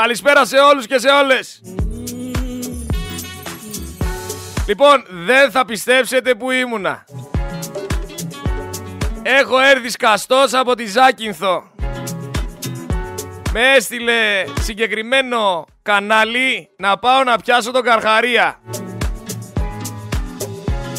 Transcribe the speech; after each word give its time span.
Καλησπέρα 0.00 0.44
σε 0.44 0.56
όλους 0.56 0.86
και 0.86 0.98
σε 0.98 1.08
όλες. 1.08 1.62
Λοιπόν, 4.66 5.04
δεν 5.08 5.50
θα 5.50 5.64
πιστέψετε 5.64 6.34
που 6.34 6.50
ήμουνα. 6.50 7.04
Έχω 9.22 9.60
έρθει 9.60 9.88
σκαστός 9.88 10.54
από 10.54 10.74
τη 10.74 10.86
Ζάκυνθο. 10.86 11.70
Με 13.52 13.60
έστειλε 13.76 14.44
συγκεκριμένο 14.60 15.64
κανάλι 15.82 16.70
να 16.78 16.98
πάω 16.98 17.24
να 17.24 17.38
πιάσω 17.38 17.70
τον 17.70 17.82
Καρχαρία. 17.82 18.60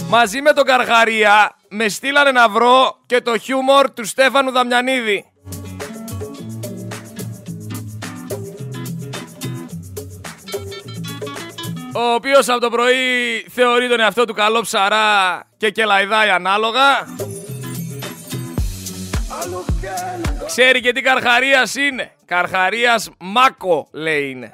Μαζί 0.09 0.41
με 0.41 0.53
τον 0.53 0.65
Καρχαρία 0.65 1.55
με 1.69 1.87
στείλανε 1.89 2.31
να 2.31 2.49
βρω 2.49 2.99
και 3.05 3.21
το 3.21 3.37
χιούμορ 3.37 3.91
του 3.91 4.05
Στέφανου 4.05 4.51
Δαμιανίδη. 4.51 5.30
Ο 11.95 12.13
οποίος 12.13 12.49
από 12.49 12.59
το 12.59 12.69
πρωί 12.69 12.95
θεωρεί 13.49 13.89
τον 13.89 13.99
εαυτό 13.99 14.25
του 14.25 14.33
καλό 14.33 14.61
ψαρά 14.61 15.43
και 15.57 15.69
κελαϊδάει 15.69 16.29
ανάλογα. 16.29 17.07
Ξέρει 20.45 20.81
και 20.81 20.91
τι 20.91 21.01
καρχαρίας 21.01 21.75
είναι. 21.75 22.11
Καρχαρίας 22.25 23.09
Μάκο 23.19 23.87
λέει 23.91 24.29
είναι. 24.29 24.51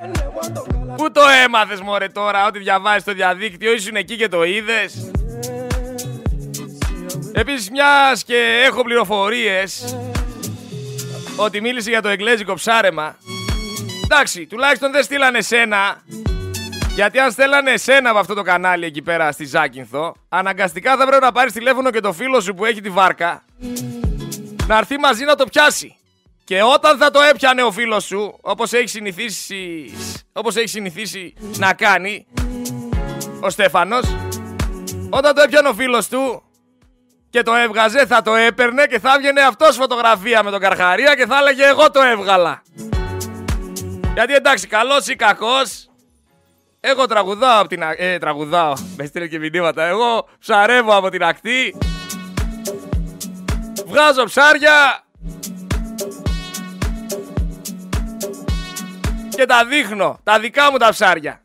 Πού 0.98 1.12
το 1.12 1.22
έμαθες 1.46 1.82
μωρέ 1.82 2.08
τώρα 2.08 2.46
ότι 2.48 2.60
διαβάζεις 2.60 3.02
στο 3.02 3.14
διαδίκτυο 3.14 3.74
ήσουν 3.74 3.96
εκεί 3.96 4.16
και 4.16 4.28
το 4.28 4.44
είδες. 4.44 5.12
Επίσης 7.34 7.70
μιας 7.70 8.24
και 8.24 8.64
έχω 8.66 8.84
πληροφορίες 8.84 9.96
ότι 11.36 11.62
μίλησε 11.62 11.90
για 11.90 12.02
το 12.02 12.10
εγγλέζικο 12.10 12.54
ψάρεμα. 12.54 13.18
Εντάξει, 14.04 14.46
τουλάχιστον 14.46 14.92
δεν 14.92 15.04
στείλανε 15.04 15.42
σένα. 15.42 16.02
Γιατί 16.98 17.20
αν 17.20 17.32
στέλνανε 17.32 17.72
εσένα 17.72 18.10
από 18.10 18.20
αυτό 18.20 18.34
το 18.34 18.42
κανάλι 18.42 18.86
εκεί 18.86 19.02
πέρα 19.02 19.32
στη 19.32 19.46
Ζάκυνθο, 19.46 20.16
αναγκαστικά 20.30 20.98
θα 20.98 21.08
πρέπει 21.08 21.24
να 21.24 21.32
πάρεις 21.32 21.54
τηλέφωνο 21.54 21.90
και 21.90 22.00
το 22.00 22.14
φίλο 22.14 22.42
σου 22.42 22.54
που 22.54 22.66
έχει 22.66 22.82
τη 22.82 22.90
βάρκα 22.90 23.44
να 24.68 24.78
έρθει 24.78 24.98
μαζί 24.98 25.24
να 25.26 25.36
το 25.36 25.46
πιάσει. 25.46 25.96
Και 26.44 26.62
όταν 26.64 26.98
θα 26.98 27.12
το 27.12 27.20
έπιανε 27.22 27.64
ο 27.64 27.72
φίλος 27.72 28.04
σου, 28.04 28.38
όπως 28.42 28.74
έχει 28.74 28.88
συνηθίσει, 28.88 29.94
όπως 30.34 30.56
έχει 30.56 30.68
συνηθίσει 30.68 31.34
να 31.58 31.74
κάνει 31.74 32.28
ο 33.40 33.50
Στέφανος, 33.50 34.16
όταν 35.10 35.36
το 35.36 35.42
έπιανε 35.42 35.68
ο 35.68 35.74
φίλος 35.74 36.08
του 36.08 36.44
και 37.30 37.42
το 37.42 37.54
έβγαζε, 37.54 38.06
θα 38.06 38.22
το 38.22 38.36
έπαιρνε 38.36 38.86
και 38.86 39.00
θα 39.00 39.14
έβγαινε 39.14 39.42
αυτός 39.42 39.76
φωτογραφία 39.76 40.44
με 40.44 40.52
τον 40.52 40.60
Καρχαρία 40.60 41.16
και 41.16 41.26
θα 41.26 41.38
έλεγε 41.38 41.66
εγώ 41.66 41.92
το 41.92 42.02
έβγαλα. 42.02 42.62
Γιατί 44.14 44.34
εντάξει, 44.34 44.68
καλός 44.68 45.08
ή 45.08 45.16
κακός, 45.16 45.87
εγώ 46.90 47.06
τραγουδάω 47.06 47.60
από 47.60 47.68
την 47.68 47.84
ακτή. 47.84 48.04
Ε, 48.04 48.18
τραγουδάω. 48.18 48.74
Με 48.98 49.06
στείλει 49.06 49.30
και 49.30 49.40
μηνύματα. 49.40 49.84
Εγώ 49.84 50.28
ψαρεύω 50.40 50.96
από 50.96 51.10
την 51.10 51.24
ακτή. 51.24 51.78
Βγάζω 53.86 54.24
ψάρια. 54.24 55.04
Και 59.30 59.46
τα 59.46 59.66
δείχνω. 59.66 60.20
Τα 60.24 60.40
δικά 60.40 60.72
μου 60.72 60.78
τα 60.78 60.90
ψάρια. 60.90 61.42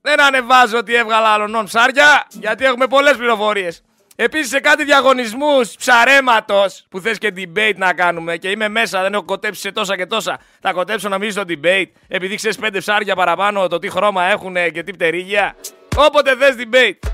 Δεν 0.00 0.20
ανεβάζω 0.20 0.78
ότι 0.78 0.94
έβγαλα 0.94 1.28
άλλων 1.28 1.64
ψάρια. 1.64 2.26
Γιατί 2.30 2.64
έχουμε 2.64 2.86
πολλές 2.86 3.16
πληροφορίες. 3.16 3.82
Επίσης 4.18 4.48
σε 4.48 4.60
κάτι 4.60 4.84
διαγωνισμούς 4.84 5.74
ψαρέματος 5.76 6.86
που 6.88 7.00
θες 7.00 7.18
και 7.18 7.32
debate 7.36 7.74
να 7.76 7.92
κάνουμε 7.92 8.36
και 8.36 8.50
είμαι 8.50 8.68
μέσα, 8.68 9.02
δεν 9.02 9.12
έχω 9.12 9.24
κοτέψει 9.24 9.60
σε 9.60 9.72
τόσα 9.72 9.96
και 9.96 10.06
τόσα. 10.06 10.38
Θα 10.60 10.72
κοτέψω 10.72 11.08
να 11.08 11.30
στο 11.30 11.42
debate 11.48 11.90
επειδή 12.08 12.34
ξέρεις 12.34 12.56
πέντε 12.56 12.78
ψάρια 12.78 13.14
παραπάνω 13.14 13.68
το 13.68 13.78
τι 13.78 13.90
χρώμα 13.90 14.24
έχουν 14.24 14.54
και 14.72 14.82
τι 14.82 14.92
πτερίγια. 14.92 15.56
Όποτε 15.96 16.36
θες 16.36 16.54
debate. 16.58 17.08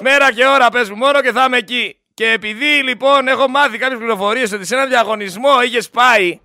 Μέρα 0.00 0.32
και 0.32 0.46
ώρα 0.46 0.68
πες 0.70 0.90
μου 0.90 0.96
μόνο 0.96 1.20
και 1.20 1.32
θα 1.32 1.44
είμαι 1.44 1.56
εκεί. 1.56 1.96
Και 2.14 2.30
επειδή 2.30 2.82
λοιπόν 2.82 3.28
έχω 3.28 3.48
μάθει 3.48 3.78
κάποιες 3.78 3.98
πληροφορίες 3.98 4.52
ότι 4.52 4.64
σε 4.64 4.74
ένα 4.74 4.86
διαγωνισμό 4.86 5.62
είχες 5.64 5.90
πάει 5.90 6.40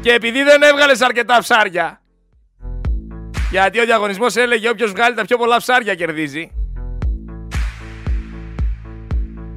και 0.00 0.12
επειδή 0.12 0.42
δεν 0.42 0.62
έβγαλες 0.62 1.00
αρκετά 1.00 1.38
ψάρια 1.38 2.02
γιατί 3.50 3.80
ο 3.80 3.84
διαγωνισμός 3.84 4.36
έλεγε 4.36 4.68
όποιος 4.68 4.90
βγάλει 4.90 5.14
τα 5.14 5.24
πιο 5.24 5.36
πολλά 5.38 5.56
ψάρια 5.56 5.94
κερδίζει 5.94 6.57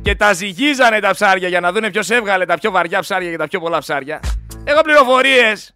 και 0.02 0.16
τα 0.16 0.34
ζυγίζανε 0.34 1.00
τα 1.00 1.12
ψάρια 1.12 1.48
για 1.48 1.60
να 1.60 1.72
δούνε 1.72 1.90
ποιος 1.90 2.10
έβγαλε 2.10 2.46
τα 2.46 2.58
πιο 2.58 2.72
βαριά 2.72 3.00
ψάρια 3.00 3.30
και 3.30 3.38
τα 3.38 3.48
πιο 3.48 3.60
πολλά 3.60 3.80
ψάρια. 3.80 4.20
Έχω 4.64 4.82
πληροφορίες 4.82 5.76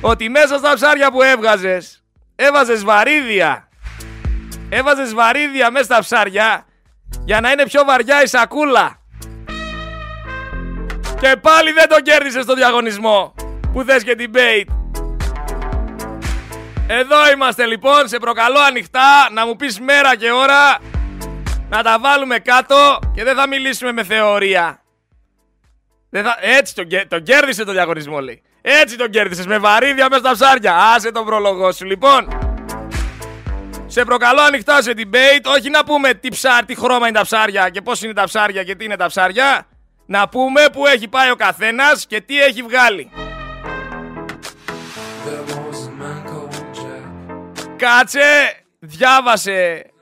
ότι 0.00 0.28
μέσα 0.28 0.58
στα 0.58 0.74
ψάρια 0.74 1.10
που 1.10 1.22
έβγαζες 1.22 2.04
έβαζες 2.36 2.84
βαρύδια. 2.84 3.68
Έβαζες 4.68 5.14
βαρύδια 5.14 5.70
μέσα 5.70 5.84
στα 5.84 5.98
ψάρια 6.00 6.66
για 7.24 7.40
να 7.40 7.50
είναι 7.50 7.64
πιο 7.64 7.84
βαριά 7.84 8.22
η 8.22 8.26
σακούλα. 8.26 8.98
Και 11.20 11.36
πάλι 11.40 11.72
δεν 11.72 11.88
το 11.88 12.00
κέρδισες 12.00 12.42
στο 12.42 12.54
διαγωνισμό 12.54 13.34
που 13.72 13.82
θες 13.82 14.02
και 14.02 14.16
debate. 14.18 14.72
Εδώ 16.86 17.30
είμαστε 17.34 17.66
λοιπόν, 17.66 18.08
σε 18.08 18.18
προκαλώ 18.18 18.60
ανοιχτά 18.60 19.28
να 19.32 19.46
μου 19.46 19.56
πεις 19.56 19.80
μέρα 19.80 20.16
και 20.16 20.30
ώρα 20.30 20.78
να 21.74 21.82
τα 21.82 21.98
βάλουμε 22.00 22.38
κάτω 22.38 22.98
και 23.14 23.24
δεν 23.24 23.36
θα 23.36 23.48
μιλήσουμε 23.48 23.92
με 23.92 24.04
θεωρία. 24.04 24.82
Δεν 26.10 26.24
θα... 26.24 26.36
Έτσι 26.40 26.74
τον, 26.74 26.86
τον 27.08 27.22
κέρδισε 27.22 27.64
το 27.64 27.72
διαγωνισμό 27.72 28.20
λέει. 28.20 28.42
Έτσι 28.62 28.96
τον 28.96 29.10
κέρδισες 29.10 29.46
με 29.46 29.58
βαρύδια 29.58 30.06
μέσα 30.10 30.22
στα 30.22 30.32
ψάρια. 30.32 30.76
Άσε 30.76 31.12
τον 31.12 31.24
πρόλογο 31.24 31.72
σου 31.72 31.84
λοιπόν. 31.84 32.28
Σε 33.86 34.04
προκαλώ 34.04 34.40
ανοιχτά 34.40 34.82
σε 34.82 34.92
debate, 34.96 35.44
όχι 35.56 35.70
να 35.70 35.84
πούμε 35.84 36.14
τι, 36.14 36.28
ψάρ, 36.28 36.64
τι 36.64 36.74
χρώμα 36.74 37.08
είναι 37.08 37.18
τα 37.18 37.24
ψάρια 37.24 37.68
και 37.68 37.80
πώς 37.80 38.02
είναι 38.02 38.12
τα 38.12 38.24
ψάρια 38.24 38.64
και 38.64 38.74
τι 38.74 38.84
είναι 38.84 38.96
τα 38.96 39.06
ψάρια. 39.06 39.66
Να 40.06 40.28
πούμε 40.28 40.60
που 40.72 40.86
έχει 40.86 41.08
πάει 41.08 41.30
ο 41.30 41.36
καθένας 41.36 42.06
και 42.06 42.20
τι 42.20 42.40
έχει 42.40 42.62
βγάλει. 42.62 43.10
Κάτσε, 47.76 48.64
διάβασε 48.78 49.93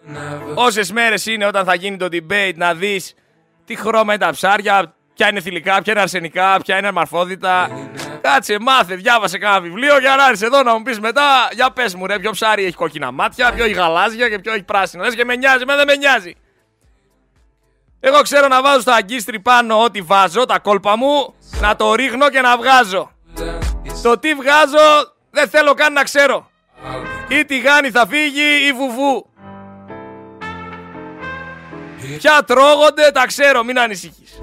Όσες 0.54 0.92
μέρες 0.92 1.26
είναι 1.26 1.46
όταν 1.46 1.64
θα 1.64 1.74
γίνει 1.74 1.96
το 1.96 2.08
debate 2.12 2.54
να 2.54 2.74
δεις 2.74 3.14
τι 3.64 3.76
χρώμα 3.76 4.14
είναι 4.14 4.24
τα 4.24 4.30
ψάρια, 4.30 4.94
ποια 5.14 5.28
είναι 5.28 5.40
θηλυκά, 5.40 5.82
ποια 5.82 5.92
είναι 5.92 6.00
αρσενικά, 6.00 6.60
ποια 6.62 6.78
είναι 6.78 6.86
αρμαρφόδητα. 6.86 7.70
Κάτσε, 8.20 8.56
μάθε, 8.60 8.94
διάβασε 8.94 9.38
κάνα 9.38 9.60
βιβλίο 9.60 9.98
για 9.98 10.16
να 10.16 10.24
έρθεις 10.24 10.42
εδώ 10.42 10.62
να 10.62 10.76
μου 10.76 10.82
πεις 10.82 11.00
μετά. 11.00 11.48
Για 11.52 11.70
πες 11.70 11.94
μου, 11.94 12.06
ρε, 12.06 12.18
ποιο 12.18 12.30
ψάρι 12.30 12.64
έχει 12.64 12.74
κόκκινα 12.74 13.10
μάτια, 13.10 13.52
ποιο 13.52 13.64
έχει 13.64 13.72
γαλάζια 13.72 14.28
και 14.28 14.38
ποιο 14.38 14.52
έχει 14.52 14.62
πράσινο. 14.62 15.04
Λες 15.04 15.14
και 15.14 15.24
με 15.24 15.36
νοιάζει, 15.36 15.64
με 15.64 15.76
δεν 15.76 15.86
με 15.86 15.96
νοιάζει. 15.96 16.36
Εγώ 18.00 18.20
ξέρω 18.22 18.48
να 18.48 18.62
βάζω 18.62 18.80
στα 18.80 18.94
αγκίστρι 18.94 19.40
πάνω 19.40 19.82
ό,τι 19.82 20.00
βάζω, 20.00 20.44
τα 20.44 20.58
κόλπα 20.58 20.96
μου, 20.96 21.34
να 21.60 21.76
το 21.76 21.94
ρίχνω 21.94 22.28
και 22.30 22.40
να 22.40 22.56
βγάζω. 22.56 23.10
Το 24.02 24.18
τι 24.18 24.34
βγάζω 24.34 25.14
δεν 25.30 25.48
θέλω 25.48 25.74
καν 25.74 25.92
να 25.92 26.02
ξέρω. 26.02 26.50
Ή 27.28 27.44
τηγάνι 27.44 27.90
θα 27.90 28.06
φύγει 28.06 28.66
ή 28.68 28.72
βουβού. 28.72 29.31
Ποια 32.18 32.42
τρώγονται, 32.46 33.10
τα 33.12 33.26
ξέρω, 33.26 33.64
μην 33.64 33.78
ανησυχείς. 33.78 34.40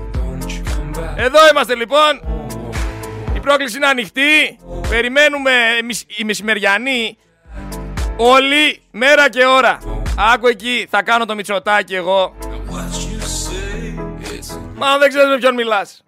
Εδώ 1.16 1.40
είμαστε 1.52 1.76
λοιπόν. 1.76 2.22
Η 3.36 3.40
πρόκληση 3.40 3.78
είναι 3.78 3.88
ανοιχτή. 3.88 4.60
Περιμένουμε 4.90 5.52
η 6.18 6.24
μεσημεριανή 6.24 7.18
όλη 8.18 8.82
μέρα 8.92 9.30
και 9.30 9.46
ώρα. 9.46 9.78
Άκου 10.34 10.48
εκεί, 10.48 10.88
θα 10.90 11.04
κάνω 11.04 11.26
το 11.26 11.36
μυτσοτάκι 11.36 11.96
εγώ. 11.96 12.36
Μα 14.76 14.98
δεν 14.98 15.10
ξέρεις 15.10 15.30
με 15.30 15.38
ποιον 15.38 15.54
μιλάς. 15.54 16.04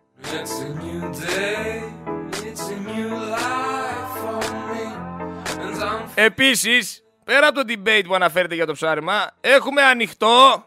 Επίσης, 6.15 7.03
πέρα 7.23 7.47
από 7.47 7.65
το 7.65 7.73
debate 7.73 8.03
που 8.07 8.15
αναφέρεται 8.15 8.55
για 8.55 8.65
το 8.65 8.73
ψάρεμα, 8.73 9.31
έχουμε 9.41 9.81
ανοιχτό 9.81 10.65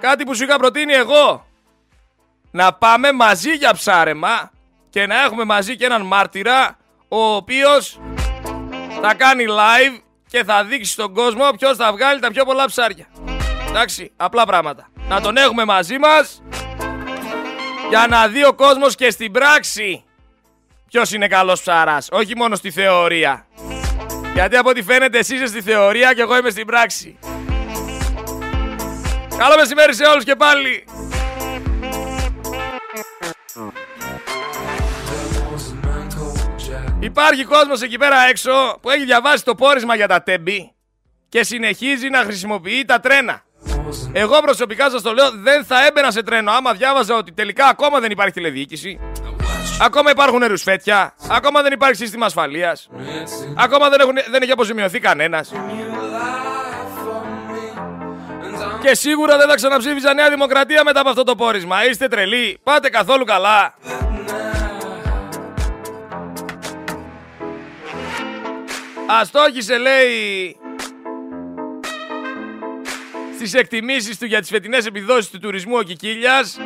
Κάτι 0.00 0.24
που 0.24 0.34
σου 0.34 0.44
είχα 0.44 0.56
προτείνει 0.56 0.92
εγώ. 0.92 1.46
Να 2.50 2.72
πάμε 2.72 3.12
μαζί 3.12 3.50
για 3.50 3.72
ψάρεμα 3.72 4.50
και 4.90 5.06
να 5.06 5.22
έχουμε 5.22 5.44
μαζί 5.44 5.76
και 5.76 5.84
έναν 5.84 6.02
μάρτυρα 6.02 6.76
ο 7.08 7.34
οποίος 7.34 8.00
θα 9.02 9.14
κάνει 9.14 9.44
live 9.48 10.00
και 10.28 10.44
θα 10.44 10.64
δείξει 10.64 10.92
στον 10.92 11.14
κόσμο 11.14 11.50
ποιος 11.58 11.76
θα 11.76 11.92
βγάλει 11.92 12.20
τα 12.20 12.30
πιο 12.30 12.44
πολλά 12.44 12.66
ψάρια. 12.66 13.06
Εντάξει, 13.68 14.12
απλά 14.16 14.46
πράγματα. 14.46 14.88
Να 15.08 15.20
τον 15.20 15.36
έχουμε 15.36 15.64
μαζί 15.64 15.98
μας 15.98 16.42
για 17.88 18.06
να 18.08 18.28
δει 18.28 18.44
ο 18.44 18.52
κόσμος 18.52 18.94
και 18.94 19.10
στην 19.10 19.32
πράξη 19.32 20.04
ποιος 20.88 21.12
είναι 21.12 21.28
καλός 21.28 21.60
ψαράς, 21.60 22.08
όχι 22.10 22.36
μόνο 22.36 22.54
στη 22.54 22.70
θεωρία. 22.70 23.46
Γιατί 24.34 24.56
από 24.56 24.68
ό,τι 24.68 24.82
φαίνεται 24.82 25.18
εσύ 25.18 25.34
είσαι 25.34 25.46
στη 25.46 25.62
θεωρία 25.62 26.14
και 26.14 26.20
εγώ 26.20 26.36
είμαι 26.36 26.50
στην 26.50 26.66
πράξη. 26.66 27.18
Καλό 29.38 29.54
μεσημέρι 29.58 29.94
σε 29.94 30.04
όλους 30.04 30.24
και 30.24 30.36
πάλι. 30.36 30.84
Υπάρχει 37.00 37.44
κόσμος 37.44 37.82
εκεί 37.82 37.98
πέρα 37.98 38.16
έξω 38.28 38.78
που 38.80 38.90
έχει 38.90 39.04
διαβάσει 39.04 39.44
το 39.44 39.54
πόρισμα 39.54 39.94
για 39.94 40.08
τα 40.08 40.22
τέμπη 40.22 40.72
και 41.28 41.44
συνεχίζει 41.44 42.08
να 42.08 42.18
χρησιμοποιεί 42.18 42.84
τα 42.84 43.00
τρένα. 43.00 43.42
Εγώ 44.12 44.40
προσωπικά 44.40 44.90
σας 44.90 45.02
το 45.02 45.12
λέω 45.12 45.30
δεν 45.30 45.64
θα 45.64 45.86
έμπαινα 45.86 46.10
σε 46.10 46.22
τρένο 46.22 46.52
άμα 46.52 46.72
διάβαζα 46.72 47.16
ότι 47.16 47.32
τελικά 47.32 47.66
ακόμα 47.66 48.00
δεν 48.00 48.10
υπάρχει 48.10 48.32
τηλεδιοίκηση. 48.32 49.00
Ακόμα 49.80 50.10
υπάρχουν 50.10 50.44
ρουσφέτια. 50.44 51.14
Ακόμα 51.30 51.62
δεν 51.62 51.72
υπάρχει 51.72 51.96
σύστημα 51.96 52.26
ασφαλείας. 52.26 52.88
Ακόμα 53.56 53.88
δεν, 53.88 54.00
έχουν, 54.00 54.14
δεν 54.30 54.42
έχει 54.42 54.50
αποζημιωθεί 54.50 55.00
κανένας. 55.00 55.52
Και 58.82 58.94
σίγουρα 58.94 59.36
δεν 59.36 59.48
θα 59.48 59.54
ξαναψήφιζα 59.54 60.14
Νέα 60.14 60.30
Δημοκρατία 60.30 60.84
μετά 60.84 61.00
από 61.00 61.08
αυτό 61.08 61.22
το 61.24 61.34
πόρισμα. 61.34 61.86
Είστε 61.86 62.08
τρελοί. 62.08 62.58
Πάτε 62.62 62.88
καθόλου 62.88 63.24
καλά. 63.24 63.74
Αστόχησε 69.20 69.78
λέει 69.78 70.56
στις 73.34 73.54
εκτιμήσεις 73.54 74.18
του 74.18 74.26
για 74.26 74.40
τις 74.40 74.48
φετινές 74.48 74.86
επιδόσεις 74.86 75.30
του 75.30 75.38
τουρισμού 75.38 75.76
ο 75.76 75.82
Κικίλιας. 75.82 76.58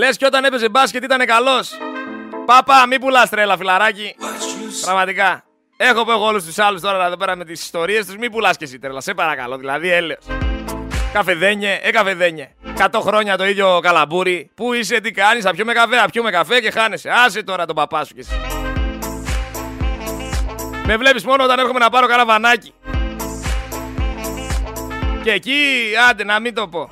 Λες 0.00 0.16
και 0.16 0.26
όταν 0.26 0.44
έπαιζε 0.44 0.68
μπάσκετ 0.68 1.04
ήταν 1.04 1.26
καλός. 1.26 1.70
Πάπα, 2.44 2.86
μη 2.86 2.98
πουλάς 2.98 3.28
τρέλα 3.30 3.56
φιλαράκι. 3.56 4.14
Πραγματικά. 4.84 5.44
Έχω 5.76 6.04
πω 6.04 6.12
εγώ 6.12 6.26
όλους 6.26 6.44
τους 6.44 6.58
άλλους 6.58 6.80
τώρα 6.80 7.06
εδώ 7.06 7.16
πέρα 7.16 7.36
με 7.36 7.44
τις 7.44 7.62
ιστορίες 7.62 8.06
τους. 8.06 8.16
Μη 8.16 8.30
πουλάς 8.30 8.56
και 8.56 8.64
εσύ 8.64 8.78
τρέλα. 8.78 9.00
Σε 9.00 9.14
παρακαλώ. 9.14 9.56
Δηλαδή 9.56 9.90
έλεος. 9.90 10.24
Καφεδένιε, 11.12 11.78
ε 11.82 11.90
καφεδένιε. 11.90 12.50
100 12.78 13.00
χρόνια 13.00 13.36
το 13.36 13.46
ίδιο 13.46 13.80
καλαμπούρι. 13.82 14.50
Πού 14.54 14.72
είσαι, 14.72 15.00
τι 15.00 15.10
κάνεις, 15.10 15.44
θα 15.44 15.50
πιούμε 15.50 15.72
καφέ, 15.72 15.96
θα 15.96 16.10
πιούμε 16.10 16.30
καφέ 16.30 16.60
και 16.60 16.70
χάνεσαι. 16.70 17.10
Άσε 17.10 17.42
τώρα 17.42 17.66
τον 17.66 17.76
παπά 17.76 18.04
σου 18.04 18.14
κι 18.14 18.20
εσύ. 18.20 18.40
Με 20.86 20.96
βλέπεις 20.96 21.24
μόνο 21.24 21.44
όταν 21.44 21.58
έρχομαι 21.58 21.78
να 21.78 21.90
πάρω 21.90 22.06
καραβανάκι. 22.06 22.72
Και 25.22 25.30
εκεί, 25.30 25.52
άντε 26.10 26.24
να 26.24 26.40
μην 26.40 26.54
το 26.54 26.68
πω. 26.68 26.90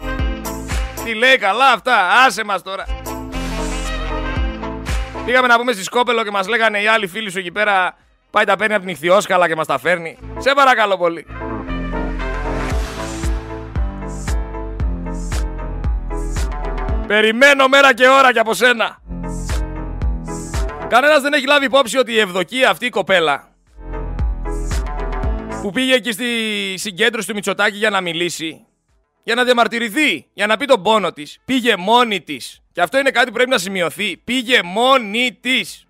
Τι 1.04 1.14
λέει 1.14 1.36
καλά 1.36 1.72
αυτά, 1.72 2.08
άσε 2.26 2.44
μας 2.44 2.62
τώρα. 2.62 2.97
Πήγαμε 5.28 5.46
να 5.46 5.56
πούμε 5.58 5.72
στη 5.72 5.82
Σκόπελο 5.82 6.24
και 6.24 6.30
μας 6.30 6.48
λέγανε 6.48 6.80
οι 6.82 6.86
άλλοι 6.86 7.06
φίλοι 7.06 7.30
σου 7.30 7.38
εκεί 7.38 7.52
πέρα 7.52 7.96
πάει 8.30 8.44
τα 8.44 8.56
παίρνει 8.56 8.74
από 8.74 8.84
την 8.84 8.92
Ιχθυόσκαλα 8.92 9.48
και 9.48 9.56
μας 9.56 9.66
τα 9.66 9.78
φέρνει. 9.78 10.18
Σε 10.38 10.52
παρακαλώ 10.54 10.96
πολύ. 10.96 11.26
Περιμένω 17.06 17.68
μέρα 17.68 17.94
και 17.94 18.08
ώρα 18.08 18.32
και 18.32 18.38
από 18.38 18.54
σένα. 18.54 19.02
Κανένας 20.88 21.22
δεν 21.22 21.32
έχει 21.32 21.46
λάβει 21.46 21.64
υπόψη 21.64 21.98
ότι 21.98 22.12
η 22.12 22.18
ευδοκία 22.18 22.70
αυτή 22.70 22.86
η 22.86 22.90
κοπέλα 22.90 23.48
που 25.62 25.70
πήγε 25.70 25.94
εκεί 25.94 26.12
στη 26.12 26.24
συγκέντρωση 26.76 27.28
του 27.28 27.34
Μητσοτάκη 27.34 27.76
για 27.76 27.90
να 27.90 28.00
μιλήσει, 28.00 28.66
για 29.22 29.34
να 29.34 29.44
διαμαρτυρηθεί, 29.44 30.26
για 30.32 30.46
να 30.46 30.56
πει 30.56 30.66
τον 30.66 30.82
πόνο 30.82 31.12
της, 31.12 31.38
πήγε 31.44 31.76
μόνη 31.76 32.20
της. 32.20 32.62
Και 32.78 32.84
αυτό 32.84 32.98
είναι 32.98 33.10
κάτι 33.10 33.26
που 33.26 33.32
πρέπει 33.32 33.50
να 33.50 33.58
σημειωθεί. 33.58 34.16
Πήγε 34.16 34.60
μόνη 34.62 35.38
της. 35.40 35.86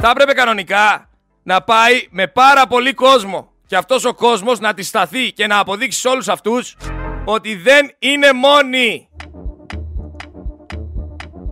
Θα 0.00 0.10
έπρεπε 0.10 0.32
κανονικά 0.32 1.10
να 1.42 1.62
πάει 1.62 2.06
με 2.10 2.26
πάρα 2.26 2.66
πολύ 2.66 2.94
κόσμο. 2.94 3.52
Και 3.66 3.76
αυτός 3.76 4.04
ο 4.04 4.14
κόσμος 4.14 4.60
να 4.60 4.74
τη 4.74 4.82
σταθεί 4.82 5.32
και 5.32 5.46
να 5.46 5.58
αποδείξει 5.58 6.00
σε 6.00 6.08
όλους 6.08 6.28
αυτούς 6.28 6.76
ότι 7.24 7.54
δεν 7.56 7.94
είναι 7.98 8.32
μόνη. 8.32 9.08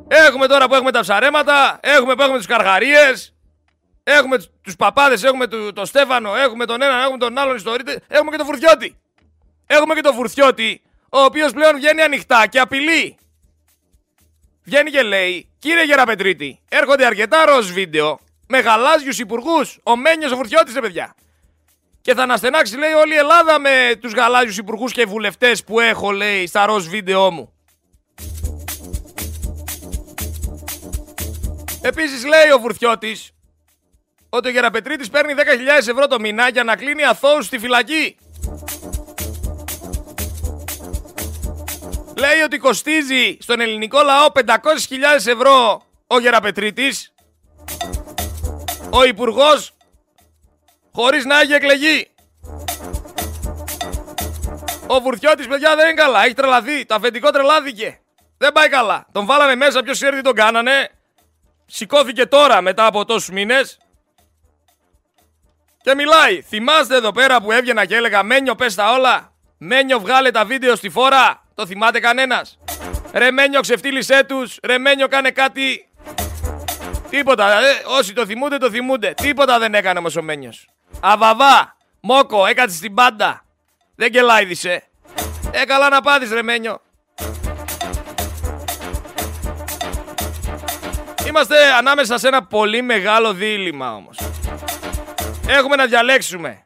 Έχουμε 0.08 0.46
τώρα 0.46 0.68
που 0.68 0.74
έχουμε 0.74 0.90
τα 0.90 1.00
ψαρέματα, 1.00 1.78
έχουμε 1.82 2.14
που 2.14 2.22
έχουμε 2.22 2.36
τους 2.36 2.46
καρχαρίες, 2.46 3.34
έχουμε 4.02 4.38
τους 4.62 4.76
παπάδες, 4.76 5.22
έχουμε 5.22 5.46
το, 5.46 5.72
το 5.72 5.84
Στέφανο, 5.84 6.36
έχουμε 6.36 6.64
τον 6.64 6.82
έναν, 6.82 7.00
έχουμε 7.00 7.18
τον 7.18 7.38
άλλον 7.38 7.56
ιστορίτε, 7.56 8.00
έχουμε 8.08 8.30
και 8.30 8.36
τον 8.36 8.46
Φουρτιώτη. 8.46 8.96
Έχουμε 9.66 9.94
και 9.94 10.00
τον 10.00 10.14
Φουρτιώτη, 10.14 10.82
ο 11.08 11.18
οποίος 11.18 11.52
πλέον 11.52 11.74
βγαίνει 11.76 12.02
ανοιχτά 12.02 12.46
και 12.46 12.60
απειλεί. 12.60 13.18
Βγαίνει 14.70 14.90
και 14.90 15.02
λέει, 15.02 15.48
κύριε 15.58 15.84
Γεραπετρίτη, 15.84 16.60
έρχονται 16.68 17.06
αρκετά 17.06 17.44
ροζ 17.44 17.70
βίντεο 17.70 18.18
με 18.48 18.58
γαλάζιους 18.58 19.18
υπουργούς, 19.18 19.78
ο 19.82 19.96
Μένιος 19.96 20.32
ο 20.32 20.36
Φουρτιώτης, 20.36 20.74
ρε 20.74 20.80
παιδιά. 20.80 21.14
Και 22.00 22.14
θα 22.14 22.22
αναστενάξει, 22.22 22.76
λέει, 22.76 22.92
όλη 22.92 23.14
η 23.14 23.16
Ελλάδα 23.16 23.58
με 23.58 23.92
τους 24.00 24.12
γαλάζιους 24.12 24.58
υπουργούς 24.58 24.92
και 24.92 25.04
βουλευτές 25.04 25.64
που 25.64 25.80
έχω, 25.80 26.10
λέει, 26.10 26.46
στα 26.46 26.66
ροζ 26.66 26.86
βίντεο 26.86 27.30
μου. 27.30 27.52
Επίσης 31.82 32.24
λέει 32.24 32.50
ο 32.54 32.58
Βουρθιώτης 32.58 33.30
ότι 34.28 34.48
ο 34.48 34.50
Γεραπετρίτης 34.50 35.10
παίρνει 35.10 35.34
10.000 35.36 35.88
ευρώ 35.88 36.06
το 36.06 36.20
μήνα 36.20 36.48
για 36.48 36.64
να 36.64 36.76
κλείνει 36.76 37.04
αθώους 37.04 37.46
στη 37.46 37.58
φυλακή. 37.58 38.16
Λέει 42.20 42.40
ότι 42.40 42.58
κοστίζει 42.58 43.36
στον 43.40 43.60
ελληνικό 43.60 44.02
λαό 44.02 44.26
500.000 44.34 44.54
ευρώ 45.26 45.82
ο 46.06 46.18
Γεραπετρίτης, 46.18 47.12
ο 48.90 49.04
Υπουργός, 49.04 49.72
χωρίς 50.92 51.24
να 51.24 51.40
έχει 51.40 51.52
εκλεγεί. 51.52 52.10
Ο 54.86 55.00
Βουρθιώτης, 55.00 55.46
παιδιά, 55.46 55.76
δεν 55.76 55.84
είναι 55.86 56.02
καλά. 56.02 56.24
Έχει 56.24 56.34
τρελαθεί. 56.34 56.86
Το 56.86 56.94
αφεντικό 56.94 57.30
τρελάθηκε. 57.30 58.00
Δεν 58.38 58.52
πάει 58.52 58.68
καλά. 58.68 59.06
Τον 59.12 59.26
βάλανε 59.26 59.54
μέσα, 59.54 59.82
ποιος 59.82 59.96
ξέρει 59.96 60.16
τι 60.16 60.22
τον 60.22 60.34
κάνανε. 60.34 60.90
Σηκώθηκε 61.66 62.26
τώρα 62.26 62.60
μετά 62.60 62.86
από 62.86 63.04
τόσους 63.04 63.30
μήνες. 63.30 63.78
Και 65.82 65.94
μιλάει. 65.94 66.42
Θυμάστε 66.42 66.96
εδώ 66.96 67.12
πέρα 67.12 67.40
που 67.40 67.52
έβγαινα 67.52 67.84
και 67.84 67.96
έλεγα 67.96 68.22
Μένιο 68.22 68.54
πες 68.54 68.74
τα 68.74 68.92
όλα. 68.92 69.32
Μένιο 69.58 70.00
βγάλε 70.00 70.30
τα 70.30 70.44
βίντεο 70.44 70.76
στη 70.76 70.90
φόρα. 70.90 71.48
Το 71.60 71.66
θυμάται 71.66 72.00
κανένας; 72.00 72.58
Ρε 73.12 73.30
Μένιο 73.30 73.60
ξεφτύλισέ 73.60 74.24
τους. 74.24 74.58
Ρε 74.62 74.78
Μένιο 74.78 75.08
κάνε 75.08 75.30
κάτι. 75.30 75.88
Τίποτα. 77.10 77.52
Ε, 77.52 77.82
όσοι 77.98 78.12
το 78.12 78.26
θυμούνται 78.26 78.56
το 78.56 78.70
θυμούνται. 78.70 79.14
Τίποτα 79.14 79.58
δεν 79.58 79.74
έκανε 79.74 79.98
όμως 79.98 80.16
ο 80.16 80.22
Μένιος. 80.22 80.68
Αβαβά. 81.00 81.76
Μόκο. 82.00 82.46
Έκατσε 82.46 82.76
στην 82.76 82.94
πάντα. 82.94 83.44
Δεν 83.96 84.10
κελάιδισε. 84.10 84.82
Ε, 85.50 85.64
καλά 85.64 85.88
να 85.88 86.00
πάθεις 86.00 86.32
ρε 86.32 86.42
Μένιο. 86.42 86.80
Είμαστε 91.28 91.72
ανάμεσα 91.78 92.18
σε 92.18 92.28
ένα 92.28 92.44
πολύ 92.44 92.82
μεγάλο 92.82 93.32
δίλημα 93.32 93.94
όμως. 93.94 94.18
Έχουμε 95.48 95.76
να 95.76 95.86
διαλέξουμε. 95.86 96.64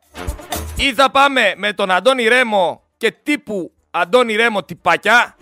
Ή 0.76 0.94
θα 0.94 1.10
πάμε 1.10 1.54
με 1.56 1.72
τον 1.72 1.90
Αντώνη 1.90 2.28
Ρέμο 2.28 2.82
και 2.96 3.10
τύπου 3.22 3.72
Αντώνη 3.96 4.34
Ρέμο 4.36 4.62
τυπάκια 4.62 5.36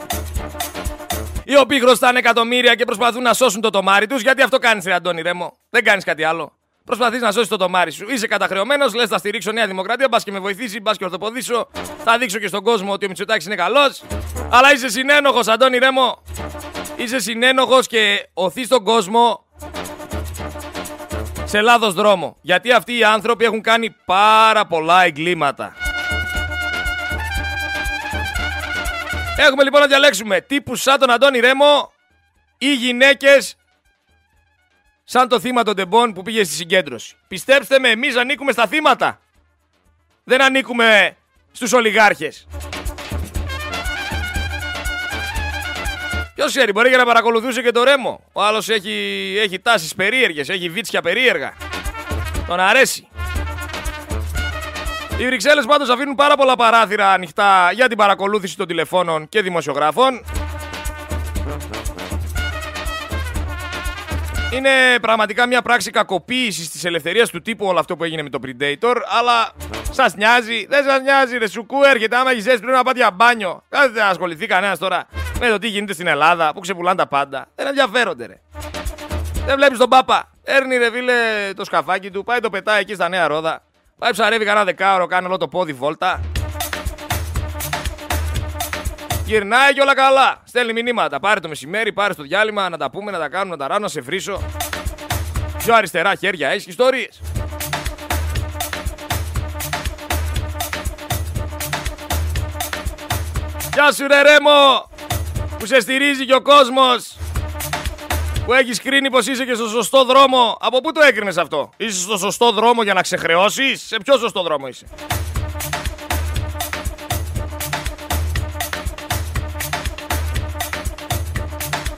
οι 1.45 1.57
οποίοι 1.57 1.81
χρωστάνε 1.81 2.19
εκατομμύρια 2.19 2.75
και 2.75 2.85
προσπαθούν 2.85 3.23
να 3.23 3.35
σώσουν 3.35 3.61
το 3.61 3.71
τομάρι 3.71 4.07
τους 4.07 4.23
γιατί 4.23 4.43
αυτό 4.43 4.59
κάνεις 4.59 4.85
ρε 4.85 4.93
Αντώνη 4.93 5.23
Ρέμο; 5.23 5.59
Δεν 5.71 5.85
κάνεις 5.85 6.05
κάτι 6.05 6.25
άλλο. 6.25 6.53
Προσπαθείς 6.85 7.21
να 7.21 7.33
σώσεις 7.33 7.49
το 7.49 7.57
τομάρι 7.57 7.91
σου. 7.91 8.11
Είσαι 8.11 8.27
καταχρεωμένος, 8.27 8.95
λες 8.95 9.09
θα 9.09 9.19
στηρίξω 9.19 9.53
Νέα 9.53 9.67
Δημοκρατία, 9.67 10.09
μπας 10.11 10.25
και 10.25 10.33
με 10.33 10.39
βοηθήσει, 10.39 10.81
μπας 10.81 10.97
και 10.97 11.05
ορθοποδήσω. 11.05 11.69
Θα 12.05 12.19
δείξω 12.19 12.39
και 12.39 12.47
στον 12.47 12.63
κόσμο 12.63 12.93
ότι 12.93 13.05
ο 13.05 13.09
Μητσοτάκης 13.09 13.47
είναι 13.47 13.55
καλός. 13.55 14.03
Αλλά 14.51 14.73
είσαι 14.73 14.89
συνένοχος, 14.89 15.49
Αντώνη 15.49 15.79
Ρέμο. 15.79 16.23
Είσαι 16.97 17.19
συνένοχος 17.19 17.87
και 17.87 18.29
οθεί 18.35 18.67
τον 18.67 18.85
κόσμο 18.85 19.45
σε 21.45 21.61
λάθος 21.61 21.95
δρόμο. 21.95 22.37
Γιατί 22.41 22.73
αυτοί 22.73 22.99
οι 22.99 23.05
άνθρωποι 23.05 23.45
έχουν 23.45 23.61
κάνει 23.61 23.97
πάρα 24.05 24.67
πολλά 24.67 25.05
εγκλήματα. 25.05 25.77
Έχουμε 29.37 29.63
λοιπόν 29.63 29.81
να 29.81 29.87
διαλέξουμε 29.87 30.41
τύπου 30.41 30.77
σαν 30.77 30.99
τον 30.99 31.11
Αντώνη 31.11 31.41
Ρέμο 31.41 31.93
ή 32.59 32.75
γυναίκες 32.75 33.57
σαν 35.05 35.29
το 35.29 35.41
θύμα 35.41 35.63
των 35.63 35.77
τεμπών 35.77 36.13
που 36.13 36.23
πήγε 36.23 36.45
στη 36.45 36.55
συγκέντρωση. 36.55 37.15
Πιστέψτε 37.29 37.79
με, 37.79 37.89
εμείς 37.89 38.17
ανήκουμε 38.17 38.53
στα 38.53 38.67
θύματα. 38.67 39.21
Δεν 40.25 40.43
ανήκουμε 40.43 41.17
στους 41.53 41.73
ολιγάρχες. 41.73 42.47
Ποιος 46.35 46.51
ξέρει, 46.51 46.73
μπορεί 46.73 46.91
και 46.91 46.97
να 46.97 47.05
παρακολουθούσε 47.05 47.63
και 47.63 47.71
το 47.71 47.83
ρέμο. 47.83 48.25
Ο 48.33 48.43
άλλος 48.43 48.69
έχει, 48.69 49.37
έχει 49.39 49.59
τάσεις 49.59 49.95
περίεργες, 49.95 50.49
έχει 50.49 50.69
βίτσια 50.69 51.03
περίεργα. 51.03 51.55
Τον 52.47 52.61
αρέσει. 52.61 53.09
Οι 55.23 55.27
Βρυξέλλες 55.27 55.65
πάντως 55.65 55.89
αφήνουν 55.89 56.15
πάρα 56.15 56.37
πολλά 56.37 56.57
παράθυρα 56.57 57.11
ανοιχτά 57.11 57.73
για 57.73 57.89
την 57.89 57.97
παρακολούθηση 57.97 58.57
των 58.57 58.67
τηλεφώνων 58.67 59.29
και 59.29 59.43
δημοσιογράφων. 59.43 60.25
Είναι 64.53 64.71
πραγματικά 65.01 65.47
μια 65.47 65.63
πράξη 65.63 65.91
κακοποίησης 65.91 66.71
της 66.71 66.85
ελευθερίας 66.85 67.31
του 67.31 67.43
τύπου 67.43 67.67
όλο 67.67 67.79
αυτό 67.79 67.97
που 67.97 68.05
έγινε 68.05 68.23
με 68.23 68.29
το 68.29 68.39
Predator. 68.47 68.97
Αλλά 69.19 69.51
σας 69.91 70.15
νοιάζει, 70.15 70.67
δεν 70.69 70.85
σας 70.85 71.01
νοιάζει, 71.01 71.39
ρε 71.39 71.49
σουκού 71.49 71.83
έρχεται. 71.83 72.17
Άμα 72.17 72.31
έχεις 72.31 72.43
ζέσει 72.43 72.59
πρέπει 72.59 72.77
να 72.77 72.83
πάτε 72.83 72.99
για 72.99 73.11
μπάνιο. 73.11 73.63
Κάθετε 73.69 74.01
να 74.01 74.07
ασχοληθεί 74.07 74.47
κανένας 74.47 74.79
τώρα 74.79 75.07
με 75.41 75.49
το 75.49 75.59
τι 75.59 75.69
γίνεται 75.69 75.93
στην 75.93 76.07
Ελλάδα 76.07 76.53
που 76.55 76.61
ξεπουλάνε 76.61 76.97
τα 76.97 77.07
πάντα. 77.07 77.47
Δεν 77.55 77.67
ενδιαφέρονται, 77.67 78.27
ρε. 78.27 78.41
Δεν 79.47 79.57
βλέπεις 79.57 79.79
τον 79.79 79.89
Πάπα. 79.89 80.31
Έρνει 80.43 80.77
ρε 80.77 80.91
φίλε 80.91 81.15
το 81.57 81.65
σκαφάκι 81.65 82.11
του, 82.11 82.25
πάει 82.25 82.41
το 82.41 82.51
πετάει 82.51 82.81
εκεί 82.81 82.95
στα 82.95 83.09
νέα 83.09 83.27
ρόδα. 83.27 83.63
Πάει 84.03 84.13
ψαρεύει 84.13 84.45
κανένα 84.45 84.65
δεκάωρο, 84.65 85.07
κάνει 85.07 85.27
όλο 85.27 85.37
το 85.37 85.49
πόδι 85.49 85.73
βόλτα. 85.73 86.21
Γυρνάει 89.25 89.73
και 89.73 89.81
όλα 89.81 89.95
καλά. 89.95 90.43
Στέλνει 90.45 90.73
μηνύματα. 90.73 91.21
Πάρε 91.21 91.41
το 91.41 91.49
μεσημέρι, 91.49 91.93
πάρε 91.93 92.15
το 92.15 92.23
διάλειμμα, 92.23 92.69
να 92.69 92.77
τα 92.77 92.91
πούμε, 92.91 93.11
να 93.11 93.19
τα 93.19 93.29
κάνουμε, 93.29 93.51
να 93.51 93.57
τα 93.57 93.69
ράνω, 93.69 93.81
να 93.81 93.89
σε 93.89 94.01
βρίσω. 94.01 94.43
Πιο 95.59 95.75
αριστερά 95.75 96.15
χέρια 96.15 96.49
έχεις 96.49 96.67
ιστορίες. 96.67 97.21
Γεια 103.75 103.93
σου 103.93 104.07
ρε 104.07 104.23
Ρέμο 104.23 104.91
που 105.59 105.67
σε 105.67 105.81
στηρίζει 105.81 106.27
και 106.27 106.35
ο 106.35 106.43
κόσμος 106.43 107.17
που 108.45 108.53
έχεις 108.53 108.81
κρίνει 108.83 109.11
πως 109.11 109.27
είσαι 109.27 109.45
και 109.45 109.55
στο 109.55 109.69
σωστό 109.69 110.05
δρόμο. 110.05 110.57
Από 110.61 110.81
πού 110.81 110.93
το 110.93 111.01
έκρινες 111.01 111.37
αυτό; 111.37 111.71
Είσαι 111.77 112.01
στο 112.01 112.17
σωστό 112.19 112.53
δρόμο 112.53 112.83
για 112.83 112.95
να 112.95 113.03
ξεχρεώσεις; 113.03 113.83
Σε 113.83 113.97
ποιο 114.05 114.19
σωστό 114.19 114.43
δρόμο 114.43 114.67
είσαι; 114.67 114.87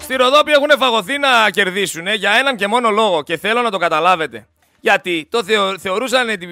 Στη 0.00 0.16
Ροδόπη 0.16 0.52
έχουν 0.52 0.70
φαγωθεί 0.78 1.18
να 1.18 1.50
κερδίσουν 1.50 2.06
για 2.06 2.30
έναν 2.30 2.56
και 2.56 2.66
μόνο 2.66 2.90
λόγο 2.90 3.22
και 3.22 3.36
θέλω 3.36 3.62
να 3.62 3.70
το 3.70 3.78
καταλάβετε. 3.78 4.46
Γιατί 4.80 5.28
το 5.30 5.44
θεω, 5.44 5.78
θεωρούσαν 5.78 6.26
την, 6.26 6.48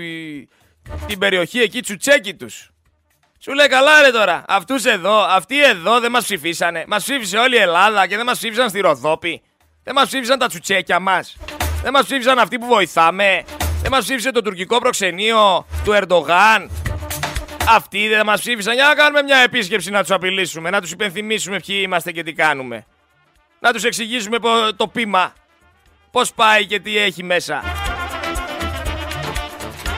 την 1.06 1.18
περιοχή 1.18 1.60
εκεί 1.60 1.80
τσουτσέκι 1.80 2.34
τους. 2.34 2.70
Σου 3.38 3.52
λέει 3.52 3.66
καλά 3.66 4.02
ρε 4.02 4.10
τώρα, 4.10 4.44
αυτούς 4.48 4.84
εδώ, 4.84 5.18
αυτοί 5.18 5.64
εδώ 5.64 6.00
δεν 6.00 6.10
μας 6.10 6.24
ψηφίσανε. 6.24 6.84
Μας 6.86 7.02
ψήφισε 7.02 7.36
όλη 7.38 7.56
η 7.56 7.58
Ελλάδα 7.58 8.06
και 8.06 8.16
δεν 8.16 8.26
μας 8.26 8.38
ψήφισαν 8.38 8.68
στη 8.68 8.80
Ροδόπη. 8.80 9.42
Δεν 9.84 9.94
μας 9.94 10.06
ψήφισαν 10.06 10.38
τα 10.38 10.46
τσουτσέκια 10.46 10.98
μας. 10.98 11.36
Δεν 11.82 11.92
μας 11.92 12.04
ψήφισαν 12.04 12.38
αυτοί 12.38 12.58
που 12.58 12.66
βοηθάμε. 12.66 13.44
Δεν 13.82 13.90
μας 13.90 14.04
ψήφισε 14.04 14.30
το 14.30 14.42
τουρκικό 14.42 14.78
προξενείο 14.78 15.66
του 15.84 15.92
Ερντογάν. 15.92 16.70
Αυτοί 17.68 18.08
δεν 18.08 18.26
μας 18.26 18.40
ψήφισαν. 18.40 18.74
Για 18.74 18.86
να 18.86 18.94
κάνουμε 18.94 19.22
μια 19.22 19.36
επίσκεψη 19.36 19.90
να 19.90 20.00
τους 20.00 20.10
απειλήσουμε, 20.10 20.70
να 20.70 20.80
τους 20.80 20.90
υπενθυμίσουμε 20.90 21.60
ποιοι 21.66 21.80
είμαστε 21.82 22.12
και 22.12 22.22
τι 22.22 22.32
κάνουμε. 22.32 22.86
Να 23.60 23.72
τους 23.72 23.84
εξηγήσουμε 23.84 24.38
το 24.76 24.88
πείμα. 24.88 25.32
Πώς 26.10 26.32
πάει 26.32 26.66
και 26.66 26.80
τι 26.80 26.98
έχει 26.98 27.22
μέσα. 27.22 27.62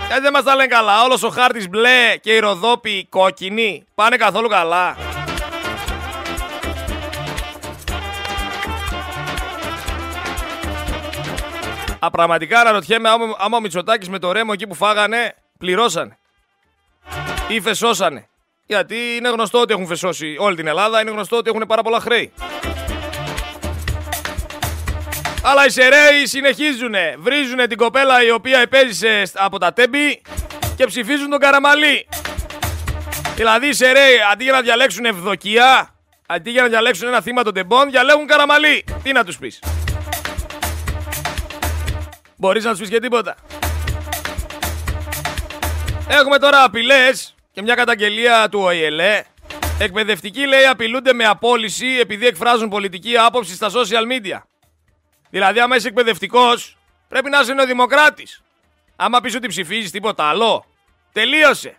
Γιατί 0.07 0.23
δεν 0.23 0.33
μας 0.33 0.43
τα 0.43 0.55
λένε 0.55 0.69
καλά. 0.69 1.03
Όλος 1.03 1.23
ο 1.23 1.29
χάρτης 1.29 1.69
μπλε 1.69 2.17
και 2.21 2.33
η 2.33 2.39
ροδόπη 2.39 3.07
κόκκινη. 3.11 3.85
Πάνε 3.95 4.17
καθόλου 4.17 4.49
καλά. 4.49 4.97
Α, 12.05 12.11
πραγματικά 12.11 12.61
αναρωτιέμαι 12.61 13.09
άμα, 13.09 13.37
άμα 13.39 13.57
ο 13.57 13.61
Μητσοτάκης 13.61 14.09
με 14.09 14.19
το 14.19 14.33
ρέμο 14.33 14.51
εκεί 14.55 14.67
που 14.67 14.75
φάγανε 14.75 15.35
πληρώσανε. 15.59 16.19
Ή 17.49 17.61
φεσώσανε. 17.61 18.29
Γιατί 18.67 18.97
είναι 19.17 19.29
γνωστό 19.29 19.61
ότι 19.61 19.73
έχουν 19.73 19.87
φεσώσει 19.87 20.37
όλη 20.39 20.57
την 20.57 20.67
Ελλάδα, 20.67 21.01
είναι 21.01 21.11
γνωστό 21.11 21.37
ότι 21.37 21.51
έχουν 21.51 21.65
πάρα 21.69 21.83
πολλά 21.83 22.01
χρέη. 22.01 22.33
Αλλά 25.43 25.67
οι 25.67 25.71
Σεραίοι 25.71 26.27
συνεχίζουνε. 26.27 27.15
Βρίζουνε 27.19 27.67
την 27.67 27.77
κοπέλα 27.77 28.25
η 28.25 28.31
οποία 28.31 28.59
επέζησε 28.59 29.23
από 29.35 29.59
τα 29.59 29.73
τέμπη 29.73 30.23
και 30.77 30.87
ψηφίζουν 30.87 31.31
τον 31.31 31.39
Καραμαλή. 31.39 32.09
Δηλαδή 33.37 33.67
οι 33.67 33.73
Σεραίοι 33.73 34.17
αντί 34.33 34.45
για 34.45 34.53
να 34.53 34.61
διαλέξουν 34.61 35.05
ευδοκία, 35.05 35.95
αντί 36.27 36.51
για 36.51 36.63
να 36.63 36.69
διαλέξουν 36.69 37.09
ένα 37.09 37.21
θύμα 37.21 37.43
των 37.43 37.55
τεμπών, 37.55 37.91
διαλέγουν 37.91 38.27
Καραμαλή. 38.27 38.85
Τι 39.03 39.13
να 39.13 39.25
τους 39.25 39.39
πεις. 39.39 39.61
Μπορείς 42.45 42.65
να 42.65 42.71
τους 42.71 42.81
πεις 42.81 42.89
και 42.89 43.01
τίποτα. 43.01 43.37
Έχουμε 46.09 46.39
τώρα 46.39 46.65
απειλές 46.65 47.35
και 47.53 47.63
μια 47.63 47.75
καταγγελία 47.75 48.49
του 48.49 48.61
ΟΗΕΛΕ. 48.61 49.25
Εκπαιδευτικοί 49.79 50.47
λέει 50.47 50.67
απειλούνται 50.67 51.13
με 51.13 51.25
απόλυση 51.25 51.87
επειδή 52.01 52.27
εκφράζουν 52.27 52.69
πολιτική 52.69 53.17
άποψη 53.17 53.55
στα 53.55 53.71
social 53.71 54.13
media. 54.13 54.39
Δηλαδή, 55.31 55.61
άμα 55.61 55.77
είσαι 55.77 55.89
εκπαιδευτικός, 55.89 56.77
πρέπει 57.09 57.31
να 57.31 57.41
είσαι 57.41 57.53
νεοδημοκράτης. 57.53 58.43
Άμα 58.97 59.21
πεις 59.21 59.35
ότι 59.35 59.49
ψηφίζεις 59.49 59.91
τίποτα 59.91 60.25
άλλο, 60.25 60.65
τελείωσε. 61.13 61.77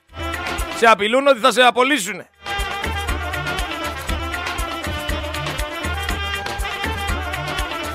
Σε 0.77 0.85
απειλούν 0.85 1.27
ότι 1.27 1.39
θα 1.39 1.51
σε 1.51 1.61
απολύσουν. 1.61 2.25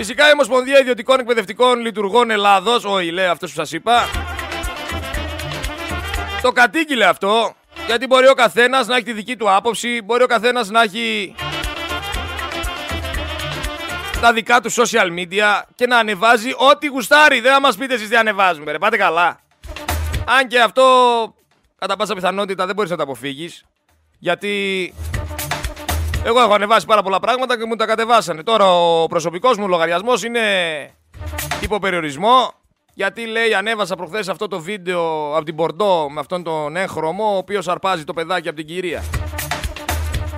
Φυσικά 0.00 0.28
η 0.28 0.32
Ομοσπονδία 0.32 0.78
Ιδιωτικών 0.78 1.20
Εκπαιδευτικών 1.20 1.80
Λειτουργών 1.80 2.30
Ελλάδος, 2.30 2.84
ο 2.84 3.00
ΙΛΕ, 3.00 3.28
αυτός 3.28 3.50
που 3.50 3.56
σας 3.56 3.72
είπα, 3.72 4.04
το 6.42 6.52
κατήγγειλε 6.52 7.04
αυτό, 7.06 7.54
γιατί 7.86 8.06
μπορεί 8.06 8.28
ο 8.28 8.34
καθένας 8.34 8.86
να 8.86 8.94
έχει 8.96 9.04
τη 9.04 9.12
δική 9.12 9.36
του 9.36 9.50
άποψη, 9.50 10.02
μπορεί 10.02 10.22
ο 10.22 10.26
καθένας 10.26 10.70
να 10.70 10.82
έχει 10.82 11.34
τα 14.20 14.32
δικά 14.32 14.60
του 14.60 14.72
social 14.72 15.18
media 15.18 15.62
και 15.74 15.86
να 15.86 15.98
ανεβάζει 15.98 16.50
ό,τι 16.70 16.86
γουστάρει. 16.86 17.40
Δεν 17.40 17.52
θα 17.52 17.60
μας 17.60 17.76
πείτε 17.76 17.94
εσείς 17.94 18.08
τι 18.08 18.16
ανεβάζουμε, 18.16 18.72
ρε. 18.72 18.78
Πάτε 18.78 18.96
καλά. 18.96 19.40
Αν 20.24 20.48
και 20.48 20.60
αυτό 20.60 20.84
κατά 21.78 21.96
πάσα 21.96 22.14
πιθανότητα 22.14 22.66
δεν 22.66 22.74
μπορείς 22.74 22.90
να 22.90 22.96
το 22.96 23.02
αποφύγεις. 23.02 23.64
Γιατί 24.18 24.94
εγώ 26.24 26.40
έχω 26.40 26.54
ανεβάσει 26.54 26.86
πάρα 26.86 27.02
πολλά 27.02 27.20
πράγματα 27.20 27.58
και 27.58 27.64
μου 27.64 27.76
τα 27.76 27.86
κατεβάσανε. 27.86 28.42
Τώρα 28.42 28.72
ο 28.72 29.06
προσωπικός 29.06 29.56
μου 29.56 29.68
λογαριασμός 29.68 30.22
είναι 30.22 30.40
υποπεριορισμό. 31.60 32.52
Γιατί 32.94 33.26
λέει 33.26 33.54
ανέβασα 33.54 33.96
προχθές 33.96 34.28
αυτό 34.28 34.48
το 34.48 34.60
βίντεο 34.60 35.34
από 35.36 35.44
την 35.44 35.56
Πορντό 35.56 36.10
με 36.10 36.20
αυτόν 36.20 36.42
τον 36.42 36.76
έγχρωμο 36.76 37.34
ο 37.34 37.36
οποίος 37.36 37.68
αρπάζει 37.68 38.04
το 38.04 38.12
παιδάκι 38.12 38.48
από 38.48 38.56
την 38.56 38.66
κυρία. 38.66 39.04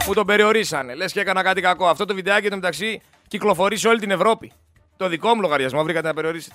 Μου 0.07 0.15
τον 0.15 0.27
περιορίσανε. 0.27 0.95
Λες 0.95 1.12
και 1.12 1.21
έκανα 1.21 1.43
κάτι 1.43 1.61
κακό. 1.61 1.87
Αυτό 1.87 2.05
το 2.05 2.15
βιντεάκι 2.15 2.49
το 2.49 2.55
μεταξύ 2.55 3.01
κυκλοφορεί 3.29 3.77
σε 3.77 3.89
όλη 3.89 4.01
την 4.01 4.11
Ευρώπη. 4.11 4.53
Το 4.97 5.09
δικό 5.09 5.35
μου 5.35 5.41
λογαριασμό 5.41 5.83
βρήκατε 5.83 6.07
να 6.07 6.15
περιορίσετε. 6.15 6.55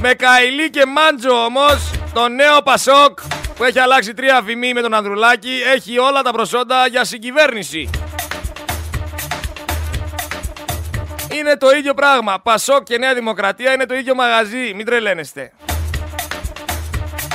Με 0.00 0.14
Καηλή 0.14 0.70
και 0.70 0.86
Μάντζο 0.86 1.44
όμως, 1.44 1.90
το 2.14 2.28
νέο 2.28 2.62
Πασόκ 2.62 3.18
που 3.60 3.66
έχει 3.66 3.78
αλλάξει 3.78 4.14
τρία 4.14 4.42
βημή 4.42 4.72
με 4.72 4.80
τον 4.80 4.94
Ανδρουλάκη 4.94 5.60
έχει 5.74 5.98
όλα 5.98 6.22
τα 6.22 6.32
προσόντα 6.32 6.86
για 6.86 7.04
συγκυβέρνηση. 7.04 7.90
Είναι 11.32 11.56
το 11.56 11.70
ίδιο 11.70 11.94
πράγμα. 11.94 12.40
Πασόκ 12.40 12.82
και 12.82 12.98
Νέα 12.98 13.14
Δημοκρατία 13.14 13.72
είναι 13.72 13.86
το 13.86 13.94
ίδιο 13.94 14.14
μαγαζί. 14.14 14.74
Μην 14.74 14.86
τρελαίνεστε. 14.86 15.52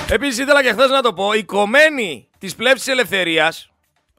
Επίσης 0.10 0.38
ήθελα 0.38 0.63
και 0.63 0.72
χθες 0.72 0.89
να 0.89 1.01
το 1.01 1.13
πω, 1.13 1.34
οι 1.34 1.44
κομμένοι 1.44 2.29
της 2.38 2.55
πλεύσης 2.55 2.88
ελευθερίας 2.88 3.72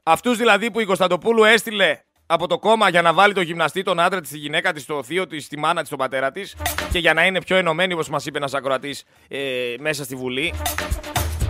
Αυτούς 0.03 0.37
δηλαδή 0.37 0.71
που 0.71 0.79
η 0.79 0.85
Κωνσταντοπούλου 0.85 1.43
έστειλε 1.43 1.99
από 2.25 2.47
το 2.47 2.59
κόμμα 2.59 2.89
για 2.89 3.01
να 3.01 3.13
βάλει 3.13 3.33
το 3.33 3.41
γυμναστή, 3.41 3.83
τον 3.83 3.99
άντρα 3.99 4.21
της, 4.21 4.29
τη 4.29 4.37
γυναίκα 4.37 4.73
της, 4.73 4.85
το 4.85 5.03
θείο 5.03 5.27
της, 5.27 5.47
τη 5.47 5.57
μάνα 5.57 5.81
της, 5.81 5.89
τον 5.89 5.97
πατέρα 5.97 6.31
της 6.31 6.55
και 6.91 6.99
για 6.99 7.13
να 7.13 7.25
είναι 7.25 7.41
πιο 7.41 7.55
ενωμένη, 7.55 7.93
όπως 7.93 8.09
μας 8.09 8.25
είπε 8.25 8.37
ένας 8.37 8.53
ακροατής 8.53 9.03
ε, 9.27 9.39
μέσα 9.79 10.03
στη 10.03 10.15
Βουλή. 10.15 10.53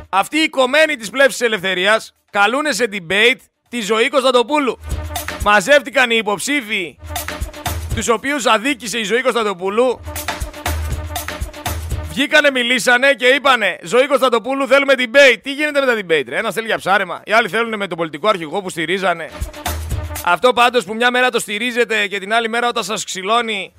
Αυτοί 0.10 0.38
οι 0.38 0.50
κομμένοι 0.50 0.96
της 0.96 1.10
πλεύσης 1.10 1.42
ελευθερίας 1.42 2.14
καλούν 2.32 2.74
σε 2.74 2.90
debate 2.92 3.40
τη 3.70 3.82
ζωή 3.82 4.10
Κωνσταντοπούλου. 4.10 4.80
Μαζεύτηκαν 5.44 6.12
οι 6.12 6.16
υποψήφοι 6.20 6.98
τους 7.96 8.08
οποίους 8.08 8.46
αδίκησε 8.46 9.00
η 9.00 9.04
ζωή 9.04 9.22
Κωνσταντοπούλου 9.22 10.00
Βγήκανε, 12.10 12.52
μιλήσανε 12.52 13.14
και 13.14 13.26
είπανε 13.28 13.78
Ζωή 13.84 14.08
Κωνσταντοπούλου 14.08 14.68
θέλουμε 14.68 14.94
debate. 14.98 15.38
Τι 15.42 15.54
γίνεται 15.54 15.80
με 15.80 15.86
τα 15.86 15.94
debate, 15.94 16.26
ρε; 16.28 16.38
Ένας 16.38 16.54
θέλει 16.54 16.66
για 16.66 16.78
ψάρεμα. 16.78 17.22
Οι 17.26 17.32
άλλοι 17.32 17.50
θέλουν 17.50 17.78
με 17.78 17.88
τον 17.88 17.98
πολιτικό 17.98 18.28
αρχηγό 18.28 18.62
που 18.62 18.70
στηρίζανε. 18.70 19.30
Αυτό 20.26 20.54
πάντως 20.54 20.86
που 20.86 20.94
μια 20.94 21.12
μέρα 21.12 21.30
το 21.30 21.40
στηρίζετε 21.40 22.08
και 22.08 22.20
την 22.20 22.34
άλλη 22.34 22.50
μέρα 22.50 22.68
όταν 22.68 22.84
σας 22.84 23.04
ξυλώνει 23.04 23.74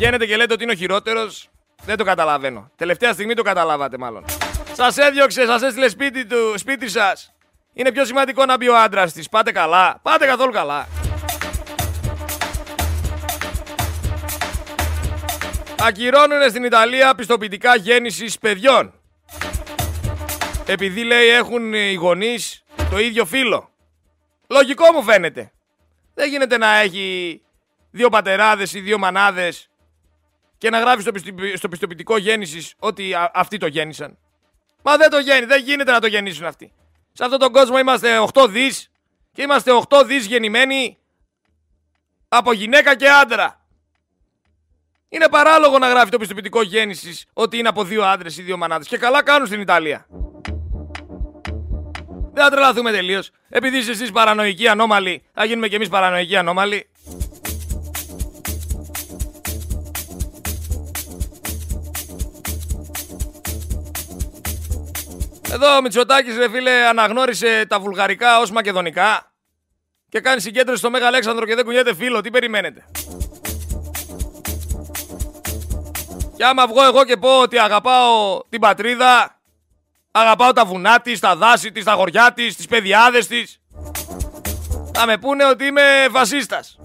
βγαίνετε 0.00 0.26
και 0.26 0.36
λέτε 0.36 0.52
ότι 0.52 0.62
είναι 0.62 0.72
ο 0.72 0.74
χειρότερος. 0.74 1.50
Δεν 1.84 1.96
το 1.96 2.04
καταλαβαίνω. 2.04 2.70
Τελευταία 2.76 3.12
στιγμή 3.12 3.34
το 3.34 3.42
καταλάβατε 3.42 3.98
μάλλον. 3.98 4.24
Σας 4.72 4.96
έδιωξε, 4.96 5.46
σας 5.46 5.62
έστειλε 5.62 5.88
σπίτι, 5.88 6.26
του, 6.26 6.54
σπίτι 6.56 6.88
σας. 6.88 7.32
Είναι 7.72 7.92
πιο 7.92 8.04
σημαντικό 8.04 8.44
να 8.44 8.56
μπει 8.56 8.68
ο 8.68 8.78
άντρας 8.78 9.12
της. 9.12 9.28
Πάτε 9.28 9.52
καλά. 9.52 9.98
Πάτε 10.02 10.26
καθόλου 10.26 10.52
καλά. 10.52 10.88
Ακυρώνουν 15.80 16.48
στην 16.48 16.64
Ιταλία 16.64 17.14
πιστοποιητικά 17.14 17.76
γέννησης 17.76 18.38
παιδιών. 18.38 18.94
Επειδή 20.66 21.04
λέει 21.04 21.28
έχουν 21.28 21.74
οι 21.74 21.94
γονείς 21.94 22.64
το 22.90 22.98
ίδιο 22.98 23.24
φίλο. 23.24 23.70
Λογικό 24.48 24.92
μου 24.92 25.02
φαίνεται. 25.02 25.52
Δεν 26.14 26.28
γίνεται 26.28 26.58
να 26.58 26.76
έχει 26.76 27.40
δύο 27.90 28.08
πατεράδες 28.08 28.74
ή 28.74 28.80
δύο 28.80 28.98
μανάδες 28.98 29.69
και 30.60 30.70
να 30.70 30.78
γράφεις 30.78 31.04
στο 31.54 31.68
πιστοποιητικό 31.68 32.16
γέννησης 32.16 32.74
ότι 32.78 33.14
αυτοί 33.32 33.56
το 33.56 33.66
γέννησαν. 33.66 34.18
Μα 34.82 34.96
δεν 34.96 35.10
το 35.10 35.18
γέννη, 35.18 35.46
δεν 35.46 35.62
γίνεται 35.62 35.92
να 35.92 36.00
το 36.00 36.06
γεννήσουν 36.06 36.46
αυτοί. 36.46 36.72
Σε 37.12 37.24
αυτόν 37.24 37.38
τον 37.38 37.52
κόσμο 37.52 37.78
είμαστε 37.78 38.18
8 38.32 38.46
δις 38.48 38.90
και 39.32 39.42
είμαστε 39.42 39.70
8 39.88 40.04
δις 40.06 40.26
γεννημένοι 40.26 40.98
Από 42.28 42.52
γυναίκα 42.52 42.96
και 42.96 43.10
άντρα. 43.10 43.64
Είναι 45.08 45.28
παράλογο 45.28 45.78
να 45.78 45.88
γράφει 45.88 46.10
το 46.10 46.18
πιστοποιητικό 46.18 46.62
γέννησης 46.62 47.26
ότι 47.32 47.58
είναι 47.58 47.68
από 47.68 47.84
δύο 47.84 48.04
άντρες 48.04 48.38
ή 48.38 48.42
δύο 48.42 48.56
μανάδες. 48.56 48.88
Και 48.88 48.98
καλά 48.98 49.22
κάνουν 49.22 49.46
στην 49.46 49.60
Ιταλία. 49.60 50.06
Δεν 52.32 52.44
θα 52.44 52.50
τρελαθούμε 52.50 52.90
τελείως. 52.90 53.30
Επειδή 53.48 53.78
είστε 53.78 53.92
εσείς 53.92 54.10
παρανοϊκοί 54.10 54.68
ανώμαλοι, 54.68 55.22
θα 55.34 55.44
γίνουμε 55.44 55.68
κι 55.68 55.74
εμείς 55.74 55.88
παρανοϊκοί 55.88 56.36
ανώμαλοι. 56.36 56.88
Εδώ 65.52 65.76
ο 65.76 65.80
Μητσοτάκης 65.82 66.36
ρε 66.36 66.48
φίλε 66.48 66.86
αναγνώρισε 66.86 67.66
τα 67.68 67.80
βουλγαρικά 67.80 68.38
ως 68.38 68.50
μακεδονικά 68.50 69.32
και 70.08 70.20
κάνει 70.20 70.40
συγκέντρωση 70.40 70.78
στο 70.78 70.90
Μέγα 70.90 71.06
Αλέξανδρο 71.06 71.46
και 71.46 71.54
δεν 71.54 71.64
κουνιέται 71.64 71.94
φίλο. 71.94 72.20
Τι 72.20 72.30
περιμένετε; 72.30 72.84
Και 76.36 76.44
άμα 76.44 76.66
βγω 76.66 76.84
εγώ 76.84 77.04
και 77.04 77.16
πω 77.16 77.40
ότι 77.40 77.58
αγαπάω 77.58 78.40
την 78.48 78.60
πατρίδα, 78.60 79.40
αγαπάω 80.10 80.52
τα 80.52 80.64
βουνά 80.64 81.00
της, 81.00 81.20
τα 81.20 81.36
δάση 81.36 81.72
της, 81.72 81.84
τα 81.84 81.92
χωριά 81.92 82.32
της, 82.32 82.56
τις 82.56 82.66
παιδιάδες 82.66 83.26
της, 83.26 83.60
θα 84.94 85.06
με 85.06 85.18
πούνε 85.18 85.44
ότι 85.44 85.64
είμαι 85.64 86.06
φασίστας. 86.10 86.78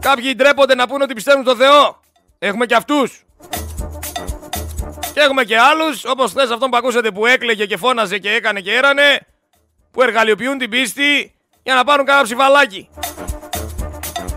Κάποιοι 0.00 0.34
ντρέπονται 0.34 0.74
να 0.74 0.88
πούνε 0.88 1.04
ότι 1.04 1.14
πιστεύουν 1.14 1.42
στο 1.42 1.56
Θεό. 1.56 2.00
Έχουμε 2.38 2.66
και 2.66 2.74
αυτούς. 2.74 3.27
Και 5.18 5.24
έχουμε 5.24 5.44
και 5.44 5.58
άλλους, 5.58 6.04
όπως 6.04 6.30
χθες 6.30 6.50
αυτόν 6.50 6.70
που 6.70 6.76
ακούσατε 6.76 7.10
που 7.10 7.26
έκλαιγε 7.26 7.66
και 7.66 7.76
φώναζε 7.76 8.18
και 8.18 8.30
έκανε 8.30 8.60
και 8.60 8.74
έρανε, 8.74 9.26
που 9.90 10.02
εργαλειοποιούν 10.02 10.58
την 10.58 10.70
πίστη 10.70 11.34
για 11.62 11.74
να 11.74 11.84
πάρουν 11.84 12.06
κάνα 12.06 12.22
ψηφαλάκι. 12.22 12.88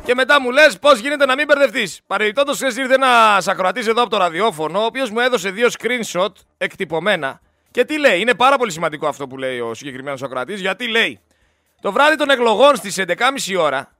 Και 0.05 0.15
μετά 0.15 0.41
μου 0.41 0.51
λες 0.51 0.79
πώς 0.79 0.99
γίνεται 0.99 1.25
να 1.25 1.35
μην 1.35 1.45
μπερδευτείς. 1.45 2.01
Παρεμπιπτόντως, 2.07 2.57
χθε 2.57 2.81
ήρθε 2.81 2.93
ένας 2.93 3.47
ακροατής 3.47 3.87
εδώ 3.87 4.01
από 4.01 4.09
το 4.09 4.17
ραδιόφωνο, 4.17 4.79
ο 4.79 4.85
οποίος 4.85 5.09
μου 5.09 5.19
έδωσε 5.19 5.49
δύο 5.49 5.67
screenshot 5.79 6.31
εκτυπωμένα. 6.57 7.41
Και 7.71 7.85
τι 7.85 7.99
λέει, 7.99 8.19
είναι 8.19 8.33
πάρα 8.33 8.57
πολύ 8.57 8.71
σημαντικό 8.71 9.07
αυτό 9.07 9.27
που 9.27 9.37
λέει 9.37 9.59
ο 9.59 9.73
συγκεκριμένος 9.73 10.23
ακροατής, 10.23 10.59
γιατί 10.59 10.87
λέει 10.87 11.19
το 11.81 11.91
βράδυ 11.91 12.15
των 12.15 12.29
εκλογών 12.29 12.75
στις 12.75 12.97
11.30 12.97 13.55
ώρα, 13.57 13.91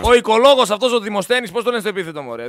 ο 0.00 0.14
οικολόγος 0.14 0.70
αυτός 0.70 0.92
ο 0.92 1.00
Δημοσθένης, 1.00 1.50
πώς 1.50 1.62
τον 1.62 1.72
λένε 1.72 1.84
στο 1.84 1.98
επίθετο 1.98 2.22
μου, 2.22 2.30
ωραία. 2.30 2.48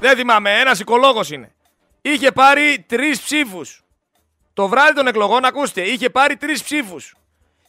Δεν 0.00 0.16
θυμάμαι, 0.16 0.60
ένας 0.60 0.80
οικολόγος 0.80 1.30
είναι. 1.30 1.54
Είχε 2.02 2.32
πάρει 2.32 2.84
τρεις 2.88 3.20
ψήφους. 3.20 3.84
Το 4.52 4.68
βράδυ 4.68 4.94
των 4.94 5.06
εκλογών, 5.06 5.44
ακούστε, 5.44 5.82
είχε 5.82 6.10
πάρει 6.10 6.36
τρεις 6.36 6.62
ψήφους. 6.62 7.14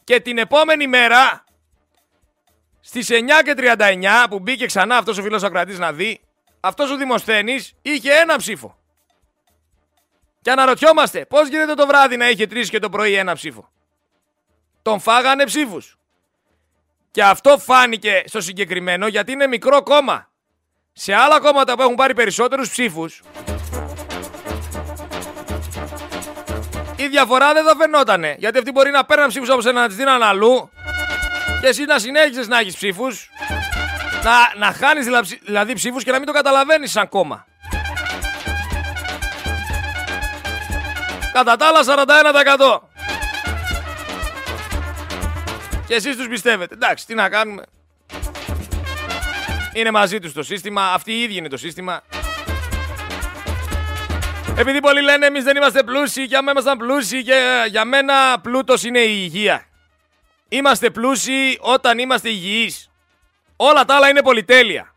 Και 0.04 0.20
την 0.20 0.38
επόμενη 0.38 0.86
μέρα, 0.86 1.44
στις 2.80 3.10
9.39 3.10 4.26
που 4.30 4.38
μπήκε 4.38 4.66
ξανά 4.66 4.96
αυτός 4.96 5.18
ο 5.18 5.22
φίλος 5.22 5.42
Ακρατή 5.42 5.72
να 5.72 5.92
δει, 5.92 6.20
αυτός 6.60 6.90
ο 6.90 6.96
Δημοσθένης 6.96 7.74
είχε 7.82 8.12
ένα 8.12 8.36
ψήφο. 8.36 8.76
Και 10.42 10.50
αναρωτιόμαστε, 10.50 11.26
πώς 11.26 11.48
γίνεται 11.48 11.74
το 11.74 11.86
βράδυ 11.86 12.16
να 12.16 12.30
είχε 12.30 12.46
τρεις 12.46 12.70
και 12.70 12.78
το 12.78 12.88
πρωί 12.88 13.14
ένα 13.14 13.34
ψήφο; 13.34 13.70
Τον 14.82 15.00
φάγανε 15.00 15.44
ψήφους. 15.44 15.98
Και 17.10 17.24
αυτό 17.24 17.58
φάνηκε 17.58 18.22
στο 18.26 18.40
συγκεκριμένο 18.40 19.06
γιατί 19.06 19.32
είναι 19.32 19.46
μικρό 19.46 19.82
κόμμα. 19.82 20.31
Σε 20.92 21.14
άλλα 21.14 21.40
κόμματα 21.40 21.74
που 21.74 21.82
έχουν 21.82 21.94
πάρει 21.94 22.14
περισσότερους 22.14 22.70
ψήφους, 22.70 23.22
η 26.96 27.08
διαφορά 27.08 27.52
δεν 27.52 27.64
θα 27.64 27.76
φαινότανε. 27.76 28.34
Γιατί 28.38 28.58
αυτοί 28.58 28.70
μπορεί 28.70 28.90
να 28.90 29.04
παίρνουν 29.04 29.28
ψήφους 29.28 29.48
από 29.50 29.60
σένα 29.60 29.80
να 29.80 29.86
τις 29.86 29.96
δίνουν 29.96 30.22
αλλού 30.22 30.70
και 31.60 31.66
εσύ 31.66 31.84
να 31.84 31.98
συνέχιζες 31.98 32.48
να 32.48 32.58
έχεις 32.58 32.74
ψήφους, 32.74 33.30
να, 34.22 34.66
να 34.66 34.72
χάνεις 34.72 35.06
δηλαδή 35.42 35.74
ψήφους 35.74 36.04
και 36.04 36.10
να 36.10 36.18
μην 36.18 36.26
το 36.26 36.32
καταλαβαίνεις 36.32 36.90
σαν 36.90 37.08
κόμμα. 37.08 37.46
Κατά 41.32 41.56
τα 41.56 41.66
άλλα 41.66 41.82
41%. 41.84 42.88
Και 45.86 45.94
εσείς 45.94 46.16
τους 46.16 46.28
πιστεύετε. 46.28 46.74
Εντάξει, 46.74 47.06
τι 47.06 47.14
να 47.14 47.28
κάνουμε. 47.28 47.62
Είναι 49.72 49.90
μαζί 49.90 50.18
τους 50.18 50.32
το 50.32 50.42
σύστημα, 50.42 50.92
αυτοί 50.92 51.12
οι 51.12 51.22
ίδιοι 51.22 51.36
είναι 51.36 51.48
το 51.48 51.56
σύστημα. 51.56 52.02
Επειδή 54.56 54.80
πολλοί 54.80 55.02
λένε 55.02 55.26
εμείς 55.26 55.44
δεν 55.44 55.56
είμαστε 55.56 55.82
πλούσιοι 55.82 56.26
και 56.26 56.36
άμα 56.36 56.50
ήμασταν 56.50 56.78
πλούσιοι 56.78 57.22
και 57.22 57.64
για 57.68 57.84
μένα 57.84 58.40
πλούτος 58.42 58.84
είναι 58.84 58.98
η 58.98 59.20
υγεία. 59.22 59.66
Είμαστε 60.48 60.90
πλούσιοι 60.90 61.58
όταν 61.60 61.98
είμαστε 61.98 62.28
υγιείς. 62.28 62.90
Όλα 63.56 63.84
τα 63.84 63.94
άλλα 63.94 64.08
είναι 64.08 64.22
πολυτέλεια. 64.22 64.94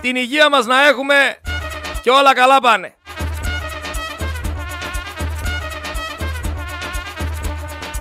Την 0.00 0.16
υγεία 0.16 0.50
μας 0.50 0.66
να 0.66 0.86
έχουμε 0.86 1.38
και 2.02 2.10
όλα 2.10 2.34
καλά 2.34 2.60
πάνε. 2.60 2.94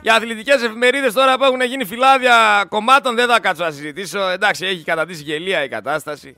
Για 0.03 0.15
αθλητικές 0.15 0.63
εφημερίδες 0.63 1.13
τώρα 1.13 1.37
που 1.37 1.43
έχουν 1.43 1.61
γίνει 1.61 1.85
φυλάδια 1.85 2.65
κομμάτων 2.69 3.15
δεν 3.15 3.27
θα 3.27 3.39
κάτσω 3.39 3.63
να 3.63 3.71
συζητήσω. 3.71 4.19
Εντάξει, 4.19 4.65
έχει 4.65 4.83
κατατήσει 4.83 5.23
γελία 5.23 5.63
η 5.63 5.67
κατάσταση. 5.67 6.37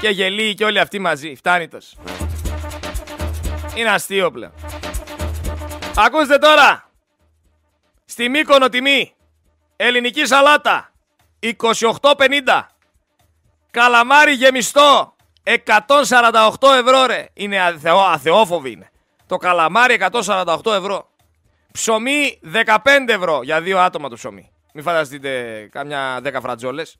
Και 0.00 0.08
γελίοι 0.08 0.54
και 0.54 0.64
όλοι 0.64 0.78
αυτοί 0.78 0.98
μαζί. 0.98 1.34
Φτάνει 1.34 1.68
τόσο. 1.68 1.96
Είναι 3.74 3.90
αστείο 3.90 4.30
πλέον. 4.30 4.52
Ακούστε 5.96 6.38
τώρα. 6.38 6.90
Στη 8.04 8.28
Μύκονο 8.28 8.68
τιμή. 8.68 9.14
Ελληνική 9.76 10.26
σαλάτα. 10.26 10.92
28,50. 11.40 11.56
Καλαμάρι 13.70 14.32
γεμιστό. 14.32 15.16
148 15.42 16.68
ευρώ 16.84 17.06
ρε. 17.06 17.28
Είναι 17.34 17.60
αθεό, 17.60 17.98
αθεόφοβη 17.98 18.70
είναι. 18.70 18.90
Το 19.26 19.36
καλαμάρι 19.36 19.98
148 20.10 20.72
ευρώ. 20.72 21.08
Ψωμί 21.78 22.40
15 22.52 22.76
ευρώ 23.06 23.40
για 23.42 23.60
δύο 23.60 23.78
άτομα 23.78 24.08
το 24.08 24.14
ψωμί. 24.14 24.50
Μην 24.72 24.84
φανταστείτε 24.84 25.68
κάμια 25.72 26.20
10 26.24 26.38
φρατζόλες. 26.42 26.96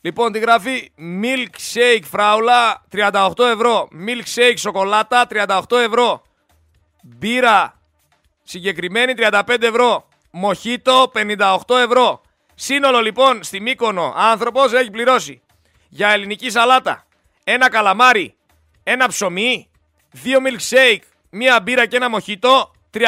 Λοιπόν, 0.00 0.32
τη 0.32 0.38
γράφει 0.38 0.92
Milkshake 1.22 2.02
φράουλα 2.10 2.84
38 2.92 3.32
ευρώ. 3.38 3.88
Milkshake 4.06 4.54
σοκολάτα 4.56 5.26
38 5.30 5.76
ευρώ. 5.76 6.22
Μπύρα 7.02 7.80
συγκεκριμένη 8.42 9.12
35 9.16 9.42
ευρώ. 9.60 10.08
Μοχίτο 10.30 11.12
58 11.14 11.56
ευρώ. 11.68 12.20
Σύνολο 12.54 13.00
λοιπόν 13.00 13.42
στη 13.42 13.60
Μύκονο 13.60 14.12
άνθρωπος 14.16 14.72
έχει 14.72 14.90
πληρώσει 14.90 15.42
για 15.88 16.08
ελληνική 16.08 16.50
σαλάτα 16.50 17.06
ένα 17.44 17.70
καλαμάρι, 17.70 18.34
ένα 18.82 19.08
ψωμί, 19.08 19.70
δύο 20.10 20.38
milkshake, 20.46 21.02
μία 21.30 21.60
μπύρα 21.60 21.86
και 21.86 21.96
ένα 21.96 22.08
μοχίτο 22.08 22.73
360 22.94 23.00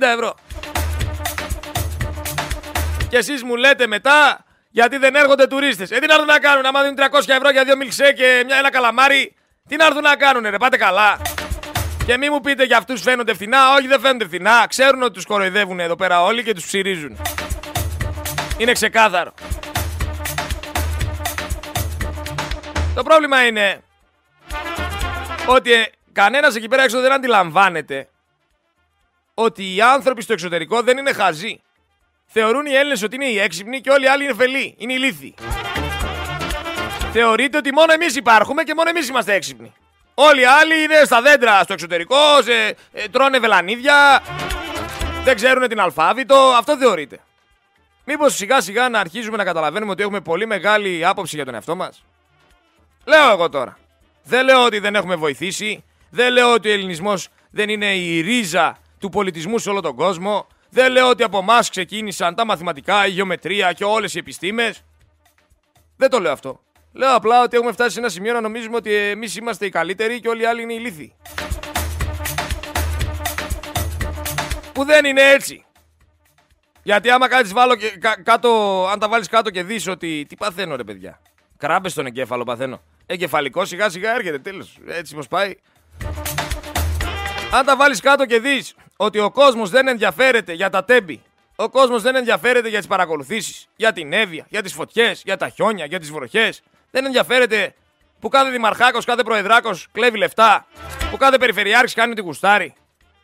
ευρώ. 0.00 0.34
Και 3.08 3.16
εσείς 3.16 3.42
μου 3.42 3.56
λέτε 3.56 3.86
μετά 3.86 4.44
γιατί 4.70 4.96
δεν 4.96 5.14
έρχονται 5.14 5.46
τουρίστες. 5.46 5.90
Ε, 5.90 5.98
τι 5.98 6.06
να 6.06 6.12
έρθουν 6.12 6.28
να 6.28 6.38
κάνουν, 6.38 6.66
άμα 6.66 6.82
δίνουν 6.82 6.96
300 6.98 7.02
ευρώ 7.26 7.50
για 7.50 7.64
δύο 7.64 7.76
μιλξέ 7.76 8.12
και 8.12 8.42
μια, 8.46 8.56
ένα 8.56 8.70
καλαμάρι. 8.70 9.34
Τι 9.68 9.76
να 9.76 9.86
έρθουν 9.86 10.02
να 10.02 10.16
κάνουν, 10.16 10.42
ρε, 10.42 10.56
πάτε 10.56 10.76
καλά. 10.76 11.20
Και 12.06 12.16
μη 12.16 12.30
μου 12.30 12.40
πείτε 12.40 12.64
για 12.64 12.76
αυτούς 12.76 13.02
φαίνονται 13.02 13.34
φθηνά. 13.34 13.74
Όχι, 13.74 13.86
δεν 13.86 14.00
φαίνονται 14.00 14.24
φθηνά. 14.24 14.66
Ξέρουν 14.68 15.02
ότι 15.02 15.12
τους 15.12 15.24
κοροϊδεύουν 15.24 15.80
εδώ 15.80 15.96
πέρα 15.96 16.22
όλοι 16.22 16.42
και 16.42 16.54
τους 16.54 16.66
ψυρίζουν. 16.66 17.16
Είναι 18.58 18.72
ξεκάθαρο. 18.72 19.34
Το 22.94 23.02
πρόβλημα 23.02 23.46
είναι 23.46 23.82
ότι 25.46 25.72
ε, 25.72 25.84
κανένας 26.12 26.54
εκεί 26.56 26.68
πέρα 26.68 26.82
έξω 26.82 27.00
δεν 27.00 27.12
αντιλαμβάνεται 27.12 28.08
ότι 29.42 29.74
οι 29.74 29.80
άνθρωποι 29.80 30.22
στο 30.22 30.32
εξωτερικό 30.32 30.82
δεν 30.82 30.98
είναι 30.98 31.12
χαζοί. 31.12 31.60
Θεωρούν 32.26 32.66
οι 32.66 32.72
Έλληνες 32.72 33.02
ότι 33.02 33.14
είναι 33.14 33.24
οι 33.24 33.38
έξυπνοι 33.38 33.80
και 33.80 33.90
όλοι 33.90 34.04
οι 34.04 34.08
άλλοι 34.08 34.24
είναι 34.24 34.34
φελοί. 34.34 34.74
Είναι 34.78 34.92
ηλίθιοι. 34.92 35.34
Θεωρείτε 37.12 37.56
ότι 37.56 37.72
μόνο 37.72 37.92
εμείς 37.92 38.16
υπάρχουμε 38.16 38.62
και 38.62 38.74
μόνο 38.74 38.88
εμείς 38.88 39.08
είμαστε 39.08 39.34
έξυπνοι. 39.34 39.72
Όλοι 40.14 40.40
οι 40.40 40.44
άλλοι 40.44 40.82
είναι 40.82 41.04
στα 41.04 41.22
δέντρα 41.22 41.62
στο 41.62 41.72
εξωτερικό, 41.72 42.42
σε, 42.42 42.76
ε, 42.92 43.08
τρώνε 43.10 43.38
βελανίδια, 43.38 44.22
δεν 45.24 45.36
ξέρουν 45.36 45.68
την 45.68 45.80
αλφάβητο. 45.80 46.34
Αυτό 46.36 46.76
θεωρείτε. 46.76 47.18
Μήπως 48.04 48.34
σιγά 48.34 48.60
σιγά 48.60 48.88
να 48.88 48.98
αρχίζουμε 48.98 49.36
να 49.36 49.44
καταλαβαίνουμε 49.44 49.92
ότι 49.92 50.02
έχουμε 50.02 50.20
πολύ 50.20 50.46
μεγάλη 50.46 51.06
άποψη 51.06 51.36
για 51.36 51.44
τον 51.44 51.54
εαυτό 51.54 51.76
μας; 51.76 52.04
Λέω 53.04 53.30
εγώ 53.30 53.48
τώρα. 53.48 53.78
Δεν 54.24 54.44
λέω 54.44 54.64
ότι 54.64 54.78
δεν 54.78 54.94
έχουμε 54.94 55.14
βοηθήσει. 55.14 55.84
Δεν 56.10 56.32
λέω 56.32 56.52
ότι 56.52 56.68
ο 56.68 56.72
ελληνισμός 56.72 57.28
δεν 57.50 57.68
είναι 57.68 57.94
η 57.94 58.20
ρίζα 58.20 58.78
του 59.00 59.08
πολιτισμού 59.08 59.58
σε 59.58 59.70
όλο 59.70 59.80
τον 59.80 59.94
κόσμο. 59.94 60.46
Δεν 60.70 60.92
λέω 60.92 61.08
ότι 61.08 61.22
από 61.22 61.38
εμάς 61.38 61.70
ξεκίνησαν 61.70 62.34
τα 62.34 62.44
μαθηματικά, 62.44 63.06
η 63.06 63.10
γεωμετρία 63.10 63.72
και 63.72 63.84
όλες 63.84 64.14
οι 64.14 64.18
επιστήμες. 64.18 64.84
Δεν 65.96 66.10
το 66.10 66.18
λέω 66.18 66.32
αυτό. 66.32 66.60
Λέω 66.92 67.14
απλά 67.14 67.42
ότι 67.42 67.56
έχουμε 67.56 67.72
φτάσει 67.72 67.90
σε 67.90 67.98
ένα 67.98 68.08
σημείο 68.08 68.32
να 68.32 68.40
νομίζουμε 68.40 68.76
ότι 68.76 68.94
εμείς 68.94 69.36
είμαστε 69.36 69.66
οι 69.66 69.68
καλύτεροι 69.68 70.20
και 70.20 70.28
όλοι 70.28 70.42
οι 70.42 70.46
άλλοι 70.46 70.62
είναι 70.62 70.72
οι 70.72 70.78
λύθοι. 70.78 71.14
που 74.80 74.86
δεν 74.86 75.04
είναι 75.04 75.22
έτσι. 75.22 75.64
Γιατί 76.82 77.10
άμα 77.10 77.28
κάτι 77.28 77.48
βάλω 77.48 77.76
και, 77.76 77.98
κάτω, 78.22 78.86
αν 78.92 78.98
τα 78.98 79.08
βάλεις 79.08 79.28
κάτω 79.28 79.50
και 79.50 79.62
δεις 79.62 79.86
ότι 79.88 80.24
τι 80.28 80.36
παθαίνω 80.36 80.76
ρε 80.76 80.84
παιδιά. 80.84 81.20
Κράμπες 81.56 81.92
στον 81.92 82.06
εγκέφαλο 82.06 82.44
παθαίνω. 82.44 82.82
Εγκεφαλικό 83.06 83.64
σιγά 83.64 83.88
σιγά 83.88 84.14
έρχεται 84.14 84.38
τέλος. 84.38 84.78
Έτσι 84.86 85.14
πως 85.14 85.28
πάει. 85.28 85.54
Αν 87.52 87.64
τα 87.64 87.76
βάλεις 87.76 88.00
κάτω 88.00 88.26
και 88.26 88.40
δεις 88.40 88.74
ότι 89.02 89.18
ο 89.18 89.30
κόσμος 89.30 89.70
δεν 89.70 89.88
ενδιαφέρεται 89.88 90.52
για 90.52 90.70
τα 90.70 90.84
τέμπη. 90.84 91.22
Ο 91.56 91.68
κόσμος 91.68 92.02
δεν 92.02 92.16
ενδιαφέρεται 92.16 92.68
για 92.68 92.78
τις 92.78 92.86
παρακολουθήσεις, 92.86 93.68
για 93.76 93.92
την 93.92 94.12
έβεια, 94.12 94.46
για 94.48 94.62
τις 94.62 94.72
φωτιές, 94.72 95.22
για 95.24 95.36
τα 95.36 95.48
χιόνια, 95.48 95.84
για 95.84 96.00
τις 96.00 96.10
βροχές. 96.10 96.62
Δεν 96.90 97.04
ενδιαφέρεται 97.04 97.74
που 98.20 98.28
κάθε 98.28 98.50
δημαρχάκος, 98.50 99.04
κάθε 99.04 99.22
προεδράκος 99.22 99.86
κλέβει 99.92 100.18
λεφτά, 100.18 100.66
που 101.10 101.16
κάθε 101.16 101.38
περιφερειάρχης 101.38 101.94
κάνει 101.94 102.10
ό,τι 102.10 102.20
γουστάρει, 102.20 102.74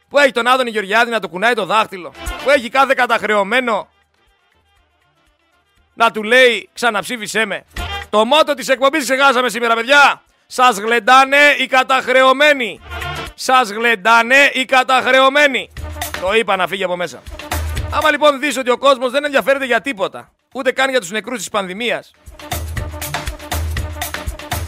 που 0.09 0.19
έχει 0.19 0.33
τον 0.33 0.47
Άδωνη 0.47 0.71
Γεωργιάδη 0.71 1.11
να 1.11 1.21
του 1.21 1.29
κουνάει 1.29 1.55
το 1.55 1.65
δάχτυλο, 1.65 2.13
που 2.45 2.51
έχει 2.51 2.69
κάθε 2.69 2.95
καταχρεωμένο 2.97 3.89
να 5.95 6.11
του 6.11 6.23
λέει 6.23 6.69
ξαναψήφισέ 6.75 7.45
με. 7.45 7.65
Το 8.11 8.25
μότο 8.25 8.55
της 8.55 8.69
εκπομπής 8.69 9.05
ξεχάσαμε 9.05 9.49
σήμερα 9.49 9.75
παιδιά. 9.75 10.23
Σας 10.47 10.79
γλεντάνε 10.79 11.55
οι 11.59 11.67
καταχρεωμένοι. 11.67 12.81
Σας 13.39 13.71
γλεντάνε 13.71 14.51
οι 14.53 14.65
καταχρεωμένοι. 14.65 15.71
Το 16.21 16.33
είπα 16.33 16.57
να 16.57 16.67
φύγει 16.67 16.85
από 16.85 16.97
μέσα. 16.97 17.23
Άμα 17.91 18.11
λοιπόν 18.11 18.41
δεις 18.41 18.57
ότι 18.57 18.71
ο 18.71 18.79
κόσμος 18.79 19.11
δεν 19.11 19.25
ενδιαφέρεται 19.25 19.65
για 19.65 19.81
τίποτα, 19.81 20.33
ούτε 20.55 20.73
καν 20.73 20.91
για 20.91 21.01
τους 21.01 21.11
νεκρούς 21.11 21.39
της 21.39 21.49
πανδημίας, 21.49 22.11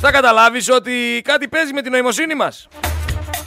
θα 0.01 0.11
καταλάβεις 0.11 0.71
ότι 0.71 1.21
κάτι 1.25 1.49
παίζει 1.49 1.73
με 1.73 1.83
την 1.83 1.93
νοημοσύνη 1.93 2.35
μας. 2.35 2.69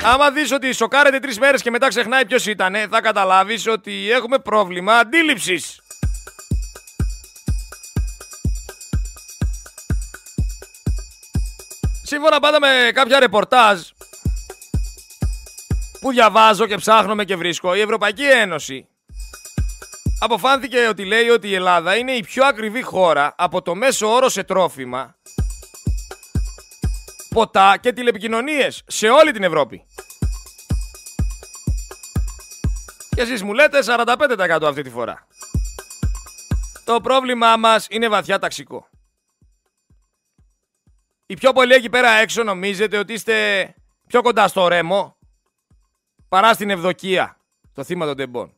Άμα 0.03 0.31
δεις 0.31 0.51
ότι 0.51 0.73
σοκάρεται 0.73 1.19
τρεις 1.19 1.39
μέρες 1.39 1.61
και 1.61 1.69
μετά 1.69 1.87
ξεχνάει 1.87 2.25
ποιος 2.25 2.45
ήταν, 2.45 2.75
θα 2.89 3.01
καταλάβεις 3.01 3.67
ότι 3.67 4.11
έχουμε 4.11 4.37
πρόβλημα 4.37 4.97
αντίληψης. 4.97 5.81
Σύμφωνα 12.03 12.39
πάντα 12.39 12.59
με 12.59 12.91
κάποια 12.93 13.19
ρεπορτάζ 13.19 13.79
που 16.01 16.11
διαβάζω 16.11 16.65
και 16.67 16.75
ψάχνω 16.75 17.23
και 17.23 17.35
βρίσκω, 17.35 17.75
η 17.75 17.79
Ευρωπαϊκή 17.79 18.23
Ένωση 18.23 18.87
αποφάνθηκε 20.19 20.87
ότι 20.87 21.05
λέει 21.05 21.29
ότι 21.29 21.47
η 21.47 21.53
Ελλάδα 21.53 21.95
είναι 21.95 22.11
η 22.11 22.23
πιο 22.23 22.45
ακριβή 22.45 22.81
χώρα 22.81 23.33
από 23.37 23.61
το 23.61 23.75
μέσο 23.75 24.07
όρο 24.13 24.29
σε 24.29 24.43
τρόφιμα, 24.43 25.15
ποτά 27.29 27.77
και 27.77 27.93
τηλεπικοινωνίες 27.93 28.83
σε 28.87 29.09
όλη 29.09 29.31
την 29.31 29.43
Ευρώπη. 29.43 29.85
Και 33.15 33.21
εσείς 33.21 33.43
μου 33.43 33.53
λέτε 33.53 33.79
45% 33.85 34.59
αυτή 34.63 34.81
τη 34.81 34.89
φορά. 34.89 35.27
Το 36.83 37.01
πρόβλημά 37.01 37.57
μας 37.57 37.87
είναι 37.89 38.07
βαθιά 38.07 38.39
ταξικό. 38.39 38.87
Οι 41.25 41.33
πιο 41.33 41.53
πολλοί 41.53 41.73
εκεί 41.73 41.89
πέρα 41.89 42.09
έξω 42.09 42.43
νομίζετε 42.43 42.97
ότι 42.97 43.13
είστε 43.13 43.67
πιο 44.07 44.21
κοντά 44.21 44.47
στο 44.47 44.67
ρέμο 44.67 45.15
παρά 46.31 46.53
στην 46.53 46.69
ευδοκία, 46.69 47.37
το 47.73 47.83
θύμα 47.83 48.05
των 48.05 48.15
τεμπών. 48.15 48.53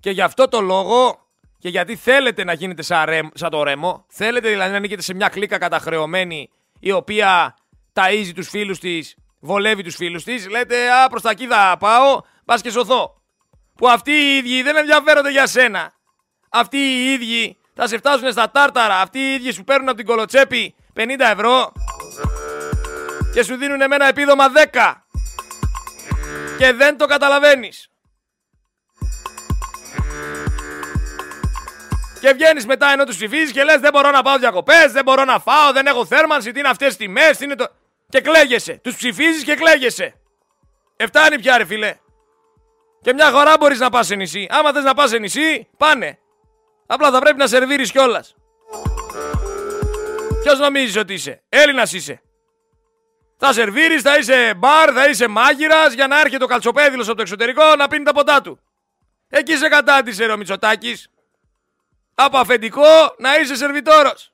Και 0.00 0.10
γι' 0.10 0.20
αυτό 0.22 0.48
το 0.48 0.60
λόγο 0.60 1.26
και 1.58 1.68
γιατί 1.68 1.96
θέλετε 1.96 2.44
να 2.44 2.52
γίνετε 2.52 2.82
σαν, 2.82 3.30
σαν 3.34 3.50
το 3.50 3.62
ρέμο, 3.62 4.04
θέλετε 4.08 4.48
δηλαδή 4.48 4.72
να 4.72 4.78
νίκετε 4.78 5.02
σε 5.02 5.14
μια 5.14 5.28
κλίκα 5.28 5.58
καταχρεωμένη 5.58 6.50
η 6.80 6.92
οποία 6.92 7.56
ταΐζει 7.92 8.32
τους 8.34 8.48
φίλους 8.48 8.78
της, 8.78 9.16
βολεύει 9.40 9.82
τους 9.82 9.96
φίλους 9.96 10.24
της, 10.24 10.48
λέτε 10.48 10.90
«Α, 10.90 11.08
προς 11.08 11.22
τα 11.22 11.30
εκεί 11.30 11.46
θα 11.46 11.76
πάω, 11.78 12.20
πας 12.44 12.60
και 12.60 12.70
σωθώ». 12.70 13.20
Που 13.74 13.88
αυτοί 13.88 14.12
οι 14.12 14.36
ίδιοι 14.36 14.62
δεν 14.62 14.76
ενδιαφέρονται 14.76 15.30
για 15.30 15.46
σένα. 15.46 15.92
Αυτοί 16.48 16.76
οι 16.76 17.12
ίδιοι 17.12 17.56
θα 17.74 17.86
σε 17.86 17.96
φτάσουν 17.96 18.32
στα 18.32 18.50
τάρταρα. 18.50 19.00
Αυτοί 19.00 19.18
οι 19.18 19.34
ίδιοι 19.34 19.52
σου 19.52 19.64
παίρνουν 19.64 19.88
από 19.88 19.96
την 19.96 20.06
κολοτσέπη 20.06 20.74
50 20.94 21.02
ευρώ 21.18 21.72
και 23.32 23.42
σου 23.42 23.56
δίνουν 23.56 23.80
εμένα 23.80 24.08
επίδομα 24.08 24.44
10 24.74 24.92
και 26.60 26.72
δεν 26.72 26.96
το 26.96 27.06
καταλαβαίνεις. 27.06 27.90
Και 32.20 32.32
βγαίνεις 32.32 32.66
μετά 32.66 32.92
ενώ 32.92 33.04
τους 33.04 33.16
ψηφίζεις 33.16 33.52
και 33.52 33.64
λες: 33.64 33.80
Δεν 33.80 33.92
μπορώ 33.92 34.10
να 34.10 34.22
πάω 34.22 34.38
διακοπές, 34.38 34.92
δεν 34.92 35.04
μπορώ 35.04 35.24
να 35.24 35.38
φάω, 35.38 35.72
δεν 35.72 35.86
έχω 35.86 36.06
θέρμανση, 36.06 36.52
τι 36.52 36.58
είναι 36.58 36.68
αυτές 36.68 36.88
τις 36.88 36.96
τιμές, 36.96 37.36
τι 37.36 37.44
είναι 37.44 37.54
το. 37.54 37.66
Και 38.08 38.20
κλαίγεσαι. 38.20 38.80
Τους 38.82 38.96
ψηφίζεις 38.96 39.44
και 39.44 39.54
κλαίγεσαι. 39.54 40.14
Εφτάνει 40.96 41.38
πια, 41.38 41.58
ρε 41.58 41.64
φίλε. 41.64 41.96
Και 43.02 43.12
μια 43.12 43.30
χωρά 43.30 43.56
μπορείς 43.58 43.78
να 43.78 43.90
πας 43.90 44.06
σε 44.06 44.14
νησί. 44.14 44.46
Άμα 44.50 44.72
θες 44.72 44.84
να 44.84 44.94
πας 44.94 45.10
σε 45.10 45.18
νησί, 45.18 45.68
πάνε. 45.76 46.18
Απλά 46.86 47.10
θα 47.10 47.20
πρέπει 47.20 47.38
να 47.38 47.46
σερβίρεις 47.46 47.90
κιόλας. 47.90 48.34
Ποιος 50.42 50.58
νομίζεις 50.58 50.96
ότι 50.96 51.12
είσαι, 51.12 51.42
Έλληνας 51.48 51.92
είσαι. 51.92 52.22
Θα 53.42 53.52
σερβίρεις, 53.52 54.02
θα 54.02 54.16
είσαι 54.16 54.54
μπαρ, 54.56 54.90
θα 54.94 55.08
είσαι 55.08 55.28
μάγειρας 55.28 55.92
για 55.92 56.06
να 56.06 56.20
έρχεται 56.20 56.44
ο 56.44 56.46
καλτσοπέδιλος 56.46 57.06
από 57.06 57.16
το 57.16 57.22
εξωτερικό 57.22 57.76
να 57.76 57.88
πίνει 57.88 58.04
τα 58.04 58.12
ποτά 58.12 58.40
του. 58.40 58.60
Εκεί 59.28 59.56
σε 59.56 59.68
κατάντησε, 59.68 60.26
ρε 60.26 60.32
ο 60.32 60.36
Μητσοτάκης 60.36 61.10
από 62.14 62.38
αφεντικό 62.38 63.14
να 63.18 63.36
είσαι 63.36 63.56
σερβιτόρος. 63.56 64.32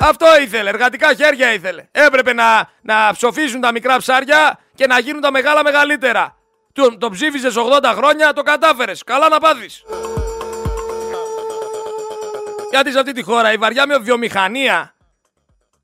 Αυτό 0.00 0.26
ήθελε, 0.40 0.68
εργατικά 0.68 1.14
χέρια 1.14 1.52
ήθελε. 1.52 1.88
Έπρεπε 1.90 2.32
να, 2.32 2.70
να 2.82 3.12
ψοφήσουν 3.12 3.60
τα 3.60 3.72
μικρά 3.72 3.96
ψάρια 3.96 4.58
και 4.74 4.86
να 4.86 4.98
γίνουν 4.98 5.20
τα 5.20 5.30
μεγάλα 5.30 5.62
μεγαλύτερα. 5.62 6.36
Το, 6.72 6.98
το 6.98 7.10
ψήφισες 7.10 7.54
80 7.56 7.92
χρόνια, 7.96 8.32
το 8.32 8.42
κατάφερες. 8.42 9.04
Καλά 9.04 9.28
να 9.28 9.38
πάθεις. 9.38 9.82
Γιατί 12.70 12.92
σε 12.92 12.98
αυτή 12.98 13.12
τη 13.12 13.22
χώρα 13.22 13.52
η 13.52 13.56
βαριά 13.56 13.86
με 13.86 13.98
βιομηχανία, 13.98 14.94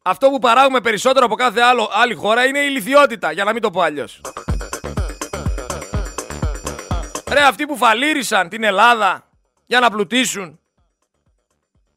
αυτό 0.09 0.29
που 0.31 0.39
παράγουμε 0.39 0.81
περισσότερο 0.81 1.25
από 1.25 1.35
κάθε 1.35 1.61
άλλο, 1.61 1.91
άλλη 1.93 2.15
χώρα 2.15 2.45
είναι 2.45 2.59
η 2.59 2.69
λιθιότητα, 2.69 3.33
για 3.33 3.45
να 3.45 3.53
μην 3.53 3.63
το 3.63 3.71
πω 3.71 3.81
αλλιώς. 3.81 4.21
Ρε 7.31 7.41
αυτοί 7.41 7.67
που 7.67 7.77
φαλήρισαν 7.77 8.49
την 8.49 8.65
Ελλάδα 8.65 9.29
για 9.67 9.81
να 9.81 9.91
πλουτίσουν 9.91 10.61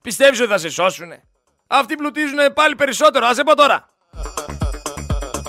Πιστεύεις 0.01 0.39
ότι 0.39 0.49
θα 0.49 0.57
σε 0.57 0.69
σώσουνε; 0.69 1.23
Αυτοί 1.67 1.95
πλουτίζουν 1.95 2.53
πάλι 2.53 2.75
περισσότερο. 2.75 3.25
Ας 3.25 3.37
πω 3.45 3.55
τώρα. 3.55 3.89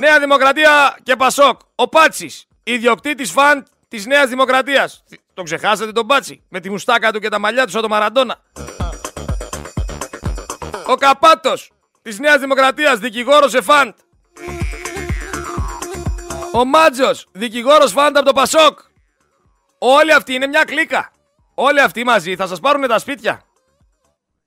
Νέα 0.01 0.19
Δημοκρατία 0.19 0.97
και 1.03 1.17
Πασόκ. 1.17 1.61
Ο 1.75 1.89
Πάτσης, 1.89 2.47
ιδιοκτήτης 2.63 3.31
φαν 3.31 3.67
της 3.89 4.07
Νέας 4.07 4.29
Δημοκρατίας. 4.29 5.05
Τον 5.35 5.45
ξεχάσατε 5.45 5.93
τον 5.93 6.07
Πάτσι, 6.07 6.43
με 6.49 6.61
τη 6.61 6.71
μουστάκα 6.71 7.13
του 7.13 7.21
και 7.21 7.29
τα 7.29 7.39
μαλλιά 7.39 7.65
του 7.65 7.71
σαν 7.71 7.81
τον 7.81 7.91
Μαραντόνα. 7.91 8.41
Ο 10.87 10.95
Καπάτος, 10.95 11.71
της 12.03 12.19
Νέας 12.19 12.41
Δημοκρατίας, 12.41 12.99
δικηγόρος 12.99 13.51
σε 13.51 13.61
φαντ. 13.61 13.93
Ο 16.53 16.65
Μάτζος, 16.65 17.27
δικηγόρος 17.33 17.93
φαντ 17.93 18.17
από 18.17 18.27
το 18.27 18.33
Πασόκ. 18.33 18.79
Όλοι 19.79 20.13
αυτοί 20.13 20.35
είναι 20.35 20.47
μια 20.47 20.65
κλίκα. 20.65 21.13
Όλοι 21.55 21.81
αυτοί 21.81 22.05
μαζί 22.05 22.37
θα 22.37 22.47
σας 22.47 22.61
πάρουν 22.61 22.87
τα 22.89 22.99
σπίτια 22.99 23.43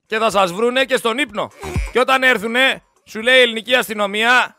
και 0.06 0.18
θα 0.18 0.30
σας 0.30 0.52
βρούνε 0.52 0.86
και 0.86 0.98
στον 0.98 1.18
ύπνο. 1.18 1.52
Και 1.92 2.00
όταν 2.00 2.24
έρθουνε, 2.24 2.84
σου 3.06 3.22
λέει 3.22 3.38
η 3.38 3.42
ελληνική 3.42 3.76
αστυνομία, 3.76 4.56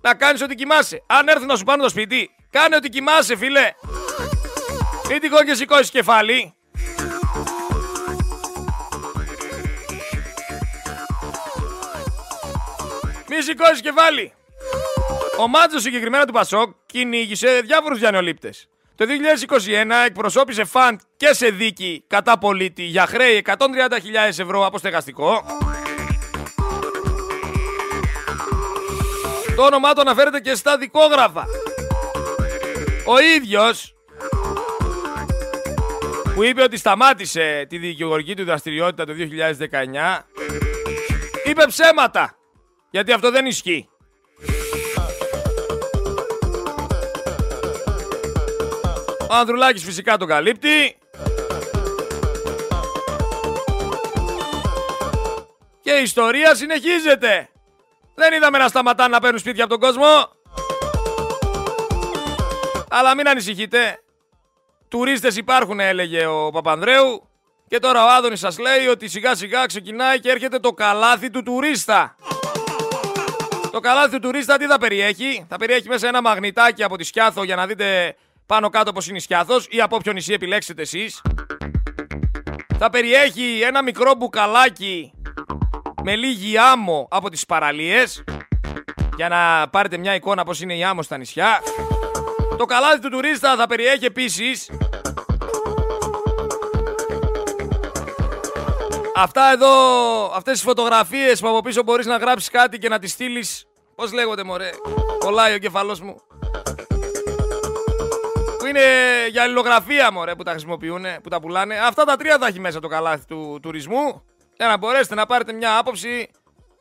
να 0.00 0.14
κάνεις 0.14 0.42
ό,τι 0.42 0.54
κοιμάσαι. 0.54 1.02
Αν 1.06 1.28
έρθουν 1.28 1.46
να 1.46 1.56
σου 1.56 1.64
πάνε 1.64 1.82
το 1.82 1.88
σπίτι, 1.88 2.30
κάνε 2.50 2.76
ό,τι 2.76 2.88
κοιμάσαι, 2.88 3.36
φίλε. 3.36 3.72
Μην 5.08 5.20
τυχόν 5.20 5.44
και 5.44 5.54
σηκώσεις 5.54 5.90
κεφάλι. 5.90 6.54
Μη 13.28 13.42
σηκώσεις 13.42 13.80
κεφάλι. 13.80 14.32
Ο 15.38 15.48
Μάτζο 15.48 15.78
συγκεκριμένα 15.78 16.24
του 16.24 16.32
Πασόκ 16.32 16.70
κυνήγησε 16.86 17.60
διάφορους 17.64 17.98
διανεολήπτες. 17.98 18.68
Το 18.94 19.04
2021 19.04 20.06
εκπροσώπησε 20.06 20.64
φαντ 20.64 21.00
και 21.16 21.34
σε 21.34 21.48
δίκη 21.48 22.04
κατά 22.06 22.38
πολίτη 22.38 22.82
για 22.82 23.06
χρέη 23.06 23.44
130.000 23.46 23.56
ευρώ 24.26 24.66
από 24.66 24.78
στεγαστικό. 24.78 25.44
Το 29.56 29.62
όνομά 29.62 29.92
του 29.92 30.00
αναφέρεται 30.00 30.40
και 30.40 30.54
στα 30.54 30.78
δικόγραφα. 30.78 31.46
Ο 33.06 33.18
ίδιος 33.36 33.94
που 36.34 36.42
είπε 36.42 36.62
ότι 36.62 36.76
σταμάτησε 36.76 37.66
τη 37.68 37.78
δικηγορική 37.78 38.36
του 38.36 38.44
δραστηριότητα 38.44 39.04
το 39.04 39.12
2019 39.12 40.18
είπε 41.44 41.64
ψέματα 41.66 42.36
γιατί 42.90 43.12
αυτό 43.12 43.30
δεν 43.30 43.46
ισχύει. 43.46 43.88
Ο 49.30 49.34
Ανδρουλάκης 49.34 49.84
φυσικά 49.84 50.16
τον 50.16 50.28
καλύπτει. 50.28 50.98
Και 55.80 55.92
η 55.92 56.02
ιστορία 56.02 56.54
συνεχίζεται. 56.54 57.48
Δεν 58.14 58.32
είδαμε 58.32 58.58
να 58.58 58.68
σταματάνε 58.68 59.08
να 59.08 59.20
παίρνουν 59.20 59.38
σπίτια 59.38 59.64
από 59.64 59.78
τον 59.78 59.82
κόσμο. 59.82 60.06
Αλλά 62.90 63.14
μην 63.14 63.28
ανησυχείτε. 63.28 64.00
τουρίστες 64.88 65.36
υπάρχουν 65.36 65.80
έλεγε 65.80 66.26
ο 66.26 66.50
Παπανδρέου 66.50 67.28
και 67.68 67.78
τώρα 67.78 68.04
ο 68.04 68.08
Άδωνης 68.08 68.40
σας 68.40 68.58
λέει 68.58 68.86
ότι 68.86 69.08
σιγά 69.08 69.34
σιγά 69.34 69.66
ξεκινάει 69.66 70.20
και 70.20 70.30
έρχεται 70.30 70.58
το 70.58 70.72
καλάθι 70.72 71.30
του 71.30 71.42
τουρίστα. 71.42 72.16
Το 73.76 73.82
καλάθι 73.82 74.10
του 74.10 74.18
τουρίστα 74.18 74.56
τι 74.56 74.66
θα 74.66 74.78
περιέχει; 74.78 75.46
Θα 75.48 75.56
περιέχει 75.56 75.88
μέσα 75.88 76.08
ένα 76.08 76.22
μαγνητάκι 76.22 76.82
από 76.82 76.96
τη 76.96 77.04
Σκιάθο 77.04 77.44
για 77.44 77.56
να 77.56 77.66
δείτε 77.66 78.16
πάνω 78.46 78.68
κάτω 78.68 78.92
πως 78.92 79.08
είναι 79.08 79.16
η 79.16 79.20
Σκιάθος 79.20 79.66
ή 79.70 79.80
από 79.80 79.96
όποιο 79.96 80.12
νησί 80.12 80.32
επιλέξετε 80.32 80.82
εσείς. 80.82 81.22
Θα 82.78 82.90
περιέχει 82.90 83.60
ένα 83.66 83.82
μικρό 83.82 84.14
μπουκαλάκι 84.14 85.12
με 86.02 86.16
λίγη 86.16 86.58
άμμο 86.58 87.08
από 87.10 87.30
τις 87.30 87.46
παραλίες 87.46 88.24
για 89.16 89.28
να 89.28 89.68
πάρετε 89.68 89.98
μια 89.98 90.14
εικόνα 90.14 90.44
πως 90.44 90.60
είναι 90.60 90.76
η 90.76 90.84
άμμο 90.84 91.02
στα 91.02 91.16
νησιά. 91.16 91.62
Το 92.58 92.64
καλάθι 92.64 93.00
του 93.00 93.08
τουρίστα 93.08 93.56
θα 93.56 93.66
περιέχει 93.66 94.04
επίσης 94.04 94.70
Αυτά 99.18 99.50
εδώ, 99.52 99.68
αυτές 100.34 100.52
τις 100.52 100.62
φωτογραφίες 100.62 101.40
που 101.40 101.48
από 101.48 101.60
πίσω 101.60 101.82
μπορείς 101.82 102.06
να 102.06 102.16
γράψεις 102.16 102.50
κάτι 102.50 102.78
και 102.78 102.88
να 102.88 102.98
τις 102.98 103.12
στείλεις. 103.12 103.66
Πώς 103.94 104.12
λέγονται 104.12 104.44
μωρέ, 104.44 104.70
κολλάει 105.18 105.54
ο 105.54 105.58
κεφαλός 105.58 106.00
μου. 106.00 106.16
Που 108.58 108.66
είναι 108.66 108.80
για 109.30 109.42
αλληλογραφία 109.42 110.12
μωρέ 110.12 110.34
που 110.34 110.42
τα 110.42 110.50
χρησιμοποιούν, 110.50 111.04
που 111.22 111.28
τα 111.28 111.40
πουλάνε. 111.40 111.78
Αυτά 111.78 112.04
τα 112.04 112.16
τρία 112.16 112.38
θα 112.38 112.46
έχει 112.46 112.60
μέσα 112.60 112.80
το 112.80 112.88
καλάθι 112.88 113.26
του 113.26 113.58
τουρισμού 113.62 114.22
για 114.56 114.66
να 114.66 114.76
μπορέσετε 114.76 115.14
να 115.14 115.26
πάρετε 115.26 115.52
μια 115.52 115.78
άποψη 115.78 116.30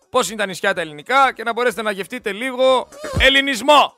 πώς 0.10 0.28
είναι 0.28 0.38
τα 0.38 0.46
νησιά 0.46 0.74
τα 0.74 0.82
ελληνικά 0.82 1.34
και 1.34 1.44
να 1.44 1.54
μπορέσετε 1.54 1.82
να 1.82 1.92
γευτείτε 1.92 2.32
λίγο 2.32 2.88
ελληνισμό. 3.20 3.94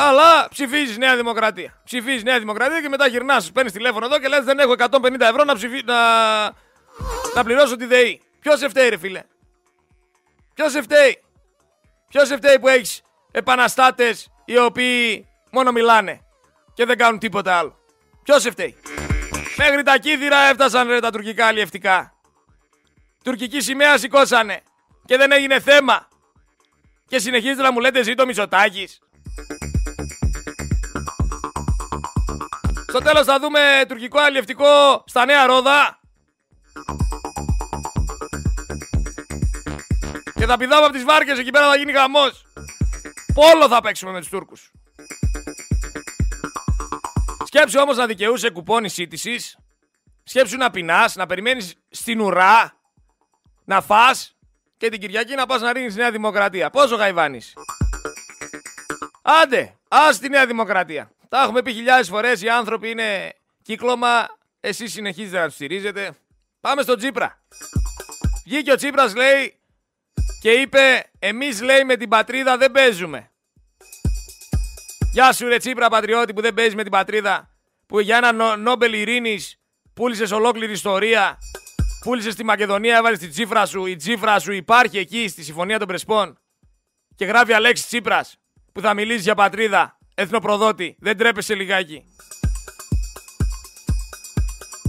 Αλλά 0.00 0.48
ψηφίζεις 0.48 0.98
Νέα 0.98 1.16
Δημοκρατία. 1.16 1.80
Ψηφίζεις 1.84 2.22
Νέα 2.22 2.38
Δημοκρατία 2.38 2.80
και 2.80 2.88
μετά 2.88 3.06
γυρνάς, 3.06 3.52
παίρνεις 3.52 3.72
τηλέφωνο 3.72 4.06
εδώ 4.06 4.18
και 4.18 4.28
λες: 4.28 4.44
Δεν 4.44 4.58
έχω 4.58 4.74
150 4.78 5.20
ευρώ 5.20 5.44
να, 5.44 5.54
ψηφι... 5.54 5.82
να... 5.84 6.42
να 7.34 7.44
πληρώσω 7.44 7.76
τη 7.76 7.86
ΔΕΗ. 7.86 8.20
Ποιος 8.40 8.58
σε 8.58 8.68
φταίει, 8.68 8.88
ρε 8.88 8.98
φίλε; 8.98 9.22
Ποιος 10.54 10.72
σε 10.72 10.82
φταίει; 10.82 11.22
Ποιος 12.08 12.28
σε 12.28 12.36
φταίει 12.36 12.58
που 12.58 12.68
έχεις 12.68 13.02
επαναστάτες 13.30 14.30
οι 14.44 14.58
οποίοι 14.58 15.28
μόνο 15.50 15.72
μιλάνε 15.72 16.20
και 16.74 16.84
δεν 16.84 16.98
κάνουν 16.98 17.18
τίποτα 17.18 17.56
άλλο; 17.56 17.76
Ποιος 18.22 18.42
σε 18.42 18.50
φταίει; 18.50 18.76
Μέχρι 19.56 19.82
τα 19.82 19.98
κύθυρα 19.98 20.38
έφτασαν 20.38 20.88
ρε, 20.88 21.00
τα 21.00 21.10
τουρκικά 21.10 21.46
αλλιευτικά. 21.46 22.12
Τουρκική 23.24 23.60
σημαία 23.60 23.98
σηκώσανε 23.98 24.62
και 25.04 25.16
δεν 25.16 25.32
έγινε 25.32 25.60
θέμα. 25.60 26.08
Και 27.06 27.18
συνεχίζετε 27.18 27.62
να 27.62 27.72
μου 27.72 27.80
λέτε 27.80 28.02
ζήτω 28.02 28.26
Μητσοτάκης. 28.26 28.98
Στο 32.90 32.98
τέλος 32.98 33.24
θα 33.24 33.38
δούμε 33.38 33.84
τουρκικό 33.88 34.18
αλλιευτικό 34.20 35.04
στα 35.06 35.24
Νέα 35.24 35.46
Ρόδα. 35.46 36.00
Και 40.34 40.46
θα 40.46 40.56
πηδάμε 40.56 40.84
από 40.84 40.92
τις 40.92 41.04
βάρκες, 41.04 41.38
εκεί 41.38 41.50
πέρα 41.50 41.68
θα 41.68 41.76
γίνει 41.76 41.92
γαμός. 41.92 42.46
Πόλο 43.34 43.68
θα 43.68 43.80
παίξουμε 43.80 44.12
με 44.12 44.18
τους 44.18 44.28
Τούρκους. 44.28 44.72
Σκέψου 47.44 47.80
όμως 47.80 47.96
να 47.96 48.06
δικαιούσε 48.06 48.50
κουπόνι 48.50 48.88
σύντησης. 48.88 49.58
Σκέψου 50.22 50.56
να 50.56 50.70
πεινάς, 50.70 51.14
να 51.14 51.26
περιμένεις 51.26 51.74
στην 51.90 52.20
ουρά, 52.20 52.72
να 53.64 53.80
φας 53.80 54.36
και 54.76 54.88
την 54.88 55.00
Κυριακή 55.00 55.34
να 55.34 55.46
πας 55.46 55.60
να 55.60 55.72
ρίχνεις 55.72 55.96
Νέα 55.96 56.10
Δημοκρατία. 56.10 56.70
Πόσο 56.70 56.96
γαϊβάνεις. 56.96 57.52
Άντε, 59.22 59.76
ας 59.88 60.18
τη 60.18 60.28
Νέα 60.28 60.46
Δημοκρατία. 60.46 61.10
Τα 61.28 61.42
έχουμε 61.42 61.62
πει 61.62 61.72
χιλιάδες 61.72 62.08
φορές. 62.08 62.42
Οι 62.42 62.48
άνθρωποι 62.48 62.90
είναι 62.90 63.32
κύκλωμα. 63.62 64.26
Εσείς 64.60 64.92
συνεχίζετε 64.92 65.38
να 65.38 65.44
τους 65.44 65.54
στηρίζετε. 65.54 66.10
Πάμε 66.60 66.82
στο 66.82 66.96
Τσίπρα. 66.96 67.42
Βγήκε 68.44 68.72
ο 68.72 68.76
Τσίπρας, 68.76 69.14
λέει, 69.14 69.60
και 70.40 70.50
είπε: 70.50 71.10
Εμείς, 71.18 71.62
λέει, 71.62 71.84
με 71.84 71.96
την 71.96 72.08
πατρίδα 72.08 72.56
δεν 72.56 72.70
παίζουμε. 72.70 73.30
Γεια 75.12 75.32
σου, 75.32 75.48
ρε 75.48 75.56
Τσίπρα, 75.56 75.88
πατριώτη 75.88 76.32
που 76.32 76.40
δεν 76.40 76.54
παίζεις 76.54 76.74
με 76.74 76.82
την 76.82 76.92
πατρίδα. 76.92 77.50
Που 77.86 78.00
για 78.00 78.16
ένα 78.16 78.56
Νόμπελ 78.56 78.92
Ειρήνης 78.92 79.60
πούλησες 79.94 80.30
ολόκληρη 80.30 80.72
ιστορία. 80.72 81.38
Πούλησες 82.00 82.32
στη 82.32 82.44
Μακεδονία, 82.44 82.96
έβαλες 82.96 83.18
τη 83.18 83.28
τσίφρα 83.28 83.66
σου. 83.66 83.86
Η 83.86 83.96
τσίφρα 83.96 84.38
σου 84.38 84.52
υπάρχει 84.52 84.98
εκεί 84.98 85.28
στη 85.28 85.42
Συμφωνία 85.42 85.78
των 85.78 85.88
Πρεσπών. 85.88 86.38
Και 87.14 87.24
γράφει 87.24 87.52
Αλέξης 87.52 87.86
Τσίπρας 87.86 88.36
που 88.72 88.80
θα 88.80 88.94
μιλήσει 88.94 89.20
για 89.20 89.34
πατρίδα. 89.34 89.97
Εθνοπροδότη, 90.20 90.96
δεν 91.00 91.16
τρέπεσαι 91.16 91.54
λιγάκι. 91.54 92.04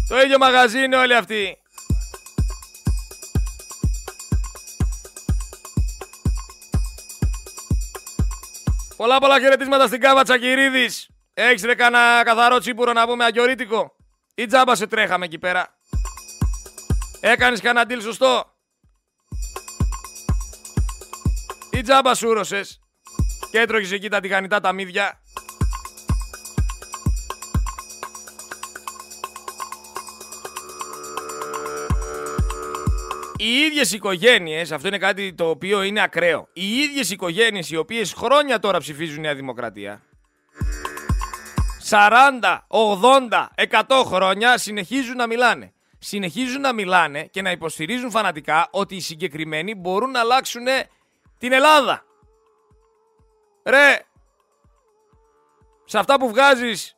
Το 0.08 0.20
ίδιο 0.20 0.38
μαγαζί 0.38 0.84
είναι 0.84 0.96
όλοι 0.96 1.15
αυτοί. 1.15 1.58
Πολλά 8.98 9.20
πολλά 9.20 9.39
χαιρετίσματα 9.39 9.88
στην 9.88 10.00
Κάβα 10.00 10.24
Τσακυρίδης. 10.24 11.10
Έχεις 11.34 11.63
ρε 11.63 11.76
κανένα 11.76 12.24
καθαρό 12.24 12.58
τσίπουρο 12.60 12.94
να 12.94 13.08
πούμε 13.08 13.24
αγιορίτικο. 13.24 13.96
Ή 14.36 14.46
τζάμπα 14.46 14.76
σε 14.76 14.88
τρέχαμε 14.88 15.26
εκεί 15.26 15.39
πέρα; 15.39 15.78
Έκανες 17.20 17.62
κανένα 17.62 17.86
ντύλ 17.86 18.02
σωστό; 18.02 18.56
Ή 21.72 21.82
τζάμπα 21.82 22.13
σούρωσες. 22.15 22.80
Και 23.52 23.60
έτρωγες 23.60 23.92
εκεί 23.92 24.10
τα 24.10 24.20
τηγανιτά 24.20 24.60
τα 24.60 24.74
μύδια. 24.74 25.20
Οι 33.38 33.52
ίδιες 33.52 33.92
οικογένειες, 33.92 34.72
αυτό 34.72 34.88
είναι 34.88 34.98
κάτι 34.98 35.34
το 35.34 35.50
οποίο 35.50 35.84
είναι 35.84 36.02
ακραίο. 36.02 36.48
Οι 36.54 36.80
ίδιες 36.80 37.10
οικογένειες 37.10 37.70
οι 37.70 37.76
οποίες 37.76 38.14
χρόνια 38.14 38.60
τώρα 38.60 38.80
ψηφίζουν 38.80 39.22
Νέα 39.22 39.36
Δημοκρατία 39.36 40.02
40, 41.90 42.58
80, 42.68 43.48
100 43.56 44.04
χρόνια 44.06 44.58
συνεχίζουν 44.58 45.16
να 45.16 45.28
μιλάνε. 45.28 45.74
Συνεχίζουν 46.00 46.62
να 46.62 46.74
μιλάνε 46.74 47.24
και 47.24 47.42
να 47.42 47.52
υποστηρίζουν 47.52 48.12
φανατικά 48.12 48.68
ότι 48.72 48.96
οι 48.96 49.02
συγκεκριμένοι 49.02 49.76
μπορούν 49.76 50.12
να 50.12 50.20
αλλάξουν 50.20 50.66
την 51.38 51.52
Ελλάδα. 51.52 52.04
Ρε, 53.69 54.01
σε 55.86 55.97
αυτά 55.97 56.19
που 56.19 56.29
βγάζεις, 56.29 56.97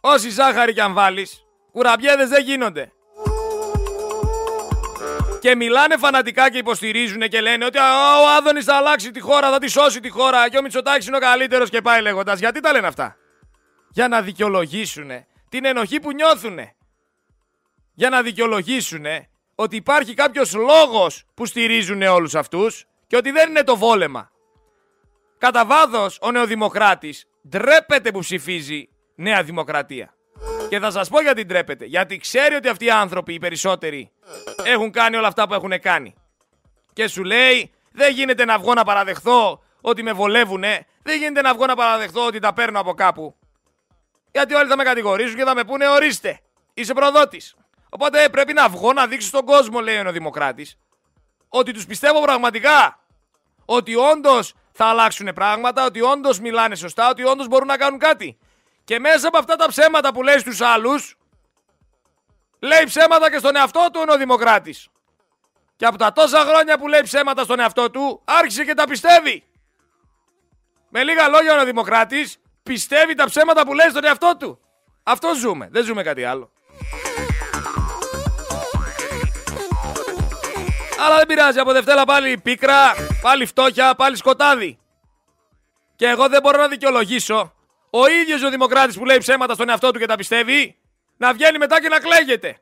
όση 0.00 0.30
ζάχαρη 0.30 0.72
κι 0.72 0.80
αν 0.80 0.94
βάλεις, 0.94 1.44
κουραμπιέδες 1.72 2.28
δεν 2.28 2.44
γίνονται. 2.44 2.92
Και 5.40 5.54
μιλάνε 5.54 5.96
φανατικά 5.96 6.50
και 6.50 6.58
υποστηρίζουν 6.58 7.20
και 7.20 7.40
λένε 7.40 7.64
ότι 7.64 7.78
ο 7.78 8.28
Άδωνης 8.36 8.64
θα 8.64 8.74
αλλάξει 8.74 9.10
τη 9.10 9.20
χώρα, 9.20 9.50
θα 9.50 9.58
τη 9.58 9.68
σώσει 9.68 10.00
τη 10.00 10.08
χώρα 10.08 10.48
και 10.48 10.58
ο 10.58 10.62
Μητσοτάκης 10.62 11.06
είναι 11.06 11.16
ο 11.16 11.20
καλύτερος 11.20 11.70
και 11.70 11.80
πάει 11.80 12.02
λέγοντας. 12.02 12.38
Γιατί 12.38 12.60
τα 12.60 12.72
λένε 12.72 12.86
αυτά; 12.86 13.16
Για 13.90 14.08
να 14.08 14.22
δικαιολογήσουν 14.22 15.10
την 15.48 15.64
ενοχή 15.64 16.00
που 16.00 16.12
νιώθουν. 16.12 16.58
Για 17.94 18.08
να 18.08 18.22
δικαιολογήσουν 18.22 19.04
ότι 19.54 19.76
υπάρχει 19.76 20.14
κάποιος 20.14 20.54
λόγος 20.54 21.24
που 21.34 21.46
στηρίζουν 21.46 22.02
όλους 22.02 22.34
αυτούς 22.34 22.86
και 23.06 23.16
ότι 23.16 23.30
δεν 23.30 23.48
είναι 23.48 23.64
το 23.64 23.76
βόλεμα. 23.76 24.31
Κατά 25.42 25.66
βάθος, 25.66 26.18
ο 26.20 26.30
Νεοδημοκράτης 26.30 27.26
ντρέπεται 27.48 28.10
που 28.10 28.18
ψηφίζει 28.18 28.88
Νέα 29.14 29.42
Δημοκρατία. 29.42 30.14
Και 30.68 30.78
θα 30.78 30.90
σας 30.90 31.08
πω 31.08 31.20
γιατί 31.20 31.44
ντρέπεται. 31.44 31.84
Γιατί 31.84 32.16
ξέρει 32.16 32.54
ότι 32.54 32.68
αυτοί 32.68 32.84
οι 32.84 32.90
άνθρωποι, 32.90 33.34
οι 33.34 33.38
περισσότεροι, 33.38 34.10
έχουν 34.64 34.90
κάνει 34.90 35.16
όλα 35.16 35.26
αυτά 35.26 35.48
που 35.48 35.54
έχουν 35.54 35.80
κάνει. 35.80 36.14
Και 36.92 37.08
σου 37.08 37.24
λέει, 37.24 37.70
δεν 37.92 38.12
γίνεται 38.12 38.44
να 38.44 38.58
βγω 38.58 38.74
να 38.74 38.84
παραδεχθώ 38.84 39.62
ότι 39.80 40.02
με 40.02 40.12
βολεύουνε. 40.12 40.86
Δεν 41.02 41.18
γίνεται 41.18 41.40
να 41.42 41.54
βγω 41.54 41.66
να 41.66 41.76
παραδεχθώ 41.76 42.26
ότι 42.26 42.38
τα 42.38 42.52
παίρνω 42.52 42.80
από 42.80 42.94
κάπου. 42.94 43.36
Γιατί 44.32 44.54
όλοι 44.54 44.68
θα 44.68 44.76
με 44.76 44.84
κατηγορήσουν 44.84 45.36
και 45.36 45.44
θα 45.44 45.54
με 45.54 45.64
πούνε, 45.64 45.88
ορίστε, 45.88 46.40
είσαι 46.74 46.92
προδότης. 46.92 47.54
Οπότε 47.88 48.28
πρέπει 48.28 48.52
να 48.52 48.68
βγω 48.68 48.92
να 48.92 49.06
δείξω 49.06 49.28
στον 49.28 49.44
κόσμο, 49.44 49.80
λέει 49.80 50.06
ο 50.06 50.12
Δημοκράτη, 50.12 50.66
ότι 51.48 51.72
τους 51.72 51.86
πιστεύω 51.86 52.20
πραγματικά. 52.20 52.96
Ότι 53.64 53.94
όντως 53.94 54.54
θα 54.72 54.84
αλλάξουν 54.84 55.32
πράγματα, 55.34 55.84
ότι 55.84 56.00
όντως 56.00 56.40
μιλάνε 56.40 56.74
σωστά, 56.74 57.08
ότι 57.08 57.24
όντως 57.24 57.48
μπορούν 57.48 57.66
να 57.66 57.76
κάνουν 57.76 57.98
κάτι. 57.98 58.38
Και 58.84 58.98
μέσα 58.98 59.28
από 59.28 59.38
αυτά 59.38 59.56
τα 59.56 59.68
ψέματα 59.68 60.12
που 60.12 60.22
λέει 60.22 60.38
στους 60.38 60.60
άλλους, 60.60 61.16
λέει 62.58 62.84
ψέματα 62.84 63.30
και 63.30 63.38
στον 63.38 63.56
εαυτό 63.56 63.88
του 63.92 64.04
ο 64.08 64.16
Δημοκράτης. 64.16 64.88
Και 65.76 65.86
από 65.86 65.98
τα 65.98 66.12
τόσα 66.12 66.40
χρόνια 66.40 66.78
που 66.78 66.88
λέει 66.88 67.00
ψέματα 67.02 67.42
στον 67.42 67.60
εαυτό 67.60 67.90
του, 67.90 68.22
άρχισε 68.24 68.64
και 68.64 68.74
τα 68.74 68.84
πιστεύει. 68.84 69.44
Με 70.88 71.02
λίγα 71.02 71.28
λόγια 71.28 71.60
ο 71.60 71.64
Δημοκράτης 71.64 72.38
πιστεύει 72.62 73.14
τα 73.14 73.24
ψέματα 73.24 73.66
που 73.66 73.74
λέει 73.74 73.88
στον 73.88 74.04
εαυτό 74.04 74.36
του. 74.36 74.60
Αυτό 75.02 75.34
ζούμε. 75.34 75.68
Δεν 75.70 75.84
ζούμε 75.84 76.02
κάτι 76.02 76.24
άλλο. 76.24 76.50
Αλλά 81.04 81.16
δεν 81.16 81.26
πειράζει. 81.26 81.58
Από 81.58 81.72
Δευτέρα 81.72 82.04
πάλι 82.04 82.38
πίκρα, 82.38 82.94
πάλι 83.22 83.46
φτώχεια, 83.46 83.94
πάλι 83.94 84.16
σκοτάδι. 84.16 84.78
Και 85.96 86.06
εγώ 86.08 86.28
δεν 86.28 86.40
μπορώ 86.42 86.58
να 86.60 86.68
δικαιολογήσω 86.68 87.52
ο 87.90 88.06
ίδιος 88.06 88.42
ο 88.42 88.50
Δημοκράτης 88.50 88.96
που 88.98 89.04
λέει 89.04 89.18
ψέματα 89.18 89.54
στον 89.54 89.68
εαυτό 89.68 89.90
του 89.90 89.98
και 89.98 90.06
τα 90.06 90.16
πιστεύει, 90.16 90.78
να 91.16 91.32
βγαίνει 91.32 91.58
μετά 91.58 91.80
και 91.80 91.88
να 91.88 91.98
κλαίγεται. 91.98 92.60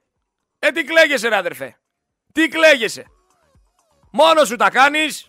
Ε, 0.58 0.70
τι 0.70 0.84
κλαίγεσαι, 0.84 1.28
ρε 1.28 1.36
αδερφέ. 1.36 1.76
Τι 2.32 2.48
κλαίγεσαι. 2.48 3.06
Μόνος 4.10 4.48
σου 4.48 4.56
τα 4.56 4.70
κάνεις. 4.70 5.26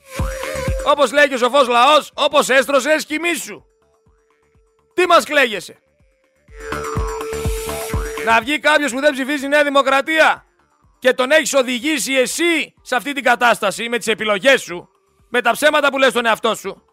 Όπως 0.85 1.11
λέει 1.11 1.27
και 1.27 1.33
ο 1.33 1.37
σοφός 1.37 1.67
λαός, 1.67 2.11
όπως 2.13 2.49
έστρωσες, 2.49 3.05
κοιμήσου. 3.05 3.63
Τι 4.93 5.07
μας 5.07 5.25
κλαίγεσαι. 5.25 5.77
Να 8.25 8.39
βγει 8.41 8.59
κάποιος 8.59 8.91
που 8.91 8.99
δεν 8.99 9.13
ψηφίζει 9.13 9.47
Νέα 9.47 9.63
Δημοκρατία 9.63 10.45
και 11.01 11.13
τον 11.13 11.31
έχεις 11.31 11.53
οδηγήσει 11.53 12.13
εσύ 12.13 12.73
σε 12.81 12.95
αυτή 12.95 13.13
την 13.13 13.23
κατάσταση 13.23 13.89
με 13.89 13.97
τις 13.97 14.07
επιλογές 14.07 14.61
σου, 14.61 14.89
με 15.29 15.41
τα 15.41 15.51
ψέματα 15.51 15.89
που 15.89 15.97
λες 15.97 16.09
στον 16.09 16.25
εαυτό 16.25 16.55
σου. 16.55 16.83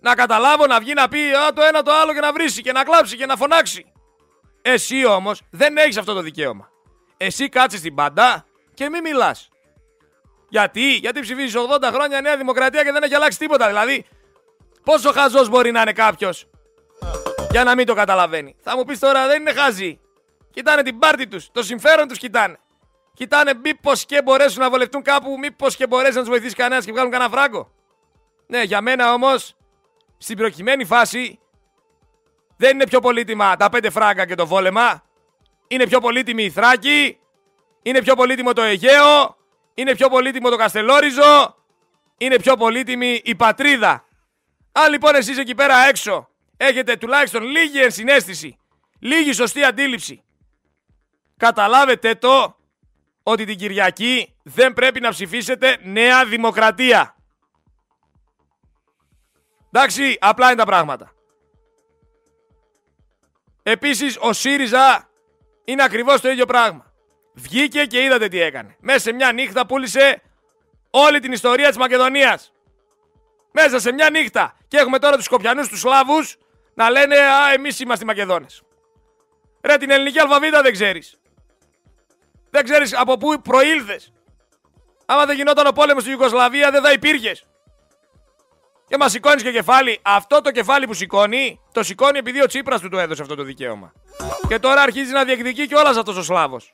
Να 0.00 0.14
καταλάβω 0.14 0.66
να 0.66 0.80
βγει 0.80 0.94
να 0.94 1.08
πει 1.08 1.18
α, 1.18 1.52
το 1.52 1.62
ένα 1.62 1.82
το 1.82 1.92
άλλο 1.92 2.12
και 2.12 2.20
να 2.20 2.32
βρίσει 2.32 2.62
και 2.62 2.72
να 2.72 2.82
κλάψει 2.82 3.16
και 3.16 3.26
να 3.26 3.36
φωνάξει. 3.36 3.92
Εσύ 4.62 5.04
όμως 5.06 5.42
δεν 5.50 5.76
έχεις 5.76 5.96
αυτό 5.96 6.14
το 6.14 6.20
δικαίωμα. 6.20 6.68
Εσύ 7.16 7.48
κάτσε 7.48 7.76
στην 7.76 7.94
πάντα 7.94 8.46
και 8.74 8.88
μην 8.88 9.00
μιλάς. 9.00 9.48
Γιατί, 10.48 10.94
γιατί 10.94 11.20
ψηφίζεις 11.20 11.54
80 11.56 11.90
χρόνια 11.92 12.20
Νέα 12.20 12.36
Δημοκρατία 12.36 12.84
και 12.84 12.92
δεν 12.92 13.02
έχει 13.02 13.14
αλλάξει 13.14 13.38
τίποτα. 13.38 13.66
Δηλαδή, 13.66 14.06
πόσο 14.84 15.12
χαζός 15.12 15.48
μπορεί 15.48 15.70
να 15.70 15.80
είναι 15.80 15.92
κάποιος 15.92 16.46
για 17.50 17.64
να 17.64 17.74
μην 17.74 17.86
το 17.86 17.94
καταλαβαίνει. 17.94 18.56
Θα 18.60 18.76
μου 18.76 18.84
πεις 18.84 18.98
τώρα 18.98 19.26
δεν 19.26 19.40
είναι 19.40 19.52
χαζοί. 19.52 20.00
Κοιτάνε 20.50 20.82
την 20.82 20.98
πάρτη 20.98 21.26
τους, 21.26 21.48
το 21.52 21.62
συμφέρον 21.62 22.08
τους 22.08 22.18
κοιτάνε. 22.18 22.58
Κοιτάνε 23.20 23.54
μήπως 23.54 24.04
και 24.04 24.22
μπορέσουν 24.22 24.62
να 24.62 24.70
βολευτούν 24.70 25.02
κάπου, 25.02 25.38
μήπως 25.38 25.76
και 25.76 25.86
μπορέσει 25.86 26.14
να 26.14 26.20
τους 26.20 26.28
βοηθήσει 26.28 26.54
κανένας 26.54 26.84
και 26.84 26.92
βγάλουν 26.92 27.10
κανένα 27.10 27.30
φράγκο. 27.30 27.72
Ναι, 28.46 28.62
για 28.62 28.80
μένα 28.80 29.12
όμως, 29.12 29.56
στην 30.18 30.36
προκειμένη 30.36 30.84
φάση, 30.84 31.38
δεν 32.56 32.74
είναι 32.74 32.86
πιο 32.86 33.00
πολύτιμα 33.00 33.56
τα 33.56 33.68
πέντε 33.68 33.90
φράγκα 33.90 34.26
και 34.26 34.34
το 34.34 34.46
βόλεμα. 34.46 35.02
Είναι 35.68 35.86
πιο 35.86 36.00
πολύτιμη 36.00 36.44
η 36.44 36.50
Θράκη. 36.50 37.18
Είναι 37.82 38.02
πιο 38.02 38.14
πολύτιμο 38.14 38.52
το 38.52 38.62
Αιγαίο. 38.62 39.36
Είναι 39.74 39.94
πιο 39.94 40.08
πολύτιμο 40.08 40.50
το 40.50 40.56
Καστελόριζο. 40.56 41.56
Είναι 42.18 42.36
πιο 42.36 42.56
πολύτιμη 42.56 43.20
η 43.24 43.34
πατρίδα. 43.34 44.04
Αν 44.72 44.90
λοιπόν 44.90 45.14
εσείς 45.14 45.38
εκεί 45.38 45.54
πέρα 45.54 45.76
έξω 45.88 46.28
έχετε 46.56 46.96
τουλάχιστον 46.96 47.42
λίγη 47.42 47.82
ενσυναίσθηση, 47.82 48.58
λίγη 49.00 49.32
σωστή 49.32 49.64
αντίληψη, 49.64 50.22
καταλάβετε 51.36 52.14
το 52.14 52.54
ότι 53.22 53.44
την 53.44 53.56
Κυριακή 53.56 54.34
δεν 54.42 54.72
πρέπει 54.72 55.00
να 55.00 55.10
ψηφίσετε 55.10 55.78
Νέα 55.82 56.24
Δημοκρατία. 56.24 57.14
Εντάξει, 59.72 60.16
απλά 60.20 60.46
είναι 60.46 60.56
τα 60.56 60.64
πράγματα. 60.64 61.12
Επίσης, 63.62 64.16
ο 64.20 64.32
ΣΥΡΙΖΑ 64.32 65.10
είναι 65.64 65.82
ακριβώς 65.82 66.20
το 66.20 66.30
ίδιο 66.30 66.46
πράγμα. 66.46 66.92
Βγήκε 67.34 67.84
και 67.84 68.02
είδατε 68.02 68.28
τι 68.28 68.40
έκανε. 68.40 68.76
Μέσα 68.80 68.98
σε 68.98 69.12
μια 69.12 69.32
νύχτα 69.32 69.66
πούλησε 69.66 70.22
όλη 70.90 71.20
την 71.20 71.32
ιστορία 71.32 71.68
της 71.68 71.76
Μακεδονίας. 71.76 72.52
Μέσα 73.52 73.78
σε 73.78 73.92
μια 73.92 74.10
νύχτα. 74.10 74.56
Και 74.68 74.76
έχουμε 74.76 74.98
τώρα 74.98 75.16
τους 75.16 75.24
Σκοπιανούς, 75.24 75.68
τους 75.68 75.80
Σλάβους, 75.80 76.36
να 76.74 76.90
λένε 76.90 77.16
«Α, 77.16 77.52
εμείς 77.52 77.80
είμαστε 77.80 78.04
οι 78.04 78.06
Μακεδόνες». 78.06 78.62
Ρε, 79.62 79.76
την 79.76 79.90
ελληνική 79.90 80.18
αλφαβήτα 80.18 80.62
δεν 80.62 80.72
ξέρεις. 80.72 81.19
Δεν 82.50 82.64
ξέρεις 82.64 82.94
από 82.94 83.16
πού 83.16 83.40
προήλθες. 83.42 84.12
Άμα 85.06 85.26
δεν 85.26 85.36
γινόταν 85.36 85.66
ο 85.66 85.72
πόλεμος 85.72 86.02
στη 86.02 86.10
Ιουγκοσλαβία 86.10 86.70
δεν 86.70 86.82
θα 86.82 86.92
υπήρχες. 86.92 87.44
Και 88.88 88.96
μας 88.96 89.10
σηκώνεις 89.10 89.42
και 89.42 89.52
κεφάλι. 89.52 90.00
Αυτό 90.02 90.40
το 90.40 90.50
κεφάλι 90.50 90.86
που 90.86 90.94
σηκώνει, 90.94 91.60
το 91.72 91.82
σηκώνει 91.82 92.18
επειδή 92.18 92.42
ο 92.42 92.46
Τσίπρας 92.46 92.80
του 92.80 92.88
το 92.88 92.98
έδωσε 92.98 93.22
αυτό 93.22 93.34
το 93.34 93.42
δικαίωμα. 93.42 93.92
Και 94.48 94.58
τώρα 94.58 94.82
αρχίζει 94.82 95.12
να 95.12 95.24
διεκδικεί 95.24 95.66
κιόλας 95.66 95.96
αυτός 95.96 96.16
ο 96.16 96.22
Σλάβος. 96.22 96.72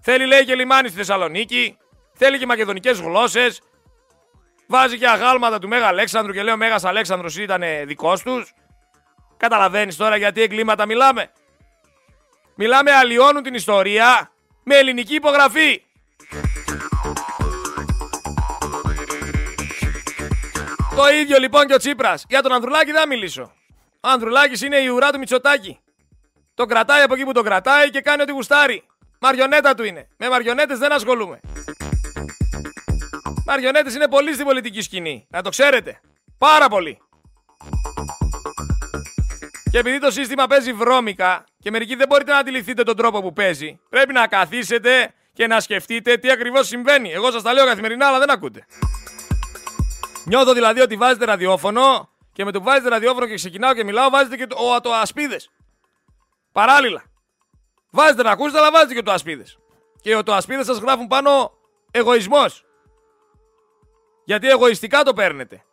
Θέλει, 0.00 0.26
λέει, 0.26 0.44
και 0.44 0.54
λιμάνι 0.54 0.88
στη 0.88 0.96
Θεσσαλονίκη. 0.96 1.76
Θέλει 2.14 2.38
και 2.38 2.46
μακεδονικές 2.46 3.00
γλώσσες. 3.00 3.60
Βάζει 4.66 4.98
και 4.98 5.08
αγάλματα 5.08 5.58
του 5.58 5.68
Μέγα 5.68 5.86
Αλέξανδρου 5.86 6.32
και 6.32 6.42
λέει 6.42 6.54
ο 6.54 6.56
Μέγας 6.56 6.84
Αλέξανδρος 6.84 7.36
ήταν 7.36 7.62
δικός 7.84 8.22
τους. 8.22 8.54
Καταλαβαίνεις 9.36 9.96
τώρα 9.96 10.16
γιατί 10.16 10.42
εγκλήματα 10.42 10.86
μιλάμε. 10.86 11.30
Μιλάμε 12.54 12.92
αλλοιώνουν 12.92 13.42
την 13.42 13.54
ιστορία 13.54 14.30
με 14.68 14.76
ελληνική 14.76 15.14
υπογραφή. 15.14 15.82
Το 20.96 21.08
ίδιο 21.20 21.38
λοιπόν 21.38 21.66
και 21.66 21.74
ο 21.74 21.76
Τσίπρας. 21.76 22.24
Για 22.28 22.42
τον 22.42 22.52
Ανδρουλάκη 22.52 22.92
δεν 22.92 23.00
θα 23.00 23.06
μιλήσω. 23.06 23.52
Ο 24.00 24.08
Ανδρουλάκης 24.08 24.62
είναι 24.62 24.76
η 24.76 24.86
ουρά 24.86 25.10
του 25.10 25.18
Μητσοτάκη. 25.18 25.78
Το 26.54 26.64
κρατάει 26.64 27.02
από 27.02 27.14
εκεί 27.14 27.24
που 27.24 27.32
το 27.32 27.42
κρατάει 27.42 27.90
και 27.90 28.00
κάνει 28.00 28.22
ό,τι 28.22 28.32
γουστάρει. 28.32 28.82
Μαριονέτα 29.20 29.74
του 29.74 29.84
είναι. 29.84 30.08
Με 30.16 30.28
μαριονέτες 30.28 30.78
δεν 30.78 30.92
ασχολούμαι. 30.92 31.40
Μαριονέτες 33.46 33.94
είναι 33.94 34.08
πολύ 34.08 34.32
στην 34.32 34.44
πολιτική 34.44 34.80
σκηνή. 34.80 35.26
Να 35.30 35.42
το 35.42 35.48
ξέρετε. 35.50 36.00
Πάρα 36.38 36.68
πολύ. 36.68 36.98
Και 39.76 39.82
επειδή 39.82 39.98
το 39.98 40.10
σύστημα 40.10 40.46
παίζει 40.46 40.72
βρώμικα 40.72 41.44
και 41.58 41.70
μερικοί 41.70 41.94
δεν 41.94 42.06
μπορείτε 42.08 42.32
να 42.32 42.38
αντιληφθείτε 42.38 42.82
τον 42.82 42.96
τρόπο 42.96 43.22
που 43.22 43.32
παίζει, 43.32 43.80
πρέπει 43.88 44.12
να 44.12 44.26
καθίσετε 44.26 45.14
και 45.32 45.46
να 45.46 45.60
σκεφτείτε 45.60 46.16
τι 46.16 46.30
ακριβώς 46.30 46.66
συμβαίνει. 46.66 47.12
Εγώ 47.12 47.30
σας 47.30 47.42
τα 47.42 47.52
λέω 47.52 47.66
καθημερινά, 47.66 48.06
αλλά 48.06 48.18
δεν 48.18 48.30
ακούτε. 48.30 48.66
Νιώθω 50.24 50.52
δηλαδή 50.52 50.80
ότι 50.80 50.96
βάζετε 50.96 51.24
ραδιόφωνο 51.24 52.08
και 52.32 52.44
με 52.44 52.52
το 52.52 52.58
που 52.58 52.64
βάζετε 52.64 52.88
ραδιόφωνο 52.88 53.26
και 53.26 53.34
ξεκινάω 53.34 53.74
και 53.74 53.84
μιλάω, 53.84 54.10
βάζετε 54.10 54.36
και 54.36 54.46
το, 54.46 54.56
ο, 54.74 54.80
το 54.80 54.92
ασπίδες. 54.92 55.50
Παράλληλα. 56.52 57.04
Βάζετε 57.90 58.22
να 58.22 58.30
ακούσετε, 58.30 58.58
αλλά 58.58 58.70
βάζετε 58.70 58.94
και 58.94 59.02
το 59.02 59.12
ασπίδες. 59.12 59.58
Και 60.00 60.22
το 60.22 60.34
ασπίδες 60.34 60.66
σας 60.66 60.78
γράφουν 60.78 61.06
πάνω 61.06 61.52
εγωισμός. 61.90 62.64
Γιατί 64.24 64.48
εγωιστικά 64.48 65.02
το 65.02 65.12
παίρνετε. 65.12 65.64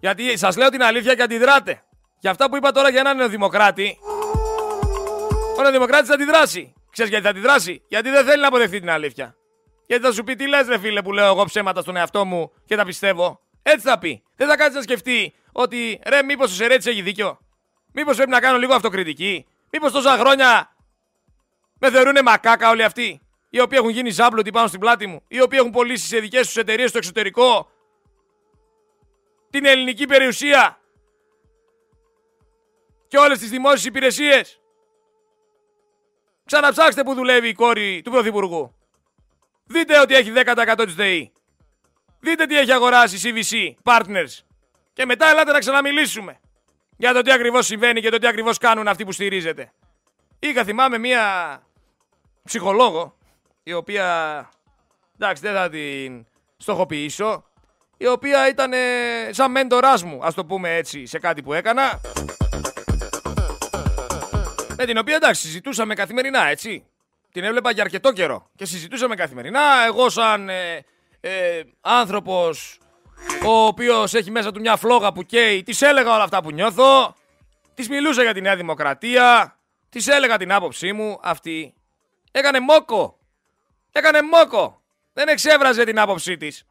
Γιατί 0.00 0.36
σας 0.36 0.56
λέω 0.56 0.68
την 0.68 0.82
αλήθεια 0.82 1.14
και 1.14 1.22
αντιδράτε. 1.22 1.84
Για 2.22 2.30
αυτά 2.30 2.48
που 2.48 2.56
είπα 2.56 2.72
τώρα 2.72 2.90
για 2.90 3.00
έναν 3.00 3.16
νεοδημοκράτη, 3.16 3.98
ο 5.58 5.62
νεοδημοκράτης 5.62 6.08
θα 6.08 6.14
αντιδράσει. 6.14 6.72
Ξέρεις 6.90 7.10
γιατί 7.10 7.24
θα 7.24 7.30
αντιδράσει, 7.30 7.82
Γιατί 7.88 8.10
δεν 8.10 8.24
θέλει 8.24 8.40
να 8.40 8.46
αποδεχτεί 8.46 8.80
την 8.80 8.90
αλήθεια. 8.90 9.36
Γιατί 9.86 10.04
θα 10.04 10.12
σου 10.12 10.24
πει 10.24 10.34
τι 10.34 10.48
λες, 10.48 10.66
ρε 10.66 10.78
φίλε, 10.78 11.02
που 11.02 11.12
λέω 11.12 11.26
εγώ 11.26 11.44
ψέματα 11.44 11.80
στον 11.80 11.96
εαυτό 11.96 12.24
μου 12.24 12.52
και 12.64 12.76
τα 12.76 12.84
πιστεύω. 12.84 13.40
Έτσι 13.62 13.88
θα 13.88 13.98
πει. 13.98 14.22
Δεν 14.36 14.48
θα 14.48 14.56
κάτσεις 14.56 14.74
να 14.74 14.82
σκεφτεί 14.82 15.34
ότι 15.52 16.00
ρε, 16.06 16.22
μήπως 16.22 16.50
ο 16.50 16.54
Σερέτη 16.54 16.90
έχει 16.90 17.02
δίκιο; 17.02 17.38
Μήπως 17.92 18.16
πρέπει 18.16 18.30
να 18.30 18.40
κάνω 18.40 18.58
λίγο 18.58 18.74
αυτοκριτική; 18.74 19.46
Μήπως 19.70 19.92
τόσα 19.92 20.16
χρόνια 20.16 20.76
με 21.78 21.90
θεωρούν 21.90 22.16
μακάκα 22.24 22.70
όλοι 22.70 22.84
αυτοί. 22.84 23.20
Οι 23.50 23.60
οποίοι 23.60 23.78
έχουν 23.80 23.92
γίνει 23.92 24.10
ζάμπλωτοι 24.10 24.50
πάνω 24.50 24.66
στην 24.66 24.80
πλάτη 24.80 25.06
μου. 25.06 25.22
Οι 25.28 25.40
οποίοι 25.40 25.58
έχουν 25.60 25.72
πωλήσει 25.72 26.06
σε 26.06 26.18
δικές 26.18 26.46
τους 26.46 26.56
εταιρείες 26.56 26.88
στο 26.88 26.98
εξωτερικό 26.98 27.70
την 29.50 29.64
ελληνική 29.64 30.06
περιουσία 30.06 30.81
και 33.12 33.18
όλες 33.18 33.38
τις 33.38 33.50
δημόσιες 33.50 33.84
υπηρεσίες. 33.84 34.60
Ξαναψάξτε 36.44 37.02
που 37.02 37.14
δουλεύει 37.14 37.48
η 37.48 37.52
κόρη 37.52 38.02
του 38.04 38.10
Πρωθυπουργού. 38.10 38.74
Δείτε 39.64 40.00
ότι 40.00 40.14
έχει 40.14 40.32
10% 40.34 40.82
της 40.84 40.94
ΔΕΗ. 40.94 41.32
Δείτε 42.20 42.46
τι 42.46 42.58
έχει 42.58 42.72
αγοράσει 42.72 43.28
η 43.28 43.32
CVC 43.34 43.90
Partners. 43.92 44.38
Και 44.92 45.04
μετά 45.06 45.28
ελάτε 45.28 45.52
να 45.52 45.58
ξαναμιλήσουμε 45.58 46.40
για 46.96 47.12
το 47.12 47.22
τι 47.22 47.32
ακριβώς 47.32 47.66
συμβαίνει 47.66 48.00
και 48.00 48.10
το 48.10 48.18
τι 48.18 48.26
ακριβώς 48.26 48.58
κάνουν 48.58 48.88
αυτοί 48.88 49.04
που 49.04 49.12
στηρίζετε. 49.12 49.72
Είχα 50.38 50.64
θυμάμαι 50.64 50.98
μία 50.98 51.22
ψυχολόγο, 52.44 53.16
η 53.62 53.72
οποία, 53.72 54.48
εντάξει 55.14 55.42
δεν 55.42 55.54
θα 55.54 55.68
την 55.68 56.26
στοχοποιήσω, 56.56 57.44
η 57.96 58.06
οποία 58.06 58.48
ήταν 58.48 58.72
σαν 59.30 59.50
μέντοράς 59.50 60.02
μου, 60.02 60.18
ας 60.22 60.34
το 60.34 60.44
πούμε 60.44 60.76
έτσι, 60.76 61.06
σε 61.06 61.18
κάτι 61.18 61.42
που 61.42 61.52
έκανα. 61.52 62.00
Με 64.76 64.84
την 64.84 64.98
οποία 64.98 65.14
εντάξει 65.14 65.40
συζητούσαμε 65.40 65.94
καθημερινά, 65.94 66.46
έτσι. 66.46 66.86
Την 67.32 67.44
έβλεπα 67.44 67.70
για 67.70 67.82
αρκετό 67.82 68.12
καιρό 68.12 68.50
και 68.56 68.64
συζητούσαμε 68.64 69.14
καθημερινά. 69.14 69.84
Εγώ 69.86 70.08
σαν 70.08 70.48
ε, 70.48 70.84
ε, 71.20 71.62
άνθρωπος 71.80 72.78
ο 73.44 73.50
οποίος 73.50 74.14
έχει 74.14 74.30
μέσα 74.30 74.52
του 74.52 74.60
μια 74.60 74.76
φλόγα 74.76 75.12
που 75.12 75.22
καίει, 75.22 75.62
της 75.62 75.82
έλεγα 75.82 76.14
όλα 76.14 76.22
αυτά 76.22 76.42
που 76.42 76.50
νιώθω. 76.50 77.14
Της 77.74 77.88
μιλούσα 77.88 78.22
για 78.22 78.34
τη 78.34 78.40
Νέα 78.40 78.56
Δημοκρατία. 78.56 79.56
Της 79.88 80.06
έλεγα 80.06 80.36
την 80.36 80.52
άποψή 80.52 80.92
μου. 80.92 81.18
Αυτή 81.22 81.74
έκανε 82.30 82.60
μόκο. 82.60 83.18
Έκανε 83.92 84.22
μόκο. 84.22 84.82
Δεν 85.12 85.28
εξέβραζε 85.28 85.84
την 85.84 85.98
άποψή 85.98 86.36
της. 86.36 86.64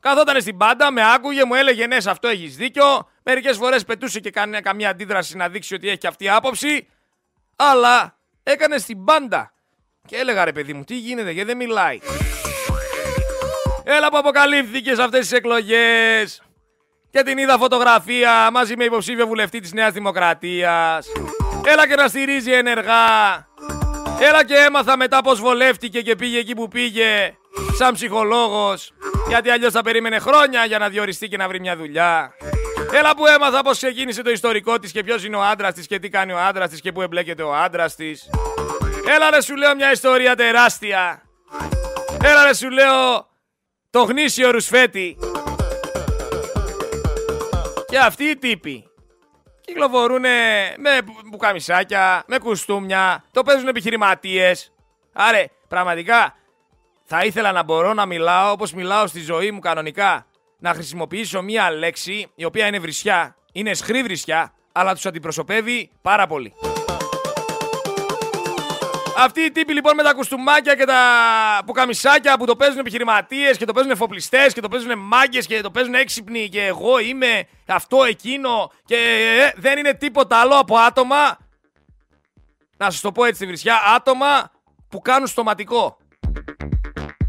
Καθόταν 0.00 0.40
στην 0.40 0.56
πάντα, 0.56 0.90
με 0.92 1.12
άκουγε, 1.14 1.44
μου 1.44 1.54
έλεγε 1.54 1.86
ναι, 1.86 2.00
σε 2.00 2.10
αυτό 2.10 2.28
έχεις 2.28 2.56
δίκιο. 2.56 3.08
Μερικές 3.22 3.56
φορές 3.56 3.84
πετούσε 3.84 4.20
και 4.20 4.30
κάνει 4.30 4.60
καμία 4.60 4.90
αντίδραση 4.90 5.36
να 5.36 5.48
δείξει 5.48 5.74
ότι 5.74 5.88
έχει 5.88 5.98
και 5.98 6.06
αυτή 6.06 6.28
άποψη. 6.28 6.88
Αλλά 7.56 8.18
έκανε 8.42 8.78
στην 8.78 9.04
πάντα. 9.04 9.52
Και 10.06 10.16
έλεγα 10.16 10.44
ρε 10.44 10.52
παιδί 10.52 10.72
μου, 10.72 10.84
τι 10.84 10.96
γίνεται, 10.96 11.30
γιατί 11.30 11.48
δεν 11.48 11.56
μιλάει. 11.56 11.98
Έλα 13.84 14.10
που 14.10 14.16
αποκαλύφθηκες 14.16 14.96
σε 14.96 15.02
αυτές 15.02 15.20
τις 15.20 15.32
εκλογές. 15.32 16.42
Και 17.10 17.22
την 17.22 17.38
είδα 17.38 17.58
φωτογραφία 17.58 18.50
μαζί 18.52 18.76
με 18.76 18.84
υποψήφιο 18.84 19.26
βουλευτή 19.26 19.60
της 19.60 19.72
Νέας 19.72 19.92
Δημοκρατίας. 19.92 21.06
Έλα 21.64 21.88
και 21.88 21.94
να 21.94 22.08
στηρίζει 22.08 22.52
ενεργά. 22.52 23.46
Έλα 24.20 24.44
και 24.44 24.54
έμαθα 24.54 24.96
μετά 24.96 25.22
πως 25.22 25.40
βολεύτηκε 25.40 26.00
και 26.00 26.16
πήγε 26.16 26.38
εκεί 26.38 26.54
που 26.54 26.68
πήγε 26.68 27.36
σαν 27.78 27.94
ψυχολόγος. 27.94 28.92
Γιατί 29.28 29.50
αλλιώς 29.50 29.72
θα 29.72 29.82
περίμενε 29.82 30.18
χρόνια 30.18 30.64
για 30.64 30.78
να 30.78 30.88
διοριστεί 30.88 31.28
και 31.28 31.36
να 31.36 31.48
βρει 31.48 31.60
μια 31.60 31.76
δουλειά. 31.76 32.34
Έλα 32.92 33.16
που 33.16 33.26
έμαθα 33.26 33.62
πως 33.62 33.76
ξεκίνησε 33.76 34.22
το 34.22 34.30
ιστορικό 34.30 34.78
της 34.78 34.92
και 34.92 35.02
ποιος 35.02 35.24
είναι 35.24 35.36
ο 35.36 35.42
άντρας 35.42 35.74
της 35.74 35.86
και 35.86 35.98
τι 35.98 36.08
κάνει 36.08 36.32
ο 36.32 36.38
άντρας 36.38 36.70
της 36.70 36.80
και 36.80 36.92
που 36.92 37.02
εμπλέκεται 37.02 37.42
ο 37.42 37.54
άντρας 37.54 37.94
της. 37.94 38.30
Έλα 39.14 39.30
ρε 39.30 39.40
σου 39.40 39.56
λέω 39.56 39.74
μια 39.74 39.92
ιστορία 39.92 40.36
τεράστια. 40.36 41.22
Έλα 42.24 42.44
ρε 42.44 42.54
σου 42.54 42.70
λέω 42.70 43.26
το 43.90 44.02
γνήσιο 44.02 44.50
ρουσφέτη. 44.50 45.18
Και 47.88 47.98
αυτοί 47.98 48.24
οι 48.24 48.36
τύποι 48.36 48.84
κυκλοφορούν 49.60 50.20
με 50.76 51.02
μπουκαμισάκια, 51.30 52.24
με 52.26 52.38
κουστούμια, 52.38 53.24
το 53.30 53.42
παίζουν 53.42 53.68
επιχειρηματίες. 53.68 54.72
Άρε, 55.12 55.46
πραγματικά 55.68 56.34
θα 57.04 57.24
ήθελα 57.24 57.52
να 57.52 57.62
μπορώ 57.62 57.94
να 57.94 58.06
μιλάω 58.06 58.52
όπως 58.52 58.72
μιλάω 58.72 59.06
στη 59.06 59.20
ζωή 59.20 59.50
μου 59.50 59.58
κανονικά. 59.58 60.26
Να 60.58 60.74
χρησιμοποιήσω 60.74 61.42
μία 61.42 61.70
λέξη 61.70 62.30
η 62.34 62.44
οποία 62.44 62.66
είναι 62.66 62.78
βρισιά, 62.78 63.36
είναι 63.52 63.74
σχρή 63.74 64.02
βρισιά, 64.02 64.52
αλλά 64.72 64.94
τους 64.94 65.06
αντιπροσωπεύει 65.06 65.90
πάρα 66.02 66.26
πολύ. 66.26 66.54
Αυτοί 69.18 69.40
οι 69.40 69.50
τύποι 69.50 69.72
λοιπόν 69.72 69.94
με 69.94 70.02
τα 70.02 70.12
κουστούμάκια 70.12 70.74
και 70.74 70.84
τα 70.84 71.00
πουκαμισάκια 71.66 72.38
που 72.38 72.46
το 72.46 72.56
παίζουν 72.56 72.78
επιχειρηματίες 72.78 73.56
και 73.56 73.64
το 73.64 73.72
παίζουν 73.72 73.92
εφοπλιστές 73.92 74.52
και 74.52 74.60
το 74.60 74.68
παίζουν 74.68 74.98
μάγκες 74.98 75.46
και 75.46 75.60
το 75.60 75.70
παίζουν 75.70 75.94
έξυπνοι 75.94 76.48
και 76.48 76.64
εγώ 76.64 76.98
είμαι 76.98 77.48
αυτό 77.66 78.04
εκείνο 78.04 78.72
και 78.84 78.96
ε, 78.96 79.60
δεν 79.60 79.78
είναι 79.78 79.94
τίποτα 79.94 80.36
άλλο 80.36 80.58
από 80.58 80.76
άτομα. 80.76 81.38
Να 82.76 82.90
σας 82.90 83.00
το 83.00 83.12
πω 83.12 83.24
έτσι 83.24 83.46
βρισιά, 83.46 83.76
άτομα 83.96 84.50
που 84.88 85.00
κάνουν 85.00 85.26
στοματικό. 85.26 85.98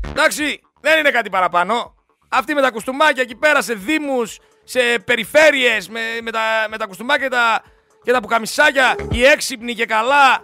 Εντάξει, 0.09 0.61
δεν 0.80 0.99
είναι 0.99 1.11
κάτι 1.11 1.30
παραπάνω. 1.30 1.95
Αυτοί 2.30 2.53
με 2.53 2.61
τα 2.61 2.71
κουστούμάκια 2.71 3.21
εκεί 3.21 3.36
πέρα 3.36 3.61
σε 3.61 3.73
δήμους, 3.73 4.38
σε 4.63 4.80
περιφέρειες, 5.05 5.89
με, 5.89 5.99
με, 6.21 6.32
τα, 6.32 6.39
με 6.69 6.78
τα 6.78 6.86
κουστούμάκια 6.86 7.28
και 7.28 7.36
τα, 7.36 7.63
και 8.03 8.11
τα 8.11 8.19
πουκαμισάκια, 8.19 8.95
οι 9.11 9.25
έξυπνοι 9.25 9.73
και 9.73 9.86
καλά, 9.86 10.41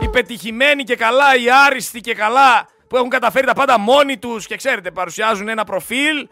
οι 0.00 0.08
πετυχημένοι 0.08 0.82
και 0.82 0.96
καλά, 0.96 1.36
οι 1.36 1.50
άριστοι 1.50 2.00
και 2.00 2.14
καλά, 2.14 2.68
που 2.88 2.96
έχουν 2.96 3.08
καταφέρει 3.08 3.46
τα 3.46 3.52
πάντα 3.52 3.78
μόνοι 3.78 4.18
τους 4.18 4.46
και 4.46 4.56
ξέρετε, 4.56 4.90
παρουσιάζουν 4.90 5.48
ένα 5.48 5.64
προφίλ. 5.64 6.28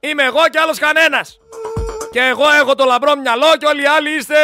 Είμαι 0.00 0.22
εγώ 0.22 0.48
και 0.50 0.58
άλλος 0.58 0.78
κανένας. 0.78 1.38
Και 2.10 2.20
εγώ 2.20 2.50
έχω 2.50 2.74
το 2.74 2.84
λαμπρό 2.84 3.16
μυαλό 3.16 3.56
και 3.58 3.66
όλοι 3.66 3.82
οι 3.82 3.86
άλλοι 3.86 4.10
είστε 4.10 4.36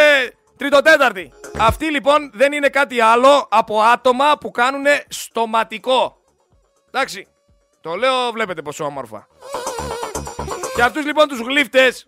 τριτοτέταρτοι. 0.56 1.32
Αυτοί 1.58 1.90
λοιπόν 1.90 2.30
δεν 2.34 2.52
είναι 2.52 2.68
κάτι 2.68 3.00
άλλο 3.00 3.48
από 3.50 3.80
άτομα 3.80 4.38
που 4.38 4.50
κάνουν 4.50 4.84
στοματικό. 5.08 6.16
Εντάξει, 6.90 7.26
το 7.80 7.94
λέω 7.94 8.30
βλέπετε 8.32 8.62
πόσο 8.62 8.84
όμορφα. 8.84 9.26
Και 10.74 10.82
αυτούς 10.82 11.04
λοιπόν 11.04 11.28
τους 11.28 11.38
γλύφτες, 11.38 12.06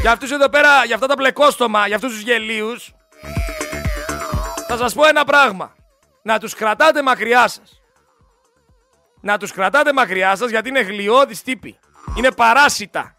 για 0.00 0.12
αυτούς 0.12 0.30
εδώ 0.30 0.48
πέρα, 0.48 0.84
για 0.84 0.94
αυτά 0.94 1.06
τα 1.06 1.14
μπλεκόστομα, 1.16 1.86
για 1.86 1.96
αυτούς 1.96 2.12
τους 2.12 2.20
γελίους, 2.20 2.94
θα 4.68 4.76
σας 4.76 4.94
πω 4.94 5.06
ένα 5.06 5.24
πράγμα. 5.24 5.74
Να 6.22 6.38
τους 6.38 6.54
κρατάτε 6.54 7.02
μακριά 7.02 7.48
σας. 7.48 7.82
Να 9.20 9.38
τους 9.38 9.52
κρατάτε 9.52 9.92
μακριά 9.92 10.36
σας 10.36 10.50
γιατί 10.50 10.68
είναι 10.68 10.80
γλιώδεις 10.80 11.42
τύποι. 11.42 11.78
Είναι 12.16 12.32
παράσιτα. 12.32 13.14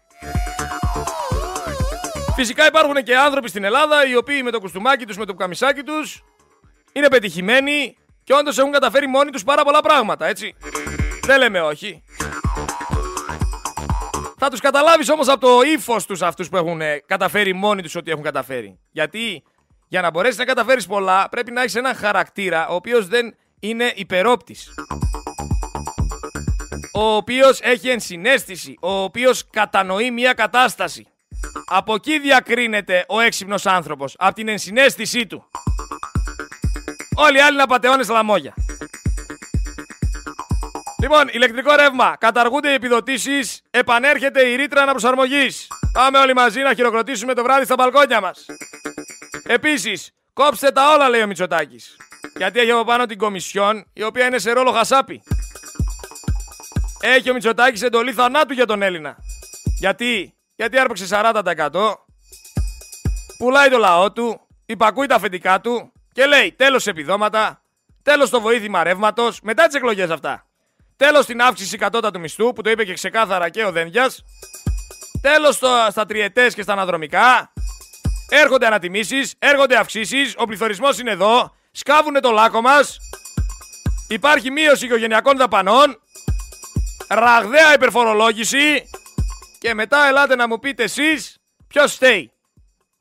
Φυσικά 2.34 2.66
υπάρχουν 2.66 3.02
και 3.02 3.16
άνθρωποι 3.16 3.48
στην 3.48 3.64
Ελλάδα 3.64 4.06
οι 4.06 4.16
οποίοι 4.16 4.40
με 4.44 4.50
το 4.50 4.60
κουστούμάκι 4.60 5.06
τους, 5.06 5.16
με 5.16 5.24
το 5.24 5.34
καμισάκι 5.34 5.82
τους 5.82 6.24
είναι 6.92 7.08
πετυχημένοι 7.08 7.96
και 8.24 8.34
όντως 8.34 8.58
έχουν 8.58 8.72
καταφέρει 8.72 9.06
μόνοι 9.06 9.30
τους 9.30 9.44
πάρα 9.44 9.64
πολλά 9.64 9.80
πράγματα, 9.80 10.26
έτσι. 10.26 10.54
Δεν 11.22 11.38
λέμε 11.38 11.60
όχι. 11.60 12.02
Θα 14.38 14.48
τους 14.50 14.60
καταλάβεις 14.60 15.10
όμως 15.10 15.28
από 15.28 15.40
το 15.40 15.62
ύφος 15.62 16.06
τους 16.06 16.22
αυτούς 16.22 16.48
που 16.48 16.56
έχουν 16.56 16.80
ε, 16.80 16.98
καταφέρει 17.06 17.52
μόνοι 17.52 17.82
τους 17.82 17.94
ότι 17.94 18.10
έχουν 18.10 18.22
καταφέρει. 18.22 18.78
Γιατί 18.90 19.42
για 19.88 20.00
να 20.00 20.10
μπορέσεις 20.10 20.38
να 20.38 20.44
καταφέρεις 20.44 20.86
πολλά, 20.86 21.28
πρέπει 21.28 21.50
να 21.52 21.60
έχεις 21.60 21.74
έναν 21.74 21.94
χαρακτήρα 21.94 22.68
ο 22.68 22.74
οποίος 22.74 23.06
δεν 23.06 23.34
είναι 23.60 23.92
υπερόπτης. 23.94 24.74
Ο 26.92 27.14
οποίος 27.14 27.60
έχει 27.60 27.88
ενσυναίσθηση, 27.88 28.76
ο 28.80 28.90
οποίος 28.90 29.46
κατανοεί 29.50 30.10
μια 30.10 30.32
κατάσταση. 30.32 31.06
Από 31.66 31.94
εκεί 31.94 32.18
διακρίνεται 32.18 33.04
ο 33.08 33.20
έξυπνος 33.20 33.66
άνθρωπος, 33.66 34.14
από 34.18 34.34
την 34.34 34.48
ενσυναίσθησή 34.48 35.26
του. 35.26 35.50
Όλοι 37.14 37.36
οι 37.36 37.40
άλλοι 37.40 37.56
να 37.56 37.66
πατεώνες 37.66 38.08
λαμόγια. 38.08 38.54
Λοιπόν, 41.00 41.28
ηλεκτρικό 41.30 41.74
ρεύμα. 41.74 42.16
Καταργούνται 42.18 42.70
οι 42.70 42.74
επιδοτήσεις. 42.74 43.62
Επανέρχεται 43.78 44.46
η 44.48 44.56
ρήτρα 44.56 44.82
αναπροσαρμογή. 44.82 45.48
Πάμε 45.92 46.18
όλοι 46.18 46.34
μαζί 46.34 46.60
να 46.60 46.74
χειροκροτήσουμε 46.74 47.34
το 47.34 47.42
βράδυ 47.42 47.64
στα 47.64 47.74
μπαλκόνια 47.74 48.20
μας. 48.20 48.46
Επίσης, 49.42 50.12
κόψτε 50.32 50.70
τα 50.70 50.92
όλα, 50.94 51.08
λέει 51.08 51.22
ο 51.22 51.26
Μητσοτάκης. 51.26 51.96
Γιατί 52.36 52.60
έχει 52.60 52.70
από 52.70 52.84
πάνω 52.84 53.06
την 53.06 53.18
Κομισιόν, 53.18 53.84
η 53.92 54.02
οποία 54.02 54.26
είναι 54.26 54.38
σε 54.38 54.52
ρόλο 54.52 54.72
χασάπι. 54.72 55.22
Έχει 57.00 57.30
ο 57.30 57.32
Μητσοτάκης 57.32 57.82
εντολή 57.82 58.12
θανάτου 58.12 58.52
για 58.52 58.66
τον 58.66 58.82
Έλληνα. 58.82 59.16
Γιατί, 59.78 60.34
γιατί 60.56 60.78
άρπαξε 60.78 61.06
40%, 61.06 62.06
πουλάει 63.38 63.68
το 63.68 63.78
λαό 63.78 64.12
του, 64.12 64.40
υπακούει 64.66 65.06
τα 65.06 65.14
αφεντικά 65.14 65.60
του 65.60 65.92
και 66.12 66.26
λέει 66.26 66.52
τέλος 66.52 66.86
επιδόματα, 66.86 67.62
τέλος 68.02 68.30
το 68.30 68.40
βοήθημα 68.40 68.82
ρεύματος, 68.82 69.40
μετά 69.42 69.66
τις 69.66 69.76
εκλογές 69.76 70.10
αυτά. 70.10 70.46
Τέλος 70.96 71.26
την 71.26 71.42
αύξηση 71.42 71.76
κατώτατου 71.76 72.20
μισθού, 72.20 72.52
που 72.52 72.62
το 72.62 72.70
είπε 72.70 72.84
και 72.84 72.94
ξεκάθαρα 72.94 73.48
και 73.48 73.64
ο 73.64 73.72
Δένδιας. 73.72 74.24
Τέλος 75.20 75.54
στα 75.90 76.06
τριετές 76.06 76.54
και 76.54 76.62
στα 76.62 76.72
αναδρομικά. 76.72 77.52
Έρχονται 78.28 78.66
ανατιμήσεις, 78.66 79.34
έρχονται 79.38 79.76
αυξήσεις, 79.76 80.34
ο 80.36 80.44
πληθωρισμός 80.44 80.98
είναι 80.98 81.10
εδώ, 81.10 81.54
σκάβουνε 81.70 82.20
το 82.20 82.30
λάκκο 82.30 82.60
μας. 82.60 82.98
Υπάρχει 84.08 84.50
μείωση 84.50 84.86
οικογενειακών 84.86 85.36
δαπανών, 85.36 86.00
ραγδαία 87.08 87.74
υπερφορολόγηση 87.74 88.90
και 89.58 89.74
μετά 89.74 90.06
ελάτε 90.06 90.34
να 90.34 90.48
μου 90.48 90.58
πείτε 90.58 90.82
εσείς 90.82 91.38
ποιος 91.68 91.92
στέει. 91.92 92.32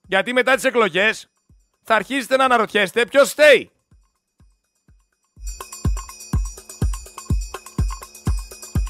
Γιατί 0.08 0.34
μετά 0.34 0.56
τις 0.56 0.64
εκλογές 0.64 1.28
θα 1.84 1.96
αρχίσετε 1.96 2.38
να 2.38 2.46
αναρωτιέστε 2.46 3.06
ποιος 3.06 3.30
στέει. 3.30 3.72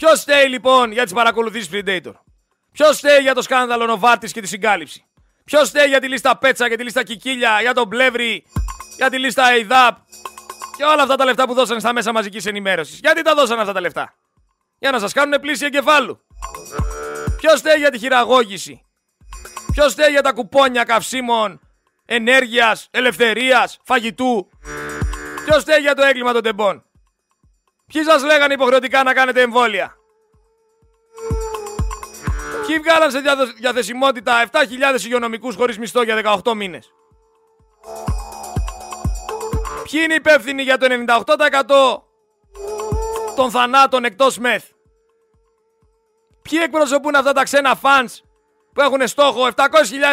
Ποιος 0.06 0.20
στέει 0.20 0.48
λοιπόν 0.48 0.92
για 0.92 1.04
τις 1.04 1.14
παρακολουθήσεις 1.14 1.70
Predator; 1.72 2.14
Ποιος 2.72 2.98
στέει 2.98 3.20
για 3.22 3.34
το 3.34 3.42
σκάνδαλο 3.42 3.86
Νοβάρτης 3.86 4.32
και 4.32 4.42
τη 4.42 4.48
συγκάλυψη; 4.48 5.06
Ποιος 5.44 5.68
στέει 5.68 5.88
για 5.88 6.00
τη 6.00 6.08
λίστα 6.08 6.38
Πέτσα, 6.38 6.68
για 6.68 6.78
τη 6.78 6.84
λίστα 6.84 7.04
Κικίλια, 7.04 7.62
για 7.62 7.74
τον 7.74 7.90
Πλεύρη, 7.90 8.46
για 8.96 9.10
τη 9.10 9.20
λίστα 9.20 9.56
ΕΙΔΑΠ 9.58 9.98
και 10.78 10.84
όλα 10.84 11.02
αυτά 11.02 11.16
τα 11.16 11.26
λεφτά 11.26 11.46
που 11.48 11.54
δώσανε 11.54 11.80
στα 11.80 11.94
μέσα 11.94 12.12
μαζικής 12.12 12.46
ενημέρωσης; 12.46 13.00
Γιατί 13.00 13.22
τα 13.22 13.36
δώσανε 13.36 13.62
αυτά 13.62 13.74
τα 13.74 13.80
λεφτά; 13.82 14.14
Για 14.80 14.92
να 14.92 15.00
σας 15.00 15.14
κάνουν 15.14 15.40
πλήση 15.40 15.66
εγκεφάλου. 15.66 16.22
Ποιος 17.38 17.60
στέει 17.60 17.78
για 17.78 17.92
τη 17.92 17.98
χειραγώγηση; 17.98 18.82
Ποιος 19.72 19.92
στέει 19.92 20.10
για 20.10 20.22
τα 20.22 20.32
κουπόνια 20.32 20.84
καυσίμων, 20.84 21.60
ενέργειας, 22.06 22.88
ελευθερίας, 22.92 23.80
φαγητού; 23.84 24.50
Ποιος 25.46 25.62
στέει 25.62 25.80
για 25.80 25.94
το 25.96 26.04
έγκλημα 26.04 26.34
των 26.34 26.44
τεμπών; 26.44 26.86
Ποιοι 27.96 28.04
σας 28.04 28.24
λέγανε 28.24 28.54
υποχρεωτικά 28.54 29.04
να 29.04 29.14
κάνετε 29.14 29.42
εμβόλια; 29.42 29.96
Ποιοι 32.68 32.80
βγάλαν 32.80 33.12
σε 33.12 33.22
διαθεσιμότητα 33.58 34.50
7.000 34.52 35.04
υγειονομικούς 35.04 35.56
χωρίς 35.56 35.78
μισθό 35.78 36.04
για 36.04 36.42
18 36.44 36.54
μήνες; 36.54 36.94
Ποιοι 39.84 40.02
είναι 40.04 40.14
υπεύθυνοι 40.14 40.62
για 40.62 40.78
το 40.78 40.88
98% 40.90 42.04
των 43.36 43.52
θανάτων 43.52 44.06
εκτός 44.06 44.38
μεθ; 44.38 44.64
Ποιοι 46.42 46.60
εκπροσωπούν 46.64 47.16
αυτά 47.16 47.32
τα 47.32 47.44
ξένα 47.44 47.76
φανς 47.76 48.22
που 48.74 48.82
έχουν 48.82 49.08
στόχο 49.08 49.48
700.000 49.56 49.66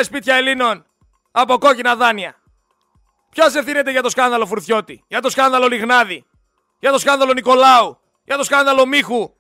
σπίτια 0.02 0.34
Ελλήνων 0.34 0.86
από 1.32 1.58
κόκκινα 1.58 1.96
δάνεια; 1.96 2.34
Ποιος 3.30 3.54
ευθύνεται 3.54 3.90
για 3.90 4.02
το 4.02 4.10
σκάνδαλο 4.10 4.46
Φουρθιώτη, 4.46 5.04
για 5.08 5.20
το 5.20 5.30
σκάνδαλο 5.30 5.68
Λιγνάδη, 5.68 6.26
για 6.82 6.90
το 6.90 6.98
σκάνδαλο 6.98 7.32
Νικολάου, 7.32 7.98
για 8.24 8.36
το 8.36 8.44
σκάνδαλο 8.44 8.86
Μίχου, 8.86 9.34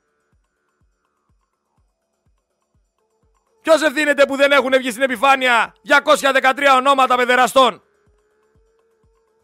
Ποιος 3.62 3.82
ευθύνεται 3.82 4.26
που 4.26 4.36
δεν 4.36 4.52
έχουν 4.52 4.72
βγει 4.76 4.90
στην 4.90 5.02
επιφάνεια 5.02 5.74
213 6.22 6.74
ονόματα 6.76 7.16
παιδεραστών; 7.16 7.82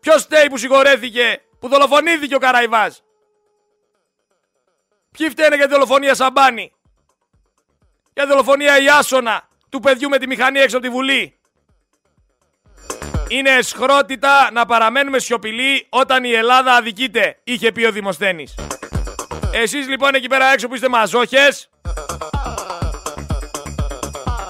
Ποιος 0.00 0.20
στέει 0.20 0.48
που 0.48 0.56
συγχωρέθηκε, 0.56 1.42
που 1.58 1.68
δολοφονήθηκε 1.68 2.34
ο 2.34 2.38
Καραϊβάς; 2.38 3.04
Ποιοι 5.10 5.30
φταίνε 5.30 5.56
για 5.56 5.66
τη 5.66 5.72
δολοφονία 5.72 6.14
Σαμπάνη; 6.14 6.72
για 8.14 8.26
δολοφονία 8.26 8.78
η 8.78 8.88
άσονα 8.88 9.48
του 9.68 9.80
παιδιού 9.80 10.08
με 10.08 10.18
τη 10.18 10.26
μηχανή 10.26 10.58
έξω 10.58 10.76
από 10.76 10.86
τη 10.86 10.92
Βουλή; 10.92 11.37
Είναι 13.28 13.50
εσχρότητα 13.50 14.50
να 14.52 14.66
παραμένουμε 14.66 15.18
σιωπηλοί 15.18 15.86
όταν 15.88 16.24
η 16.24 16.32
Ελλάδα 16.32 16.72
αδικείται, 16.72 17.38
είχε 17.44 17.72
πει 17.72 17.84
ο 17.84 17.92
Δημοσθένης. 17.92 18.54
Εσείς 19.52 19.88
λοιπόν 19.88 20.14
εκεί 20.14 20.26
πέρα 20.26 20.52
έξω 20.52 20.68
που 20.68 20.74
είστε 20.74 20.88
μαζόχες, 20.88 21.70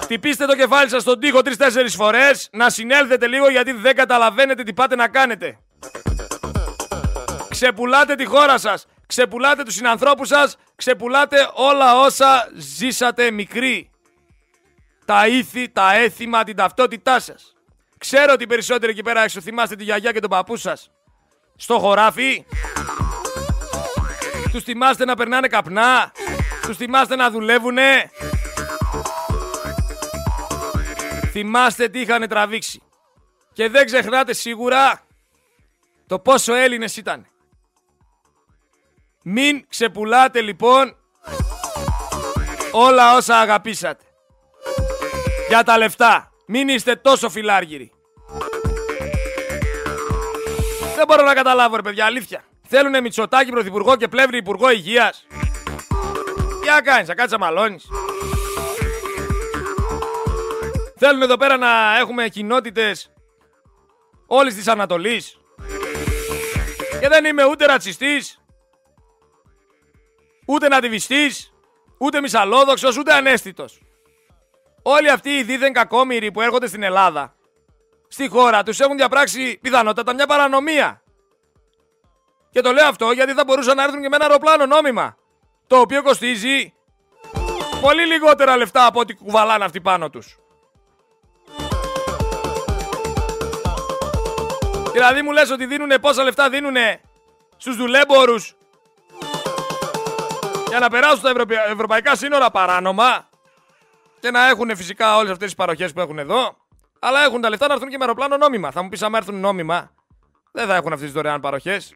χτυπήστε 0.01 0.45
το 0.45 0.55
κεφάλι 0.55 0.89
σας 0.89 1.01
στον 1.01 1.19
τοίχο 1.19 1.41
τρεις-τέσσερις 1.41 1.95
φορές, 1.95 2.49
να 2.51 2.69
συνέλθετε 2.69 3.27
λίγο 3.27 3.49
γιατί 3.49 3.71
δεν 3.71 3.95
καταλαβαίνετε 3.95 4.63
τι 4.63 4.73
πάτε 4.73 4.95
να 4.95 5.07
κάνετε. 5.07 5.59
Ξεπουλάτε 7.49 8.15
τη 8.15 8.25
χώρα 8.25 8.57
σας, 8.57 8.85
ξεπουλάτε 9.07 9.63
τους 9.63 9.73
συνανθρώπους 9.73 10.27
σας, 10.27 10.57
ξεπουλάτε 10.75 11.49
όλα 11.53 11.99
όσα 11.99 12.49
ζήσατε 12.55 13.31
μικροί. 13.31 13.89
Τα 15.05 15.27
ήθη, 15.27 15.69
τα 15.69 15.95
έθιμα, 15.95 16.43
την 16.43 16.55
ταυτότητά 16.55 17.19
σας. 17.19 17.53
Ξέρω 17.99 18.33
ότι 18.33 18.43
οι 18.43 18.47
περισσότεροι 18.47 18.91
εκεί 18.91 19.01
πέρα 19.01 19.23
έξω 19.23 19.41
θυμάστε 19.41 19.75
τη 19.75 19.83
γιαγιά 19.83 20.11
και 20.11 20.19
τον 20.19 20.29
παππού 20.29 20.55
σας. 20.57 20.91
Στο 21.55 21.79
χωράφι. 21.79 22.45
Τους 24.51 24.63
θυμάστε 24.63 25.05
να 25.05 25.15
περνάνε 25.15 25.47
καπνά. 25.47 26.11
Τους 26.61 26.77
θυμάστε 26.77 27.15
να 27.15 27.31
δουλεύουνε. 27.31 28.11
Θυμάστε 31.31 31.87
τι 31.87 31.99
είχαν 31.99 32.27
τραβήξει. 32.27 32.81
Και 33.53 33.69
δεν 33.69 33.85
ξεχνάτε 33.85 34.33
σίγουρα 34.33 35.01
το 36.07 36.19
πόσο 36.19 36.53
Έλληνες 36.53 36.97
ήταν. 36.97 37.27
Μην 39.23 39.65
ξεπουλάτε 39.69 40.41
λοιπόν 40.41 40.95
όλα 42.71 43.15
όσα 43.15 43.39
αγαπήσατε. 43.39 44.03
Για 45.47 45.63
τα 45.63 45.77
λεφτά. 45.77 46.31
Μην 46.51 46.67
είστε 46.67 46.95
τόσο 46.95 47.29
φιλάργυροι. 47.29 47.91
Δεν 50.95 51.05
μπορώ 51.07 51.23
να 51.23 51.33
καταλάβω 51.33 51.75
ρε 51.75 51.81
παιδιά, 51.81 52.05
αλήθεια. 52.05 52.43
Θέλουνε 52.67 53.01
Μητσοτάκη 53.01 53.51
πρωθυπουργό 53.51 53.95
και 53.95 54.07
Πλεύρη 54.07 54.37
υπουργό 54.37 54.69
υγείας. 54.69 55.25
Τι 56.61 56.67
να 56.67 56.81
κάνεις, 56.81 57.07
θα 57.07 57.15
κάτσεις 57.15 57.31
να 57.31 57.45
μαλώνεις. 57.45 57.87
Θέλουν 60.97 61.21
εδώ 61.21 61.37
πέρα 61.37 61.57
να 61.57 61.97
έχουμε 61.97 62.27
κοινότητες 62.27 63.11
όλης 64.27 64.55
της 64.55 64.67
Ανατολής. 64.67 65.37
Και 66.99 67.07
δεν 67.07 67.25
είμαι 67.25 67.45
ούτε 67.45 67.65
ρατσιστής, 67.65 68.41
ούτε 70.45 70.67
νατιβιστής, 70.67 71.53
ούτε 71.97 72.21
μισαλόδοξος, 72.21 72.97
ούτε 72.97 73.13
ανέστητος. 73.13 73.79
Όλοι 74.81 75.09
αυτοί 75.09 75.29
οι 75.29 75.43
δίθεν 75.43 75.73
κακόμοιροι 75.73 76.31
που 76.31 76.41
έρχονται 76.41 76.67
στην 76.67 76.83
Ελλάδα, 76.83 77.35
στη 78.07 78.27
χώρα 78.27 78.63
τους 78.63 78.79
έχουν 78.79 78.97
διαπράξει 78.97 79.59
πιθανότατα 79.61 80.13
μια 80.13 80.27
παρανομία. 80.27 81.01
Και 82.51 82.61
το 82.61 82.71
λέω 82.71 82.87
αυτό 82.87 83.11
γιατί 83.11 83.33
θα 83.33 83.43
μπορούσαν 83.43 83.75
να 83.75 83.83
έρθουν 83.83 84.01
και 84.01 84.09
με 84.09 84.15
ένα 84.15 84.25
αεροπλάνο 84.25 84.65
νόμιμα, 84.65 85.17
το 85.67 85.79
οποίο 85.79 86.03
κοστίζει 86.03 86.73
πολύ 87.81 88.05
λιγότερα 88.05 88.57
λεφτά 88.57 88.85
από 88.85 88.99
ό,τι 88.99 89.13
κουβαλάνε 89.13 89.65
αυτοί 89.65 89.81
πάνω 89.81 90.09
τους. 90.09 90.37
Δηλαδή 94.91 95.21
μου 95.21 95.31
λες 95.31 95.51
ότι 95.51 95.65
δίνουνε 95.65 95.99
πόσα 95.99 96.23
λεφτά 96.23 96.49
δίνουνε 96.49 97.01
στους 97.57 97.75
δουλέμπορους 97.75 98.55
για 100.67 100.79
να 100.79 100.89
περάσουν 100.89 101.21
τα 101.21 101.33
ευρωπαϊκά 101.69 102.15
σύνορα 102.15 102.51
παράνομα; 102.51 103.28
Και 104.19 104.31
να 104.31 104.49
έχουν 104.49 104.75
φυσικά 104.75 105.15
όλες 105.15 105.31
αυτές 105.31 105.47
τις 105.47 105.55
παροχές 105.55 105.93
που 105.93 105.99
έχουν 105.99 106.19
εδώ 106.19 106.57
αλλά 106.99 107.23
έχουν 107.23 107.41
τα 107.41 107.49
λεφτά 107.49 107.67
να 107.67 107.73
έρθουν 107.73 107.89
και 107.89 107.97
με 107.97 108.03
αεροπλάνο 108.03 108.37
νόμιμα. 108.37 108.71
Θα 108.71 108.83
μου 108.83 108.89
πεις 108.89 109.01
άμα 109.01 109.17
έρθουν 109.17 109.39
νόμιμα 109.39 109.91
δεν 110.51 110.67
θα 110.67 110.75
έχουν 110.75 110.93
αυτές 110.93 111.05
τις 111.05 111.13
δωρεάν 111.13 111.41
παροχές. 111.41 111.95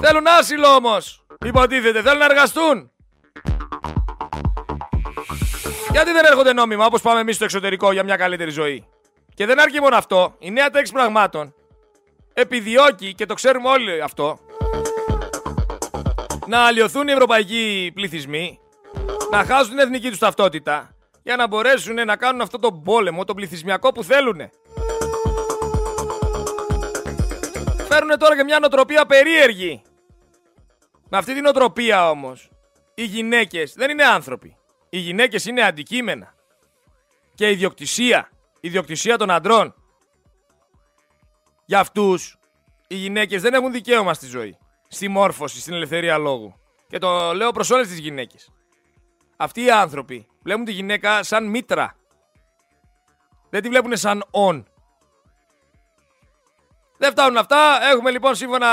Θέλουν 0.00 0.26
άσυλο 0.38 0.66
όμως. 0.68 1.26
Υποτίθεται. 1.44 2.02
Θέλουν 2.02 2.18
να 2.18 2.24
εργαστούν. 2.24 2.90
Γιατί 5.90 6.12
δεν 6.12 6.24
έρχονται 6.24 6.52
νόμιμα 6.52 6.86
όπως 6.86 7.02
πάμε 7.02 7.20
εμείς 7.20 7.34
στο 7.34 7.44
εξωτερικό 7.44 7.92
για 7.92 8.04
μια 8.04 8.16
καλύτερη 8.16 8.50
ζωή. 8.50 8.86
Και 9.34 9.46
δεν 9.46 9.60
αρκεί 9.60 9.80
μόνο 9.80 9.96
αυτό. 9.96 10.34
Η 10.38 10.50
νέα 10.50 10.70
τέξη 10.70 10.92
πραγμάτων 10.92 11.54
επιδιώκει 12.32 13.14
και 13.14 13.26
το 13.26 13.34
ξέρουμε 13.34 13.68
όλοι 13.68 14.02
αυτό 14.02 14.38
να 16.46 16.58
αλλοιωθούν 16.58 17.08
οι 17.08 17.12
ευρωπαϊκοί 17.12 17.90
πληθυσμοί, 17.94 18.58
να 19.36 19.44
χάσουν 19.44 19.70
την 19.70 19.78
εθνική 19.78 20.08
τους 20.08 20.18
ταυτότητα 20.18 20.96
για 21.22 21.36
να 21.36 21.46
μπορέσουν 21.46 21.94
να 21.94 22.16
κάνουν 22.16 22.40
αυτό 22.40 22.58
το 22.58 22.72
πόλεμο, 22.72 23.24
το 23.24 23.34
πληθυσμιακό 23.34 23.92
που 23.92 24.04
θέλουν. 24.04 24.50
Φέρουν 27.88 28.18
τώρα 28.18 28.36
και 28.36 28.44
μια 28.44 28.58
νοοτροπία 28.58 29.06
περίεργη. 29.06 29.82
Με 31.08 31.18
αυτή 31.18 31.34
την 31.34 31.42
νοοτροπία 31.42 32.10
όμως, 32.10 32.50
οι 32.94 33.04
γυναίκες 33.04 33.74
δεν 33.74 33.90
είναι 33.90 34.04
άνθρωποι. 34.04 34.56
Οι 34.88 34.98
γυναίκες 34.98 35.44
είναι 35.44 35.62
αντικείμενα. 35.62 36.34
Και 37.34 37.50
ιδιοκτησία 37.50 38.30
ιδιοκτησία 38.60 39.18
των 39.18 39.30
αντρών. 39.30 39.74
Για 41.64 41.80
αυτούς, 41.80 42.38
οι 42.88 42.94
γυναίκες 42.94 43.42
δεν 43.42 43.54
έχουν 43.54 43.72
δικαίωμα 43.72 44.14
στη 44.14 44.26
ζωή, 44.26 44.58
στη 44.88 45.08
μόρφωση, 45.08 45.60
στην 45.60 45.74
ελευθερία 45.74 46.18
λόγου. 46.18 46.54
Και 46.88 46.98
το 46.98 47.34
λέω 47.34 47.50
προς 47.50 47.70
όλες 47.70 47.88
τις 47.88 47.98
γυναίκες. 47.98 48.53
Αυτοί 49.36 49.62
οι 49.62 49.70
άνθρωποι 49.70 50.26
βλέπουν 50.42 50.64
τη 50.64 50.72
γυναίκα 50.72 51.22
σαν 51.22 51.46
μήτρα. 51.46 51.96
Δεν 53.50 53.62
τη 53.62 53.68
βλέπουν 53.68 53.96
σαν 53.96 54.24
ον. 54.30 54.66
Δεν 56.98 57.10
φτάνουν 57.10 57.36
αυτά. 57.36 57.78
Έχουμε 57.82 58.10
λοιπόν 58.10 58.34
σύμφωνα 58.34 58.68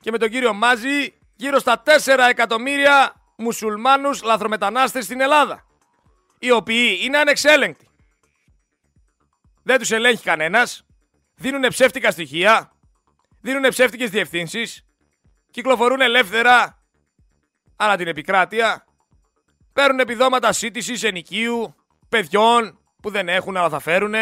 και 0.00 0.10
με 0.10 0.18
τον 0.18 0.28
κύριο 0.30 0.52
Μάζη 0.52 1.14
γύρω 1.36 1.58
στα 1.58 1.82
4 1.84 1.90
εκατομμύρια 2.28 3.14
μουσουλμάνους 3.36 4.22
λαθρομετανάστες 4.22 5.04
στην 5.04 5.20
Ελλάδα. 5.20 5.64
Οι 6.38 6.50
οποίοι 6.50 6.98
είναι 7.02 7.18
ανεξέλεγκτοι 7.18 7.88
δεν 9.68 9.78
τους 9.78 9.90
ελέγχει 9.90 10.22
κανένας, 10.22 10.86
δίνουν 11.34 11.68
ψεύτικα 11.68 12.10
στοιχεία, 12.10 12.72
δίνουν 13.40 13.68
ψεύτικες 13.68 14.10
διευθύνσεις, 14.10 14.84
κυκλοφορούν 15.50 16.00
ελεύθερα 16.00 16.82
ανά 17.76 17.96
την 17.96 18.08
επικράτεια, 18.08 18.84
παίρνουν 19.78 19.98
επιδόματα 20.00 20.52
σύντησης 20.52 21.02
ενοικίου, 21.02 21.74
παιδιών 22.08 22.78
που 23.02 23.10
δεν 23.10 23.28
έχουν 23.28 23.56
αλλά 23.56 23.68
θα 23.68 23.78
φέρουν, 23.78 24.14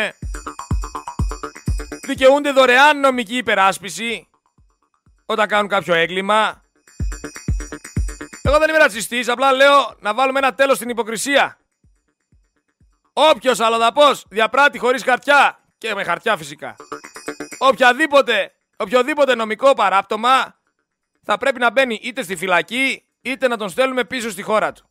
δικαιούνται 2.06 2.50
δωρεάν 2.50 3.00
νομική 3.00 3.36
υπεράσπιση 3.36 4.28
όταν 5.26 5.48
κάνουν 5.48 5.68
κάποιο 5.68 5.94
έγκλημα. 5.94 6.62
Εγώ 8.42 8.58
δεν 8.58 8.68
είμαι 8.68 8.78
ρατσιστής, 8.78 9.28
απλά 9.28 9.52
λέω 9.52 9.96
να 10.00 10.14
βάλουμε 10.14 10.38
ένα 10.38 10.54
τέλος 10.54 10.76
στην 10.76 10.88
υποκρισία. 10.88 11.58
Όποιος 13.12 13.60
αλλοδαπός 13.60 14.24
διαπράττει 14.28 14.78
χωρίς 14.78 15.02
χαρτιά 15.02 15.58
και 15.78 15.94
με 15.94 16.04
χαρτιά 16.04 16.36
φυσικά. 16.36 16.76
Οποιαδήποτε, 17.58 18.52
οποιοδήποτε 18.76 19.34
νομικό 19.34 19.74
παράπτωμα 19.74 20.58
θα 21.22 21.38
πρέπει 21.38 21.58
να 21.58 21.70
μπαίνει 21.70 22.00
είτε 22.02 22.22
στη 22.22 22.36
φυλακή 22.36 23.04
είτε 23.20 23.48
να 23.48 23.56
τον 23.56 23.68
στέλνουμε 23.68 24.04
πίσω 24.04 24.30
στη 24.30 24.42
χώρα 24.42 24.72
του. 24.72 24.85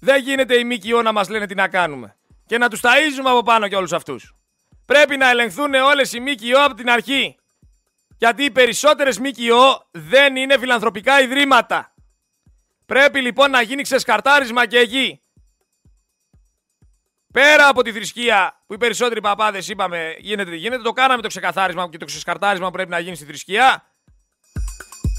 Δεν 0.00 0.22
γίνεται 0.22 0.58
η 0.58 0.64
ΜΚΟ 0.64 1.02
να 1.02 1.12
μας 1.12 1.28
λένε 1.28 1.46
τι 1.46 1.54
να 1.54 1.68
κάνουμε. 1.68 2.16
Και 2.46 2.58
να 2.58 2.68
τους 2.68 2.80
ταΐζουμε 2.80 3.26
από 3.28 3.42
πάνω 3.42 3.68
και 3.68 3.76
όλους 3.76 3.92
αυτούς. 3.92 4.34
Πρέπει 4.86 5.16
να 5.16 5.30
ελεγχθούν 5.30 5.74
όλες 5.74 6.12
οι 6.12 6.20
ΜΚΟ 6.20 6.64
από 6.64 6.74
την 6.74 6.90
αρχή. 6.90 7.36
Γιατί 8.18 8.44
οι 8.44 8.50
περισσότερες 8.50 9.18
ΜΚΟ 9.18 9.86
δεν 9.90 10.36
είναι 10.36 10.58
φιλανθρωπικά 10.58 11.20
ιδρύματα. 11.20 11.94
Πρέπει 12.86 13.20
λοιπόν 13.20 13.50
να 13.50 13.62
γίνει 13.62 13.82
ξεσκαρτάρισμα 13.82 14.66
και 14.66 14.78
εκεί. 14.78 15.20
Πέρα 17.32 17.68
από 17.68 17.82
τη 17.82 17.92
θρησκεία 17.92 18.62
που 18.66 18.74
οι 18.74 18.76
περισσότεροι 18.76 19.20
παπάδες 19.20 19.68
είπαμε 19.68 20.14
γίνεται 20.18 20.50
τι 20.50 20.56
γίνεται, 20.56 20.82
το 20.82 20.92
κάναμε 20.92 21.22
το 21.22 21.28
ξεκαθάρισμα 21.28 21.88
και 21.88 21.98
το 21.98 22.04
ξεσκαρτάρισμα 22.04 22.66
που 22.66 22.72
πρέπει 22.72 22.90
να 22.90 22.98
γίνει 22.98 23.16
στη 23.16 23.24
θρησκεία 23.24 23.84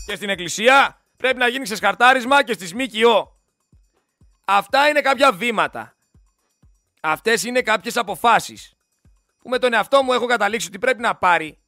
και 0.06 0.16
στην 0.16 0.30
εκκλησία. 0.30 1.02
Πρέπει 1.20 1.38
να 1.38 1.48
γίνει 1.48 1.64
ξεσκαρτάρισμα 1.64 2.44
και 2.44 2.54
στις 2.54 2.74
ΜΚΟ. 2.74 3.38
Αυτά 4.46 4.88
είναι 4.88 5.02
κάποια 5.02 5.32
βήματα. 5.32 5.96
Αυτές 7.02 7.44
είναι 7.44 7.62
κάποιες 7.62 7.98
αποφάσεις 7.98 8.74
που 9.40 9.50
με 9.50 9.60
τον 9.60 9.74
εαυτό 9.74 10.04
μου 10.04 10.14
έχω 10.14 10.26
καταλήξει 10.26 10.68
ότι 10.68 10.80
πρέπει 10.80 11.02
να 11.02 11.16
πάρει 11.16 11.60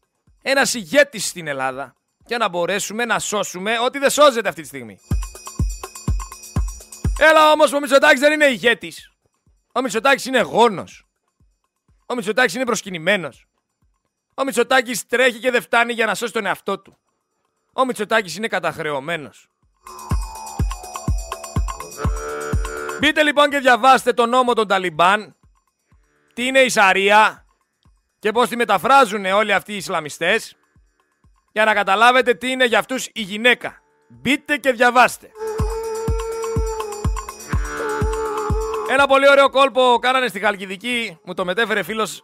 ένας 0.42 0.74
ηγέτης 0.74 1.28
στην 1.28 1.48
Ελλάδα 1.48 1.96
και 2.26 2.38
να 2.38 2.50
μπορέσουμε 2.50 3.06
να 3.06 3.20
σώσουμε 3.20 3.80
ό,τι 3.80 4.00
δεν 4.00 4.10
σώζεται 4.10 4.50
αυτή 4.50 4.62
τη 4.62 4.68
στιγμή. 4.68 5.00
Έλα 7.20 7.52
όμως 7.52 7.74
ο 7.74 7.80
Μητσοτάκης 7.80 8.20
δεν 8.20 8.32
είναι 8.32 8.46
ηγέτης. 8.46 9.12
Ο 9.74 9.82
Μητσοτάκης 9.82 10.26
είναι 10.26 10.42
γόνος. 10.42 11.08
Ο 12.06 12.16
Μητσοτάκης 12.16 12.54
είναι 12.54 12.66
προσκυνημένος. 12.66 13.48
Ο 14.36 14.44
Μητσοτάκης 14.44 15.06
τρέχει 15.06 15.40
και 15.40 15.52
δεν 15.52 15.62
φτάνει 15.62 15.94
για 15.94 16.06
να 16.06 16.16
σώσει 16.16 16.34
τον 16.34 16.46
εαυτό 16.46 16.80
του. 16.80 17.01
Ο 17.74 17.86
Μητσοτάκης 17.86 18.36
είναι 18.36 18.48
καταχρεωμένος. 18.48 19.50
Μπείτε 23.00 23.24
λοιπόν 23.24 23.50
και 23.50 23.60
διαβάστε 23.60 24.14
τον 24.14 24.30
νόμο 24.30 24.54
των 24.54 24.68
Ταλιμπάν, 24.68 25.36
τι 26.34 26.46
είναι 26.46 26.60
η 26.60 26.70
Σαρία 26.70 27.46
και 28.20 28.32
πώς 28.32 28.50
τη 28.50 28.56
μεταφράζουν 28.56 29.26
όλοι 29.26 29.54
αυτοί 29.54 29.74
οι 29.74 29.76
Ισλαμιστές 29.76 30.56
για 31.52 31.66
να 31.66 31.74
καταλάβετε 31.74 32.34
τι 32.34 32.52
είναι 32.52 32.66
για 32.66 32.80
αυτούς 32.80 33.06
η 33.14 33.22
γυναίκα. 33.22 33.82
Μπείτε 34.08 34.58
και 34.58 34.72
διαβάστε. 34.72 35.32
Ένα 38.90 39.08
πολύ 39.08 39.30
ωραίο 39.30 39.50
κόλπο 39.50 39.98
κάνανε 40.02 40.28
στη 40.28 40.40
Χαλκιδική, 40.40 41.20
μου 41.24 41.34
το 41.34 41.46
μετέφερε 41.46 41.84
φίλος 41.84 42.24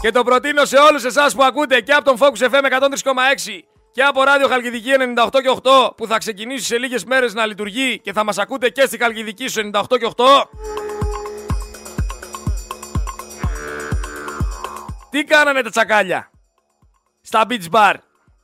και 0.00 0.10
το 0.10 0.22
προτείνω 0.22 0.64
σε 0.64 0.76
όλους 0.76 1.04
εσάς 1.04 1.34
που 1.34 1.44
ακούτε 1.44 1.80
και 1.80 1.92
από 1.92 2.04
τον 2.04 2.16
Focus 2.18 2.50
FM 2.50 2.64
103,6 2.80 3.75
και 3.96 4.02
από 4.02 4.22
ράδιο 4.22 4.48
Χαλκιδική 4.48 4.90
98 5.16 5.28
και 5.30 5.56
8 5.62 5.96
που 5.96 6.06
θα 6.06 6.18
ξεκινήσει 6.18 6.64
σε 6.64 6.78
λίγες 6.78 7.04
μέρες 7.04 7.34
να 7.34 7.46
λειτουργεί 7.46 7.98
και 7.98 8.12
θα 8.12 8.24
μας 8.24 8.38
ακούτε 8.38 8.68
και 8.70 8.86
στη 8.86 8.98
Χαλκιδική 8.98 9.48
στο 9.48 9.62
98 9.72 9.98
και 9.98 10.10
8. 10.16 10.24
Τι 15.10 15.24
κάνανε 15.24 15.62
τα 15.62 15.70
τσακάλια 15.70 16.30
στα 17.20 17.46
beach 17.48 17.70
bar; 17.70 17.94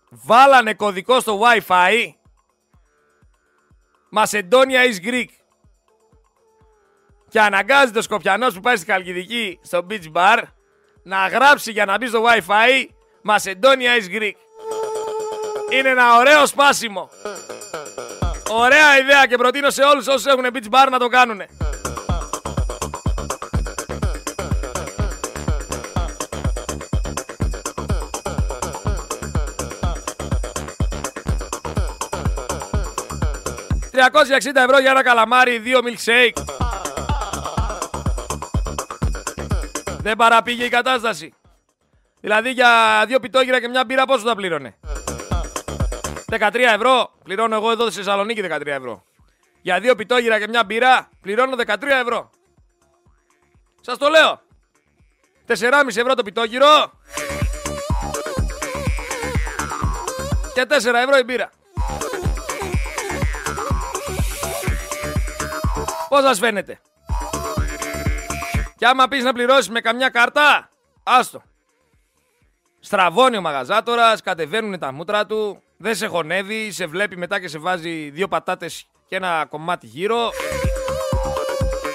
Βάλανε 0.08 0.74
κωδικό 0.74 1.20
στο 1.20 1.40
Wi-Fi. 1.40 1.92
Μασεντόνια 4.10 4.80
is 4.82 5.06
Greek. 5.06 5.28
Και 7.28 7.40
αναγκάζεται 7.40 7.98
ο 7.98 8.02
Σκοπιανός 8.02 8.54
που 8.54 8.60
πάει 8.60 8.76
στη 8.76 8.90
Χαλκιδική 8.90 9.58
στο 9.62 9.86
beach 9.90 10.12
bar 10.12 10.42
να 11.02 11.28
γράψει 11.28 11.72
για 11.72 11.84
να 11.84 11.96
μπει 11.96 12.06
στο 12.06 12.24
Wi-Fi 12.24 12.86
Μασεντόνια 13.22 13.92
is 13.96 14.16
Greek. 14.16 14.32
Είναι 15.78 15.88
ένα 15.88 16.16
ωραίο 16.16 16.46
σπάσιμο. 16.46 17.10
Ωραία 18.50 18.98
ιδέα 18.98 19.26
και 19.26 19.36
προτείνω 19.36 19.70
σε 19.70 19.82
όλους 19.82 20.06
όσους 20.06 20.26
έχουν 20.26 20.44
beach 20.52 20.70
bar 20.70 20.88
να 20.90 20.98
το 20.98 21.08
κάνουνε. 21.08 21.46
...360 33.94 34.54
ευρώ 34.54 34.78
για 34.78 34.90
ένα 34.90 35.02
καλαμάρι, 35.02 35.58
δύο 35.58 35.80
milkshake. 35.84 36.42
Δεν 40.02 40.16
παραπήγε 40.16 40.64
η 40.64 40.68
κατάσταση. 40.68 41.34
Δηλαδή 42.20 42.50
για 42.50 43.04
δύο 43.06 43.20
πιτόγυρα 43.20 43.60
και 43.60 43.68
μια 43.68 43.84
μπύρα 43.84 44.04
πόσο 44.06 44.26
θα 44.26 44.34
πλήρωνε; 44.34 44.76
13 46.32 46.54
ευρώ. 46.54 47.12
Πληρώνω 47.24 47.54
εγώ 47.54 47.70
εδώ 47.70 47.84
στη 47.84 47.94
Θεσσαλονίκη 47.94 48.42
13 48.44 48.66
ευρώ. 48.66 49.04
Για 49.62 49.80
δύο 49.80 49.94
πιτόγυρα 49.94 50.38
και 50.38 50.48
μια 50.48 50.64
μπύρα 50.64 51.08
πληρώνω 51.20 51.56
13 51.56 52.00
ευρώ. 52.02 52.30
Σας 53.80 53.98
το 53.98 54.08
λέω. 54.08 54.40
4,5 55.46 55.96
ευρώ 55.96 56.14
το 56.14 56.22
πιτόγυρο. 56.22 56.92
Και 60.54 60.66
4 60.68 60.72
ευρώ 60.74 61.18
η 61.18 61.22
μπύρα. 61.24 61.50
Πώς 66.08 66.22
σας 66.22 66.38
φαίνεται; 66.38 66.80
Και 68.76 68.86
άμα 68.86 69.08
πεις 69.08 69.24
να 69.24 69.32
πληρώσεις 69.32 69.68
με 69.68 69.80
καμιά 69.80 70.08
κάρτα, 70.08 70.68
άστο. 71.02 71.42
Στραβώνει 72.84 73.36
ο 73.36 73.40
μαγαζάτορας, 73.40 74.22
κατεβαίνουν 74.22 74.78
τα 74.78 74.92
μούτρα 74.92 75.26
του, 75.26 75.62
δεν 75.76 75.94
σε 75.94 76.06
χωνεύει, 76.06 76.70
σε 76.72 76.86
βλέπει 76.86 77.16
μετά 77.16 77.40
και 77.40 77.48
σε 77.48 77.58
βάζει 77.58 78.10
δύο 78.10 78.28
πατάτες 78.28 78.86
και 79.06 79.16
ένα 79.16 79.46
κομμάτι 79.48 79.86
γύρω. 79.86 80.30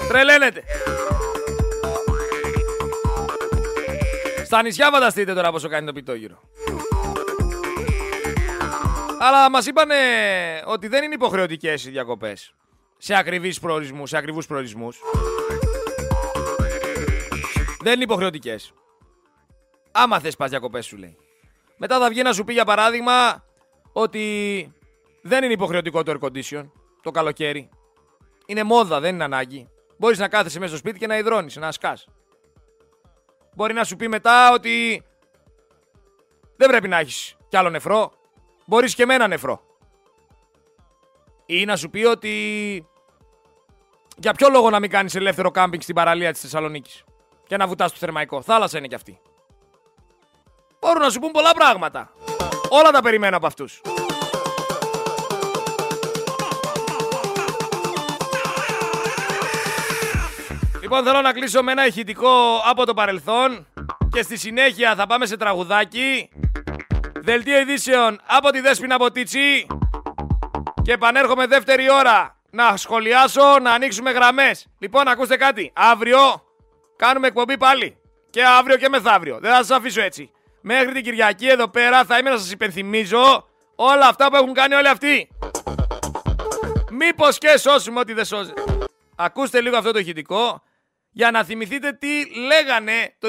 Τρελαίνεται. 0.08 0.64
Στα 4.46 4.62
νησιά 4.62 4.90
φανταστείτε 4.92 5.34
τώρα 5.34 5.52
πόσο 5.52 5.68
κάνει 5.68 5.86
το 5.86 5.94
πιτόγυρο. 5.94 6.40
Αλλά 9.20 9.50
μας 9.50 9.66
είπανε 9.66 9.96
ότι 10.66 10.88
δεν 10.88 11.04
είναι 11.04 11.14
υποχρεωτικές 11.14 11.86
οι 11.86 11.90
διακοπές. 11.90 12.54
Σε 12.98 13.16
ακριβείς 13.16 13.60
προορισμούς, 13.60 14.10
σε 14.10 14.18
ακριβούς 14.18 14.48
προορισμούς. 14.48 15.00
Δεν 17.82 17.94
είναι 17.94 18.04
υποχρεωτικές. 18.04 18.74
Άμα 20.00 20.20
θες 20.20 20.36
πας 20.36 20.50
διακοπές 20.50 20.86
σου 20.86 20.98
λέει. 20.98 21.18
Μετά 21.78 22.00
θα 22.00 22.10
βγει 22.10 22.22
να 22.22 22.34
σου 22.34 22.44
πει 22.44 22.54
για 22.54 22.66
παράδειγμα 22.66 23.44
ότι 23.92 24.72
δεν 25.22 25.44
είναι 25.44 25.54
υποχρεωτικό 25.54 26.04
το 26.04 26.12
air 26.12 26.26
condition 26.26 26.70
το 27.02 27.12
καλοκαίρι. 27.12 27.70
Είναι 28.46 28.64
μόδα, 28.64 29.00
δεν 29.00 29.14
είναι 29.14 29.24
ανάγκη. 29.24 29.70
Μπορείς 29.98 30.20
να 30.20 30.28
κάθεσαι 30.28 30.60
μέσα 30.60 30.70
στο 30.70 30.78
σπίτι 30.78 31.00
και 31.00 31.08
να 31.08 31.18
υδρώνεις, 31.18 31.56
να 31.56 31.72
σκάς. 31.72 32.08
Μπορεί 33.56 33.74
να 33.74 33.84
σου 33.84 33.96
πει 33.96 34.08
μετά 34.08 34.54
ότι 34.54 35.04
δεν 36.56 36.70
πρέπει 36.70 36.88
να 36.88 36.98
έχεις 36.98 37.36
κι 37.50 37.58
άλλο 37.58 37.70
νεφρό. 37.70 38.12
Μπορείς 38.66 38.96
και 38.96 39.06
με 39.06 39.14
ένα 39.14 39.28
νεφρό. 39.28 39.62
Ή 41.46 41.66
να 41.66 41.76
σου 41.76 41.90
πει 41.90 42.04
ότι 42.04 42.86
για 44.18 44.34
ποιο 44.34 44.50
λόγο 44.50 44.70
να 44.70 44.80
μην 44.80 44.90
κάνεις 44.90 45.16
ελεύθερο 45.16 45.52
κάμπινγκ 45.52 45.82
στην 45.82 45.96
παραλία 45.96 46.32
της 46.32 46.42
Θεσσαλονίκης 46.42 47.04
και 47.48 47.58
να 47.58 47.68
βουτάς 47.68 47.90
στο 47.90 48.00
θερμαϊκό. 48.00 48.42
Θάλασσα 48.42 48.78
είναι 48.78 48.88
κι 48.88 48.96
αυτή. 48.96 49.20
Μπορούν 50.80 51.02
να 51.02 51.10
σου 51.10 51.20
πούν 51.20 51.32
πολλά 51.32 51.52
πράγματα. 51.54 52.12
Όλα 52.70 52.92
τα 52.92 53.02
περιμένω 53.02 53.38
από 53.38 53.48
αυτούς. 53.48 53.82
Λοιπόν, 60.82 61.04
θέλω 61.04 61.22
να 61.22 61.34
κλείσω 61.34 61.64
με 61.64 61.72
ένα 61.72 61.86
ηχητικό 61.86 62.62
από 62.66 62.86
το 62.86 62.94
παρελθόν 62.94 63.68
και 64.12 64.22
στη 64.22 64.38
συνέχεια 64.38 64.96
θα 64.96 65.08
πάμε 65.08 65.26
σε 65.26 65.38
τραγουδάκι. 65.38 66.30
Δελτίο 67.20 67.60
ειδήσεων 67.60 68.20
από 68.26 68.50
τη 68.50 68.60
Δέσποινα 68.60 68.98
Ποτίτσι 68.98 69.68
και 70.82 70.92
επανέρχομαι 70.92 71.48
δεύτερη 71.48 71.92
ώρα 71.92 72.38
να 72.50 72.78
σχολιάσω, 72.78 73.60
να 73.62 73.72
ανοίξουμε 73.72 74.12
γραμμές. 74.12 74.68
Λοιπόν, 74.80 75.08
ακούστε 75.08 75.38
κάτι. 75.38 75.72
Αύριο 75.76 76.20
κάνουμε 76.96 77.28
εκπομπή 77.28 77.58
πάλι. 77.58 77.98
Και 78.30 78.44
αύριο 78.46 78.78
και 78.78 78.90
μεθαύριο. 78.90 79.40
Δεν 79.40 79.52
θα 79.52 79.58
σας 79.58 79.70
αφήσω 79.70 80.02
έτσι. 80.02 80.32
Μέχρι 80.70 80.92
την 80.92 81.04
Κυριακή 81.04 81.48
εδώ 81.48 81.68
πέρα 81.68 82.06
θα 82.06 82.18
είμαι 82.18 82.30
να 82.30 82.38
σας 82.38 82.52
υπενθυμίζω 82.52 83.48
όλα 83.76 84.08
αυτά 84.08 84.28
που 84.30 84.36
έχουν 84.36 84.54
κάνει 84.54 84.74
όλοι 84.74 84.88
αυτοί. 84.88 85.30
Μήπως 86.92 87.38
και 87.38 87.58
σώσουμε 87.58 88.00
ό,τι 88.00 88.14
δεν 88.14 88.26
σώζεται. 88.26 88.64
Ακούστε 89.16 89.62
λίγο 89.62 89.78
αυτό 89.78 89.92
το 89.92 90.00
ηχητικό 90.00 90.64
για 91.12 91.32
να 91.32 91.44
θυμηθείτε 91.44 91.92
τι 91.92 92.36
λέγανε 92.36 93.16
το 93.20 93.28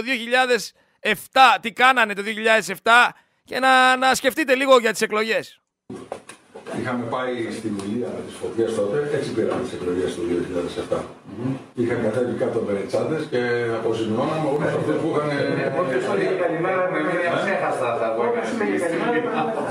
2007, 1.03 1.12
τι 1.61 1.72
κάνανε 1.72 2.14
το 2.14 2.22
2007 2.82 3.09
και 3.45 3.59
να, 3.59 3.97
να 3.97 4.14
σκεφτείτε 4.14 4.55
λίγο 4.55 4.78
για 4.78 4.91
τις 4.91 5.01
εκλογές. 5.01 5.61
Είχαμε 6.80 7.05
πάει 7.05 7.53
στη 7.53 7.68
μιλία 7.68 8.07
τη 8.07 8.32
φωτιά 8.32 8.74
τότε, 8.74 9.11
έτσι 9.12 9.30
πήραμε 9.30 9.62
τις 9.62 9.72
εκλογές 9.72 10.14
του 10.14 10.22
2007. 10.91 11.01
Mm-hmm. 11.39 11.80
Είχαν 11.80 11.99
κατέβει 12.07 12.34
κάτω 12.43 12.59
με 12.66 12.72
τσάντε 12.89 13.16
και 13.32 13.43
αποζημιώναμε 13.78 14.47
όλου 14.53 14.64
αυτού 14.78 14.93
που 15.01 15.09
είχαν. 15.11 15.28
Όποιο 15.82 15.99
έλεγε 16.12 16.34
καλημέρα 16.45 16.82
με 16.93 17.01
μία 17.09 17.30
ψέχαστα 17.41 17.89
θα 18.01 18.09
το 18.16 18.22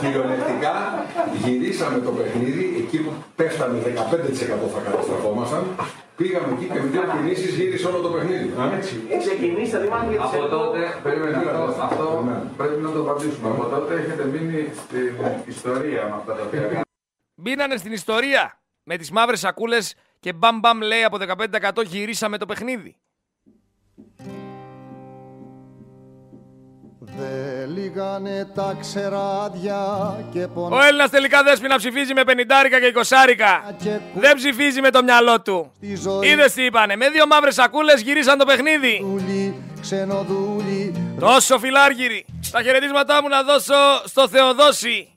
Κυριολεκτικά 0.02 0.74
γυρίσαμε 1.44 1.98
το 2.08 2.12
παιχνίδι 2.18 2.66
εκεί 2.82 2.98
που 3.04 3.12
πέφτανε 3.40 3.78
15% 3.86 4.66
θα 4.74 4.80
καταστραφόμασταν. 4.88 5.64
Πήγαμε 6.20 6.50
εκεί 6.56 6.66
και 6.74 6.80
με 6.84 6.88
δύο 6.94 7.04
κινήσει 7.14 7.48
γύρισε 7.58 7.88
όλο 7.88 8.00
το 8.06 8.10
παιχνίδι. 8.14 8.46
Ξεκινήστε, 9.24 9.78
δηλαδή 9.80 10.16
Από 10.26 10.42
τότε, 10.56 10.80
περίμενε 11.04 11.38
αυτό, 11.88 12.08
πρέπει 12.58 12.82
να 12.88 12.92
το 12.92 13.00
απαντήσουμε. 13.06 13.48
Από 13.54 13.66
τότε 13.74 13.94
έχετε 14.02 14.24
μείνει 14.34 14.60
στην 14.84 15.14
ιστορία 15.54 16.02
με 16.10 16.16
αυτά 16.20 16.34
τα 16.38 16.44
οποία 16.48 16.86
Μπήνανε 17.36 17.78
στην 17.78 17.92
ιστορία 17.92 18.44
με 18.84 18.98
τις 18.98 19.12
μαύρες 19.12 19.40
σακούλες 19.40 19.96
και 20.20 20.34
μπαμ 20.34 20.60
μπαμ 20.60 20.82
λέει 20.82 21.04
από 21.04 21.18
15% 21.78 21.86
γυρίσαμε 21.86 22.38
το 22.38 22.46
παιχνίδι. 22.46 22.96
Δε 27.00 27.66
λίγανε 27.66 28.52
τα 28.56 28.78
ξεράδια 28.80 30.16
και 30.32 30.48
Ο 30.56 30.82
Έλληνας 30.84 31.10
τελικά 31.10 31.44
δέσποινα 31.44 31.76
ψηφίζει 31.78 32.14
με 32.14 32.22
50 32.26 32.30
και 32.70 32.94
20 32.96 33.02
Δεν 34.14 34.36
ψηφίζει 34.36 34.82
με 34.82 34.90
το 34.90 35.04
μυαλό 35.04 35.42
του. 35.42 35.72
Είδες 36.22 36.54
τι 36.54 36.64
είπανε. 36.64 36.96
Με 36.96 37.10
δύο 37.10 37.28
μαύρες 37.28 37.54
σακούλες 37.54 38.02
γυρίσαν 38.02 38.38
το 38.38 38.46
παιχνίδι. 38.46 39.06
ξενοδούλη, 39.82 41.16
Τόσο 41.20 41.60
φιλάργυροι. 41.60 42.26
Τα 42.52 42.62
χαιρετίσματά 42.62 43.22
μου 43.22 43.28
να 43.28 43.44
δώσω 43.44 43.74
στο 44.06 44.28
Θεοδόση. 44.28 45.14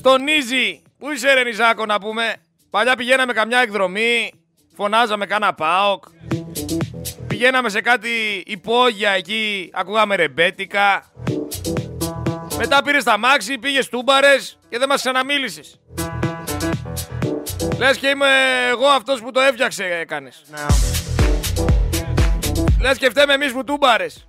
Στον 0.00 0.22
Νίζη. 0.22 0.82
Πού 0.98 1.10
είσαι 1.10 1.32
ρε 1.32 1.42
Νιζάκο 1.42 1.86
να 1.86 2.00
πούμε; 2.00 2.34
Παλιά 2.70 2.96
πηγαίναμε 2.96 3.32
καμιά 3.32 3.58
εκδρομή. 3.58 4.32
Φωνάζαμε 4.76 5.26
κάνα 5.26 5.54
πάοκ. 5.54 6.04
Πηγαίναμε 7.26 7.68
σε 7.68 7.80
κάτι 7.80 8.42
υπόγεια 8.46 9.10
εκεί. 9.10 9.70
Ακούγαμε 9.72 10.14
ρεμπέτικα. 10.14 11.12
Μετά 12.56 12.82
πήρες 12.82 13.04
τα 13.04 13.18
μάξι, 13.18 13.58
πήγες 13.58 13.88
τούμπαρες 13.88 14.58
και 14.68 14.78
δεν 14.78 14.88
μας 14.88 15.00
ξαναμίλησες. 15.00 15.80
Λες 17.78 17.96
και 17.96 18.08
είμαι 18.08 18.28
εγώ 18.70 18.86
αυτός 18.86 19.20
που 19.20 19.30
το 19.30 19.40
έφτιαξε 19.40 19.84
έκανες. 19.84 20.42
Λες 22.80 22.98
και 22.98 23.10
φταίμε 23.10 23.32
εμείς 23.32 23.52
που 23.52 23.64
τούμπαρες. 23.64 24.28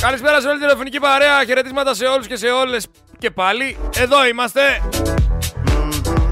Καλησπέρα 0.00 0.40
σε 0.40 0.46
όλη 0.46 0.56
την 0.58 0.66
τηλεφωνική 0.66 1.00
παρέα. 1.00 1.44
Χαιρετίσματα 1.44 1.94
σε 1.94 2.04
όλους 2.04 2.26
και 2.26 2.36
σε 2.36 2.48
όλες 2.48 2.86
και 3.18 3.30
πάλι. 3.30 3.76
Εδώ 3.96 4.26
είμαστε. 4.26 4.60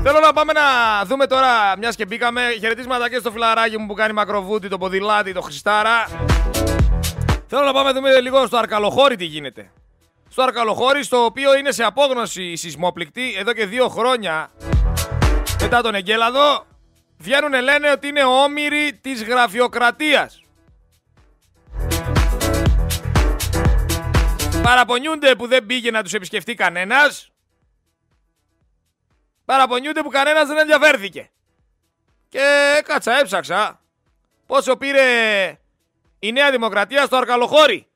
Θέλω 0.03 0.21
να 0.21 0.33
πάμε 0.33 0.53
να 0.53 0.61
δούμε 1.05 1.27
τώρα, 1.27 1.79
μιας 1.79 1.97
και 1.97 2.07
μπήκαμε, 2.07 2.43
χαιρετίσματα 2.61 3.11
και 3.11 3.19
στο 3.19 3.31
φιλαράκι 3.31 3.79
μου 3.79 3.87
που 3.87 3.95
κάνει 3.95 4.13
μακροβούτι, 4.13 4.69
το 4.69 4.79
ποδηλάτι, 4.79 5.33
το 5.33 5.41
Χριστάρα. 5.41 6.09
Θέλω 7.47 7.63
να 7.63 7.73
πάμε 7.73 7.89
να 7.89 7.93
δούμε 7.93 8.21
λίγο 8.21 8.47
στο 8.47 8.57
Αρκαλοχώρι 8.57 9.17
τι 9.17 9.25
γίνεται. 9.25 9.71
Στο 10.29 10.43
Αρκαλοχώρι, 10.43 11.03
στο 11.03 11.25
οποίο 11.25 11.57
είναι 11.57 11.73
σε 11.73 11.85
απόγνωση 11.85 12.43
η 12.43 12.57
σεισμόπληκτη 12.57 13.35
εδώ 13.39 13.53
και 13.53 13.67
δύο 13.67 13.89
χρόνια 13.89 14.51
μετά 15.61 15.81
τον 15.83 15.95
Εγκέλαδο, 15.95 16.67
βγαίνουν 17.19 17.63
λένε 17.63 17.91
ότι 17.91 18.09
είναι 18.09 18.25
όμοιροι 18.25 18.99
της 19.01 19.25
γραφειοκρατίας. 19.25 20.43
Παραπονιούνται 24.69 25.35
που 25.35 25.47
δεν 25.47 25.67
πήγε 25.67 25.91
να 25.91 26.03
τους 26.03 26.13
επισκεφτεί 26.13 26.55
κανένας. 26.55 27.33
Παραπονιούνται 29.45 30.03
που 30.03 30.09
κανένας 30.09 30.49
δεν 30.49 30.59
ενδιαφέρθηκε. 30.59 31.31
Και 32.29 32.81
κάτσα 32.85 33.19
έψαξα 33.19 33.81
πόσο 34.47 34.77
πήρε 34.77 35.03
η 36.19 36.33
Νέα 36.33 36.51
Δημοκρατία 36.51 37.05
στο 37.05 37.17
Αρκαλοχώρι. 37.17 37.87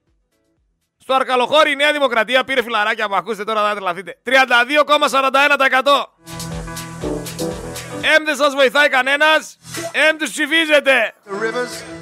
Στο 0.98 1.14
Αρκαλοχώρι 1.14 1.70
η 1.70 1.76
Νέα 1.76 1.92
Δημοκρατία 1.92 2.44
πήρε 2.44 2.62
φιλαράκια 2.62 3.08
που 3.08 3.14
ακούστε 3.14 3.44
τώρα 3.44 3.68
θα 3.68 3.70
τρελαθείτε. 3.70 4.18
32,41%. 4.24 4.32
Εμ 8.16 8.24
δεν 8.24 8.36
σας 8.36 8.54
βοηθάει 8.54 8.88
κανένας. 8.88 9.58
Εμ 9.92 10.16
τους 10.16 10.30
ψηφίζετε. 10.30 11.14
the 11.26 11.32
rivers, 11.32 12.01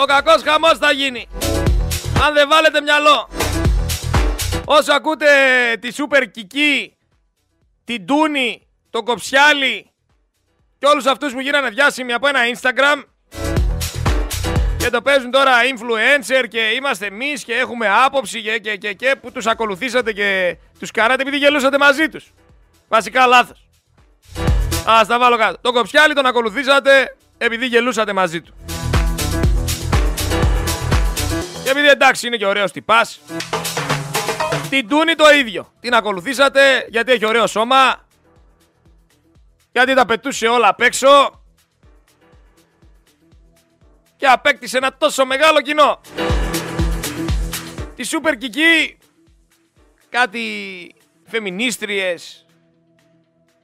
Ο 0.00 0.04
κακός 0.04 0.42
χαμός 0.42 0.78
θα 0.78 0.92
γίνει. 0.92 1.28
Αν 2.24 2.34
δεν 2.34 2.48
βάλετε 2.48 2.80
μυαλό. 2.80 3.28
Όσο 4.64 4.92
ακούτε 4.92 5.26
τη 5.80 5.92
Σούπερ 5.92 6.30
Κική, 6.30 6.96
την 7.84 8.06
Τούνη, 8.06 8.66
τον 8.90 9.04
Κοψιάλη 9.04 9.90
και 10.78 10.86
όλους 10.86 11.06
αυτούς 11.06 11.32
που 11.32 11.40
γίνανε 11.40 11.68
διάσημοι 11.68 12.12
από 12.12 12.28
ένα 12.28 12.40
Instagram 12.54 13.04
και 14.78 14.90
το 14.90 15.02
παίζουν 15.02 15.30
τώρα 15.30 15.52
influencer 15.74 16.44
και 16.48 16.60
είμαστε 16.60 17.06
εμείς 17.06 17.44
και 17.44 17.52
έχουμε 17.52 17.88
άποψη 18.04 18.42
και, 18.42 18.58
και, 18.58 18.76
και, 18.76 18.92
και 18.92 19.16
που 19.22 19.32
τους 19.32 19.46
ακολουθήσατε 19.46 20.12
και 20.12 20.56
τους 20.78 20.90
καράτε 20.90 21.22
επειδή 21.22 21.36
γελούσατε 21.36 21.78
μαζί 21.78 22.08
τους. 22.08 22.32
Βασικά 22.88 23.26
λάθος. 23.26 23.68
Ας 24.86 25.06
τα 25.06 25.18
βάλω 25.18 25.36
κάτω. 25.36 25.58
Τον 25.60 25.72
Κοψιάλη 25.72 26.14
τον 26.14 26.26
ακολουθήσατε 26.26 27.16
επειδή 27.38 27.66
γελούσατε 27.66 28.12
μαζί 28.12 28.40
του. 28.40 28.54
Και 31.68 31.74
επειδή 31.74 31.88
εντάξει 31.88 32.26
είναι 32.26 32.36
και 32.36 32.46
ωραίος 32.46 32.72
τυπάς. 32.72 33.20
Την 34.70 34.88
Τούνη 34.88 35.14
το 35.14 35.30
ίδιο. 35.30 35.72
Την 35.80 35.94
ακολουθήσατε 35.94 36.86
γιατί 36.88 37.12
έχει 37.12 37.26
ωραίο 37.26 37.46
σώμα. 37.46 38.06
Γιατί 39.72 39.94
τα 39.94 40.06
πετούσε 40.06 40.46
όλα 40.46 40.68
απ' 40.68 40.80
έξω. 40.80 41.42
Και 44.16 44.26
απέκτησε 44.26 44.76
ένα 44.76 44.96
τόσο 44.96 45.24
μεγάλο 45.24 45.60
κοινό. 45.60 46.00
Τη 47.94 48.02
Σούπερ 48.02 48.36
Κική. 48.36 48.98
Κάτι 50.08 50.94
φεμινίστριες. 51.26 52.46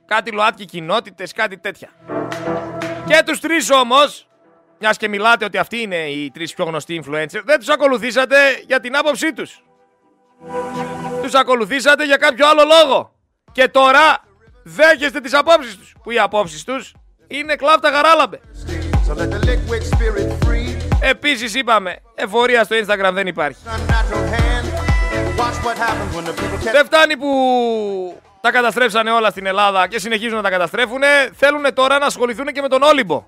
Κάτι 0.06 0.30
ΛΟΑΤΚΙ 0.30 0.64
κοινότητες, 0.64 1.32
κάτι 1.32 1.58
τέτοια. 1.58 1.88
Και 3.06 3.22
τους 3.26 3.40
τρεις 3.40 3.70
όμως, 3.70 4.26
μιας 4.84 4.96
και 4.96 5.08
μιλάτε 5.08 5.44
ότι 5.44 5.58
αυτοί 5.58 5.80
είναι 5.80 5.96
οι 5.96 6.30
τρεις 6.30 6.54
πιο 6.54 6.64
γνωστοί 6.64 7.02
influencer, 7.04 7.40
δεν 7.44 7.58
τους 7.58 7.68
ακολουθήσατε 7.68 8.36
για 8.66 8.80
την 8.80 8.96
άποψή 8.96 9.32
τους. 9.32 9.62
Τους 11.22 11.34
ακολουθήσατε 11.34 12.04
για 12.04 12.16
κάποιο 12.16 12.48
άλλο 12.48 12.62
λόγο. 12.64 13.12
Και 13.52 13.68
τώρα 13.68 14.18
δέχεστε 14.64 15.20
τις 15.20 15.34
απόψεις 15.34 15.76
τους. 15.76 15.94
Που 16.02 16.10
οι 16.10 16.18
απόψεις 16.18 16.64
τους 16.64 16.94
είναι 17.26 17.54
κλάφτα 17.54 17.90
γαράλαμπε. 17.90 18.40
So 19.08 19.14
let 19.14 19.30
the 19.30 19.46
liquid 19.46 19.82
spirit 19.92 20.46
free. 20.46 20.96
Επίσης 21.00 21.54
είπαμε, 21.54 21.96
εφορία 22.14 22.64
στο 22.64 22.76
Instagram 22.76 23.10
δεν 23.12 23.26
υπάρχει. 23.26 23.58
Unnatural 23.66 24.24
hand. 24.34 24.66
Watch 25.38 25.58
what 25.66 25.78
happens 25.78 26.16
when 26.16 26.24
the 26.24 26.40
people 26.40 26.66
catch 26.66 26.72
Δεν 26.72 26.84
φτάνει 26.84 27.16
που 27.16 27.30
τα 28.40 28.50
καταστρέψανε 28.50 29.10
όλα 29.10 29.30
στην 29.30 29.46
Ελλάδα 29.46 29.88
και 29.88 29.98
συνεχίζουν 29.98 30.36
να 30.36 30.42
τα 30.42 30.50
καταστρέφουν. 30.50 31.00
Θέλουν 31.32 31.74
τώρα 31.74 31.98
να 31.98 32.06
ασχοληθούν 32.06 32.46
και 32.46 32.60
με 32.60 32.68
τον 32.68 32.82
Όλυμπο. 32.82 33.26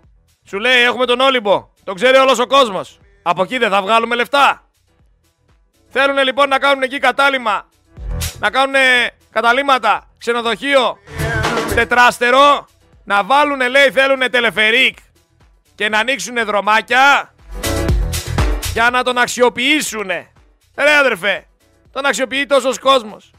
Σου 0.48 0.58
λέει 0.58 0.82
έχουμε 0.82 1.06
τον 1.06 1.20
Όλυμπο. 1.20 1.68
Το 1.84 1.94
ξέρει 1.94 2.16
όλος 2.16 2.38
ο 2.38 2.46
κόσμος. 2.46 2.98
Από 3.22 3.42
εκεί 3.42 3.58
δεν 3.58 3.70
θα 3.70 3.82
βγάλουμε 3.82 4.14
λεφτά. 4.14 4.64
Θέλουν 5.88 6.18
λοιπόν 6.18 6.48
να 6.48 6.58
κάνουν 6.58 6.82
εκεί 6.82 6.98
κατάλημα. 6.98 7.68
Να 8.38 8.50
κάνουν 8.50 8.74
καταλήμματα, 9.30 10.10
ξενοδοχείο, 10.18 10.98
τετράστερο. 11.74 12.66
Να 13.04 13.24
βάλουν 13.24 13.70
λέει 13.70 13.90
θέλουν 13.90 14.30
τελεφερίκ 14.30 14.96
και 15.74 15.88
να 15.88 15.98
ανοίξουν 15.98 16.44
δρομάκια 16.44 17.34
για 18.72 18.90
να 18.90 19.02
τον 19.02 19.18
αξιοποιήσουν. 19.18 20.08
Ρε 20.76 20.96
αδερφέ, 20.98 21.46
τον 21.92 22.06
αξιοποιεί 22.06 22.46
τόσος 22.46 22.78
κόσμος 22.78 23.30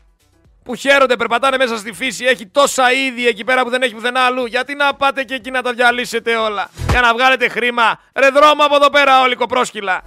που 0.67 0.75
χαίρονται, 0.75 1.15
περπατάνε 1.15 1.57
μέσα 1.57 1.77
στη 1.77 1.93
φύση, 1.93 2.25
έχει 2.25 2.47
τόσα 2.47 2.91
είδη 2.91 3.27
εκεί 3.27 3.43
πέρα 3.43 3.63
που 3.63 3.69
δεν 3.69 3.81
έχει 3.81 3.93
πουθενά 3.93 4.19
αλλού. 4.19 4.45
Γιατί 4.45 4.75
να 4.75 4.93
πάτε 4.93 5.23
και 5.23 5.33
εκεί 5.33 5.51
να 5.51 5.61
τα 5.61 5.73
διαλύσετε 5.73 6.35
όλα, 6.35 6.69
για 6.89 7.01
να 7.01 7.13
βγάλετε 7.13 7.49
χρήμα. 7.49 7.99
Ρε 8.15 8.29
δρόμο 8.29 8.63
από 8.63 8.75
εδώ 8.75 8.89
πέρα 8.89 9.21
όλοι 9.21 9.35
κοπρόσκυλα. 9.35 10.01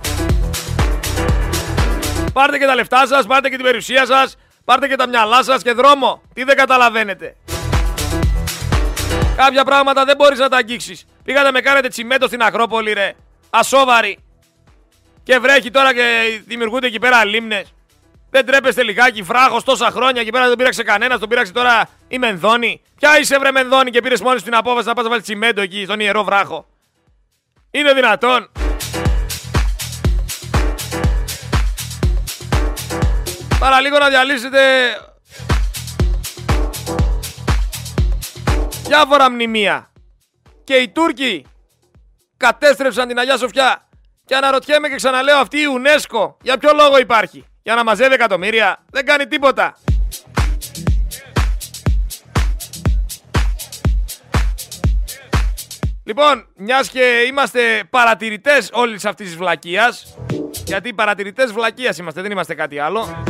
Πάρτε 2.33 2.59
και 2.59 2.67
τα 2.67 2.75
λεφτά 2.75 3.07
σας, 3.07 3.27
πάρτε 3.27 3.49
και 3.49 3.57
την 3.57 3.65
περιουσία 3.65 4.07
σας, 4.07 4.37
πάρτε 4.65 4.89
και 4.89 4.97
τα 4.97 5.09
μυαλά 5.09 5.43
σας 5.43 5.63
και 5.63 5.73
δρόμο. 5.73 6.23
Τι 6.35 6.45
δεν 6.45 6.57
καταλαβαίνετε. 6.57 7.37
Κάποια 9.37 9.65
πράγματα 9.65 10.05
δεν 10.05 10.17
μπορείς 10.17 10.39
να 10.39 10.49
τα 10.49 10.57
αγγίξεις. 10.57 11.05
Πήγατε 11.25 11.51
με 11.51 11.61
κάνετε 11.61 11.89
τσιμέντο 11.89 12.27
στην 12.27 12.43
Ακρόπολη 12.43 12.93
ρε. 12.93 13.13
Ασόβαροι. 13.51 14.19
Και 15.23 15.39
βρέχει 15.39 15.71
τώρα 15.71 15.95
και 15.95 16.03
δημιουργούνται 16.47 16.87
εκεί 16.87 16.99
πέρα 16.99 17.25
λίμνες. 17.25 17.75
Δεν 18.31 18.47
τρέπεστε 18.47 18.83
λιγάκι, 18.83 19.23
βράχο 19.23 19.63
τόσα 19.63 19.91
χρόνια 19.91 20.25
και 20.25 20.31
πέρα 20.31 20.43
δεν 20.43 20.51
τον 20.51 20.59
πήραξε 20.59 20.83
κανένας, 20.83 21.19
τον 21.19 21.29
πήραξε 21.29 21.53
τώρα 21.53 21.89
η 22.09 22.19
Μενδόνη. 22.19 22.83
Ποια 22.99 23.19
είσαι 23.19 23.39
βρε 23.39 23.51
Μενδόνη 23.51 23.91
και 23.91 24.01
πήρες 24.01 24.21
μόνη 24.21 24.39
σου 24.39 24.45
την 24.45 24.55
απόφαση 24.55 24.87
να 24.87 24.95
πας 24.95 25.05
να 25.05 25.11
βάλεις 25.11 25.25
τσιμέντο 25.25 25.61
εκεί 25.61 25.85
στον 25.85 26.01
ιερό 26.01 26.25
βράχο. 26.25 26.67
Είναι 27.71 27.93
δυνατόν. 27.93 28.51
Παραλίγο 33.59 33.99
να 33.99 34.09
διαλύσετε 34.09 34.59
διάφορα 38.83 39.31
μνημεία. 39.31 39.91
Και 40.65 40.75
οι 40.75 40.89
Τούρκοι 40.89 41.47
κατέστρεψαν 42.37 43.09
την 43.09 43.19
Αγιά 43.19 43.37
Σοφιά. 43.37 43.89
Και 44.25 44.35
αναρωτιέμαι 44.35 44.89
και 44.89 44.95
ξαναλέω 44.95 45.39
αυτή 45.39 45.59
η 45.59 45.65
UNESCO 45.79 46.35
για 46.43 46.59
ποιο 46.59 46.71
λόγο 46.75 46.99
υπάρχει; 46.99 47.45
Για 47.63 47.75
να 47.75 47.85
μαζεύει 47.85 48.15
εκατομμύρια. 48.15 48.85
Δεν 48.91 49.05
κάνει 49.05 49.27
τίποτα. 49.27 49.77
Λοιπόν, 56.05 56.49
μιας 56.57 56.89
και 56.89 57.25
είμαστε 57.29 57.83
παρατηρητές 57.91 58.71
όλης 58.73 59.05
αυτής 59.05 59.27
της 59.27 59.37
βλακείας, 59.37 60.17
γιατί 60.67 60.93
παρατηρητές 60.95 61.53
βλακείας 61.53 61.99
είμαστε, 61.99 62.23
δεν 62.23 62.31
είμαστε 62.31 62.55
κάτι 62.55 62.79
άλλο, 62.79 63.25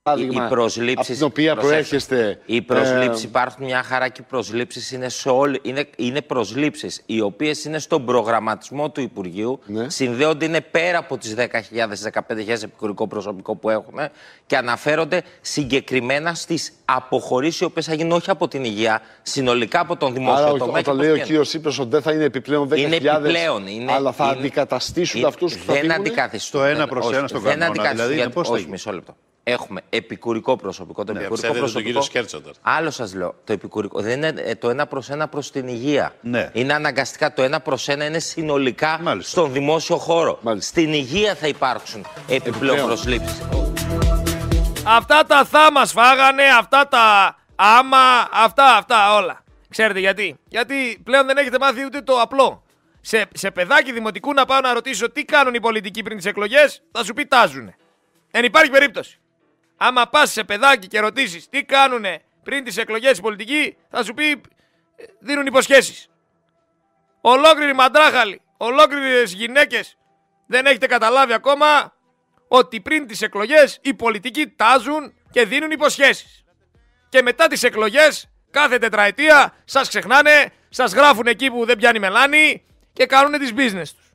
Οι, 0.00 0.02
παράδειγμα, 0.02 0.46
οι 0.46 0.48
προσλήψεις, 0.48 1.08
από 1.08 1.16
την 1.16 1.24
οποία 1.44 1.54
προσέξτε, 1.56 1.96
προέρχεστε. 2.06 2.38
Οι 2.46 2.62
προσλήψεις 2.62 3.24
ε, 3.24 3.26
υπάρχουν 3.28 3.64
μια 3.64 3.82
χαρά 3.82 4.08
και 4.08 4.20
οι 4.20 4.26
προσλήψεις 4.28 4.90
είναι 4.92 5.08
σε 5.08 5.28
όλη, 5.28 5.58
είναι, 5.62 5.84
είναι 5.96 6.22
προσλήψεις 6.22 7.02
οι 7.06 7.20
οποίες 7.20 7.64
είναι 7.64 7.78
στον 7.78 8.04
προγραμματισμό 8.04 8.90
του 8.90 9.00
Υπουργείου, 9.00 9.60
Ναι. 9.66 9.88
συνδέονται 9.90 10.44
είναι 10.44 10.60
πέρα 10.60 10.98
από 10.98 11.18
τις 11.18 11.34
10.000-15.000 11.36 12.48
επικουρικό 12.62 13.06
προσωπικό 13.06 13.56
που 13.56 13.70
έχουμε 13.70 14.10
και 14.46 14.56
αναφέρονται 14.56 15.22
συγκεκριμένα 15.40 16.34
στις 16.34 16.72
αποχωρήσεις 16.84 17.60
οι 17.60 17.64
οποίες 17.64 17.86
θα 17.86 17.94
γίνουν 17.94 18.12
όχι 18.12 18.30
από 18.30 18.48
την 18.48 18.64
υγεία, 18.64 19.00
συνολικά 19.22 19.80
από 19.80 19.96
τον 19.96 20.12
δημόσιο 20.14 20.44
Άρα, 20.46 20.56
τομέα. 20.56 20.66
και 20.66 20.70
όταν 20.78 20.84
πώς 20.84 20.94
λέει 20.94 21.04
ο 21.06 21.10
πηγαίνουν. 21.12 21.26
κύριος 21.26 21.48
Τσίπρα 21.48 21.72
ότι 21.80 21.90
δεν 21.90 22.02
θα 22.02 22.12
είναι 22.12 22.24
επιπλέον 22.24 22.68
10.000, 22.68 22.78
Είναι 22.78 22.96
επιπλέον. 22.96 23.66
Είναι, 23.66 23.92
αλλά 23.92 24.12
θα 24.12 24.24
είναι- 24.24 24.38
αντικαταστήσουν 24.38 25.18
είναι- 25.18 25.28
αυτούς 25.28 25.52
που 25.56 25.64
θα 25.66 25.72
Δεν 25.72 25.82
φύγουν. 25.82 25.96
αντικαθιστούν. 25.96 26.60
Στο 26.60 26.68
ένα 26.68 26.78
Δεν- 26.78 26.88
προς 26.88 27.06
όχι, 27.06 27.14
ένα 27.14 27.28
στον 27.28 27.40
δεν 27.40 27.50
κανόνα, 27.50 27.66
αντικαθιστούν, 27.70 27.96
δηλαδή, 28.06 28.14
γιατί- 28.14 28.32
πώς 28.32 28.46
θα 28.46 28.52
Όχι, 28.52 28.60
γίνει; 28.62 28.72
μισό 28.72 28.92
λεπτό. 28.92 29.16
Έχουμε 29.52 29.80
επικουρικό 29.88 30.56
προσωπικό. 30.56 31.04
Το 31.04 31.12
Ναι, 31.12 31.18
επικουρικό 31.18 31.46
ψεύδεται 31.46 31.60
τον 31.64 31.72
προσωπικό. 31.72 31.88
κύριο 31.88 32.02
Σκέρτσα 32.02 32.40
τώρα. 32.42 32.54
Άλλο 32.62 32.90
σας 32.90 33.14
λέω. 33.14 33.34
Το 33.44 33.52
επικουρικό 33.52 34.00
δεν 34.00 34.22
είναι 34.22 34.32
ε, 34.36 34.54
το 34.54 34.70
ένα 34.70 34.86
προς 34.86 35.10
ένα 35.10 35.28
προς 35.28 35.50
την 35.50 35.68
υγεία. 35.68 36.14
Ναι. 36.20 36.50
Είναι 36.52 36.72
αναγκαστικά 36.72 37.32
το 37.32 37.42
ένα 37.42 37.60
προς 37.60 37.88
ένα 37.88 38.04
είναι 38.04 38.18
συνολικά 38.18 38.98
Μάλιστα. 39.02 39.30
στον 39.30 39.52
δημόσιο 39.52 39.96
χώρο. 39.96 40.38
Μάλιστα. 40.42 40.68
Στην 40.80 40.92
υγεία 40.92 41.34
θα 41.34 41.46
υπάρξουν 41.46 42.06
επιπλέον 42.28 42.46
Επιπλέον. 42.46 42.86
προσλήψεις. 42.86 43.40
Αυτά 44.86 45.24
τα 45.26 45.44
θα 45.44 45.72
μας 45.72 45.92
φάγανε, 45.92 46.42
αυτά 46.58 46.88
τα 46.88 47.36
άμα, 47.56 48.28
αυτά, 48.32 48.76
αυτά 48.76 49.14
όλα. 49.16 49.44
Ξέρετε 49.68 49.98
γιατί; 49.98 50.36
Γιατί 50.48 51.00
πλέον 51.04 51.26
δεν 51.26 51.36
έχετε 51.36 51.58
μάθει 51.60 51.84
ούτε 51.84 52.00
το 52.00 52.20
απλό. 52.20 52.62
Σε, 53.00 53.24
σε 53.34 53.50
παιδάκι 53.50 53.92
δημοτικού 53.92 54.32
να 54.32 54.44
πάω 54.44 54.60
να 54.60 54.72
ρωτήσω 54.72 55.10
τι 55.10 55.24
κάνουν 55.24 55.54
οι 55.54 55.60
πολιτικοί 55.60 56.02
πριν 56.02 56.16
τις 56.16 56.26
εκλογές, 56.26 56.82
θα 56.92 57.04
σου 57.04 57.12
πει 57.12 57.26
τάζουνε. 57.26 57.74
Δεν 58.30 58.44
υπάρχει 58.44 58.70
περίπτωση. 58.70 59.19
Άμα 59.82 60.08
πας 60.08 60.32
σε 60.32 60.44
παιδάκι 60.44 60.86
και 60.86 61.00
ρωτήσεις 61.00 61.48
τι 61.48 61.64
κάνουνε 61.64 62.22
πριν 62.42 62.64
τις 62.64 62.76
εκλογές 62.76 63.18
οι 63.18 63.20
πολιτικοί, 63.20 63.76
θα 63.90 64.04
σου 64.04 64.14
πει 64.14 64.30
ε, 64.30 64.40
δίνουν 65.18 65.46
υποσχέσεις. 65.46 66.08
Ολόκληροι 67.20 67.74
μαντράχαλοι, 67.74 68.40
ολόκληρες 68.56 69.32
γυναίκες 69.32 69.96
δεν 70.46 70.66
έχετε 70.66 70.86
καταλάβει 70.86 71.32
ακόμα 71.32 71.92
ότι 72.48 72.80
πριν 72.80 73.06
τις 73.06 73.22
εκλογές 73.22 73.78
οι 73.82 73.94
πολιτικοί 73.94 74.46
τάζουν 74.48 75.14
και 75.30 75.44
δίνουν 75.44 75.70
υποσχέσεις. 75.70 76.44
Και 77.08 77.22
μετά 77.22 77.46
τις 77.46 77.62
εκλογές, 77.62 78.30
κάθε 78.50 78.78
τετραετία, 78.78 79.54
σας 79.64 79.88
ξεχνάνε, 79.88 80.52
σας 80.68 80.92
γράφουν 80.92 81.26
εκεί 81.26 81.50
που 81.50 81.64
δεν 81.64 81.76
πιάνει 81.76 81.98
μελάνη 81.98 82.64
και 82.92 83.06
κάνουν 83.06 83.38
τις 83.38 83.52
business 83.56 83.88
τους. 83.96 84.12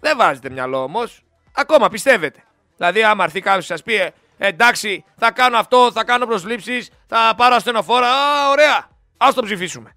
Δεν 0.00 0.16
βάζετε 0.16 0.50
μυαλό 0.50 0.82
όμως. 0.82 1.22
Ακόμα 1.54 1.88
πιστεύετε. 1.88 2.44
Δηλαδή 2.76 3.02
άμα 3.02 3.24
έρθει 3.24 3.40
κάποιος 3.40 3.66
σας 3.66 3.82
πει 3.82 3.94
«Ε, 3.94 4.10
εντάξει 4.42 5.04
θα 5.16 5.30
κάνω 5.30 5.56
αυτό, 5.56 5.92
θα 5.92 6.04
κάνω 6.04 6.26
προσλήψεις, 6.26 6.90
θα 7.06 7.34
πάρω 7.36 7.54
ασθενοφόρα, 7.54 8.08
α, 8.08 8.50
ωραία, 8.50 8.88
ας 9.16 9.34
το 9.34 9.42
ψηφίσουμε. 9.42 9.96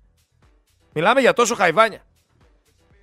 Μιλάμε 0.94 1.20
για 1.20 1.34
τόσο 1.34 1.56
χαϊβάνια. 1.56 2.02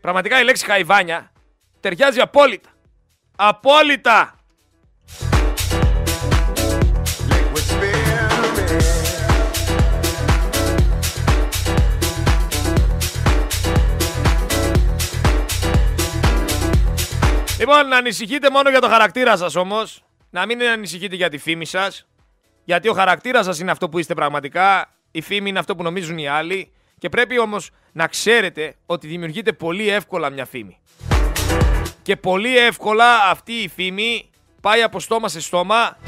Πραγματικά 0.01 0.41
η 0.41 0.45
λέξη 0.45 0.65
χαϊβάνια 0.65 1.33
ταιριάζει 1.81 2.21
απόλυτα. 2.21 2.69
Απόλυτα! 3.37 4.35
Liquid 7.29 7.67
spirit. 7.71 8.11
Λοιπόν, 17.59 17.89
να 17.89 17.97
ανησυχείτε 17.97 18.51
μόνο 18.51 18.71
για 18.71 18.81
το 18.81 18.89
χαρακτήρα 18.89 19.37
σας 19.37 19.55
όμως. 19.55 20.05
Να 20.31 20.47
μην 20.47 20.63
ανησυχείτε 20.63 21.17
για 21.17 21.29
τη 21.29 21.39
φήμη 21.39 21.65
σας. 21.65 22.07
Γιατί 22.65 22.89
ο 22.89 22.93
χαρακτήρας 22.93 23.45
σας 23.45 23.59
είναι 23.59 23.71
αυτό 23.71 23.89
που 23.89 23.99
είστε 23.99 24.15
πραγματικά. 24.15 24.95
Η 25.11 25.21
φήμη 25.21 25.49
είναι 25.49 25.59
αυτό 25.59 25.77
που 25.77 25.83
νομίζουν 25.83 26.19
οι 26.19 26.29
άλλοι. 26.29 26.73
Και 26.99 27.09
πρέπει 27.09 27.39
όμως 27.39 27.71
να 27.93 28.07
ξέρετε 28.07 28.75
ότι 28.87 29.07
δημιουργείται 29.07 29.53
πολύ 29.53 29.89
εύκολα 29.89 30.31
μια 30.31 30.45
φήμη. 30.45 30.79
Και 32.03 32.17
πολύ 32.17 32.59
εύκολα 32.59 33.25
αυτή 33.31 33.53
η 33.53 33.69
φήμη 33.69 34.31
πάει 34.61 34.83
από 34.83 35.01
στόμα 35.01 35.29
σε 35.29 35.41
στόμα 35.41 35.99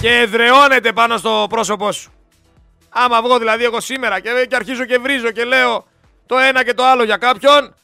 και 0.00 0.10
εδραιώνεται 0.10 0.92
πάνω 0.92 1.16
στο 1.16 1.46
πρόσωπό 1.48 1.92
σου. 1.92 2.12
Άμα 2.88 3.22
βγω 3.22 3.38
δηλαδή 3.38 3.64
εγώ 3.64 3.80
σήμερα 3.80 4.20
και, 4.20 4.46
και 4.48 4.56
αρχίζω 4.56 4.84
και 4.84 4.98
βρίζω 4.98 5.30
και 5.30 5.44
λέω 5.44 5.86
το 6.26 6.38
ένα 6.38 6.64
και 6.64 6.74
το 6.74 6.84
άλλο 6.84 7.04
για 7.04 7.16
κάποιον, 7.16 7.74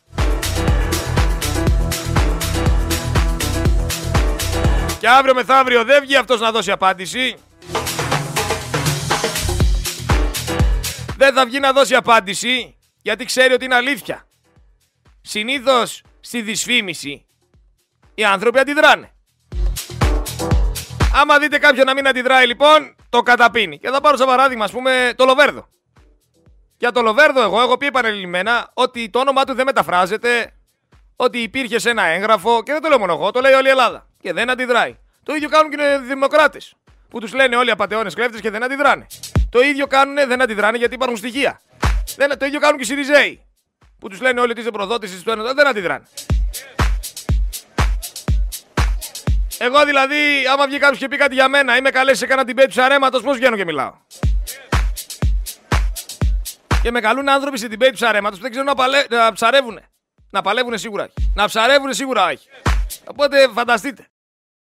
Και 5.01 5.09
αύριο 5.09 5.34
μεθαύριο 5.34 5.84
δεν 5.84 6.03
βγει 6.03 6.16
αυτός 6.16 6.40
να 6.40 6.51
δώσει 6.51 6.70
απάντηση. 6.70 7.36
Δεν 11.16 11.34
θα 11.34 11.46
βγει 11.46 11.61
να 11.61 11.72
δώσει 11.72 11.94
απάντηση 11.94 12.76
γιατί 13.03 13.24
ξέρει 13.24 13.53
ότι 13.53 13.64
είναι 13.64 13.74
αλήθεια. 13.74 14.26
Συνήθως 15.20 16.03
στη 16.20 16.42
δυσφήμιση 16.42 17.26
οι 18.14 18.24
άνθρωποι 18.24 18.59
αντιδράνε. 18.59 19.12
Άμα 21.14 21.38
δείτε 21.38 21.59
κάποιον 21.59 21.86
να 21.86 21.94
μην 21.94 22.09
αντιδράει 22.09 22.46
λοιπόν, 22.46 22.94
το 23.09 23.22
καταπίνει. 23.22 23.78
Και 23.78 23.88
θα 23.88 24.01
πάρω 24.01 24.16
σαν 24.16 24.26
παράδειγμα 24.26 24.64
ας 24.64 24.70
πούμε 24.70 25.12
το 25.16 25.24
Λοβέρδο. 25.24 25.68
Για 26.76 26.92
το 26.92 27.03
Λοβέρδο 27.03 27.42
εγώ 27.42 27.61
έχω 27.61 27.76
πει 27.76 27.86
επανελειμμένα 27.86 28.70
ότι 28.74 29.11
το 29.11 29.18
όνομά 29.18 29.44
του 29.44 29.55
δεν 29.55 29.66
μεταφράζεται, 29.66 30.53
ότι 31.16 31.38
υπήρχε 31.38 31.78
σε 31.78 31.90
ένα 31.90 32.03
έγγραφο 32.03 32.62
και 32.62 32.72
δεν 32.72 32.82
το 32.82 32.88
λέω 32.88 32.98
μόνο 32.98 33.12
εγώ, 33.12 33.30
το 33.30 33.40
λέει 33.40 33.53
όλη 33.53 33.66
η 33.66 33.70
Ελλάδα. 33.70 34.10
Και 34.21 34.33
δεν 34.33 34.51
αντιδράει. 34.51 34.97
Το 35.23 35.35
ίδιο 35.35 35.49
κάνουν 35.49 35.71
και 35.71 35.83
οι 35.83 36.07
δημοκράτες. 36.07 36.75
Που 37.09 37.21
τους 37.21 37.33
λένε 37.33 37.57
όλοι 37.57 37.71
απαταιώνες 37.71 38.14
κλέφτες 38.14 38.41
και 38.41 38.51
δεν 38.51 38.64
αντιδράνε. 38.64 39.07
Το 39.51 39.61
ίδιο 39.61 39.87
κάνουν, 39.87 40.14
δεν 40.14 40.43
αντιδράνε 40.43 40.79
γιατί 40.79 40.95
υπάρχουν 40.95 41.16
στοιχεία. 41.16 41.61
Δεν, 42.16 42.39
το 42.39 42.47
ίδιο 42.47 42.61
κάνουν 42.61 42.77
και 42.77 42.83
οι 42.83 42.87
Σιριζέοι. 42.87 43.43
Που 43.99 44.09
τους 44.09 44.21
λένε 44.21 44.41
όλοι 44.41 44.51
ότι 44.51 44.61
είσαι 44.61 44.71
προδότησης 44.71 45.23
του 45.23 45.31
ένα, 45.31 45.53
δεν 45.53 45.66
αντιδράνε. 45.66 46.05
Εγώ 49.59 49.85
δηλαδή, 49.85 50.16
άμα 50.53 50.66
βγει 50.66 50.79
κάποιος 50.79 50.99
και 50.99 51.09
πει 51.09 51.16
κάτι 51.16 51.35
για 51.35 51.49
μένα, 51.49 51.77
είμαι 51.77 51.91
καλέσει 51.91 52.18
σε 52.18 52.27
κάνα 52.27 52.43
debate 52.47 52.62
του 52.62 52.68
ψαρέματο, 52.68 53.21
πώς 53.21 53.37
βγαίνω 53.37 53.57
και 53.57 53.64
μιλάω. 53.64 53.93
Και 56.83 56.91
με 56.91 57.01
καλούν 57.01 57.29
άνθρωποι 57.29 57.59
σε 57.59 57.66
debate 57.71 57.87
του 57.87 57.95
ψαρέματο 57.95 58.37
που 58.37 58.43
δεν 58.43 58.51
ξέρουν 58.51 58.68
να, 58.68 58.75
παλε... 58.75 59.05
να 59.11 59.33
ψαρεύουν. 59.33 59.81
Να 60.31 60.43
παλεύουν 60.43 60.79
σίγουρα 60.79 61.03
όχι. 61.03 61.31
Να 61.35 61.47
ψαρεύουν 61.47 61.95
σίγουρα 61.95 62.27
όχι. 62.27 62.49
Οπότε 63.05 63.49
φανταστείτε. 63.53 64.07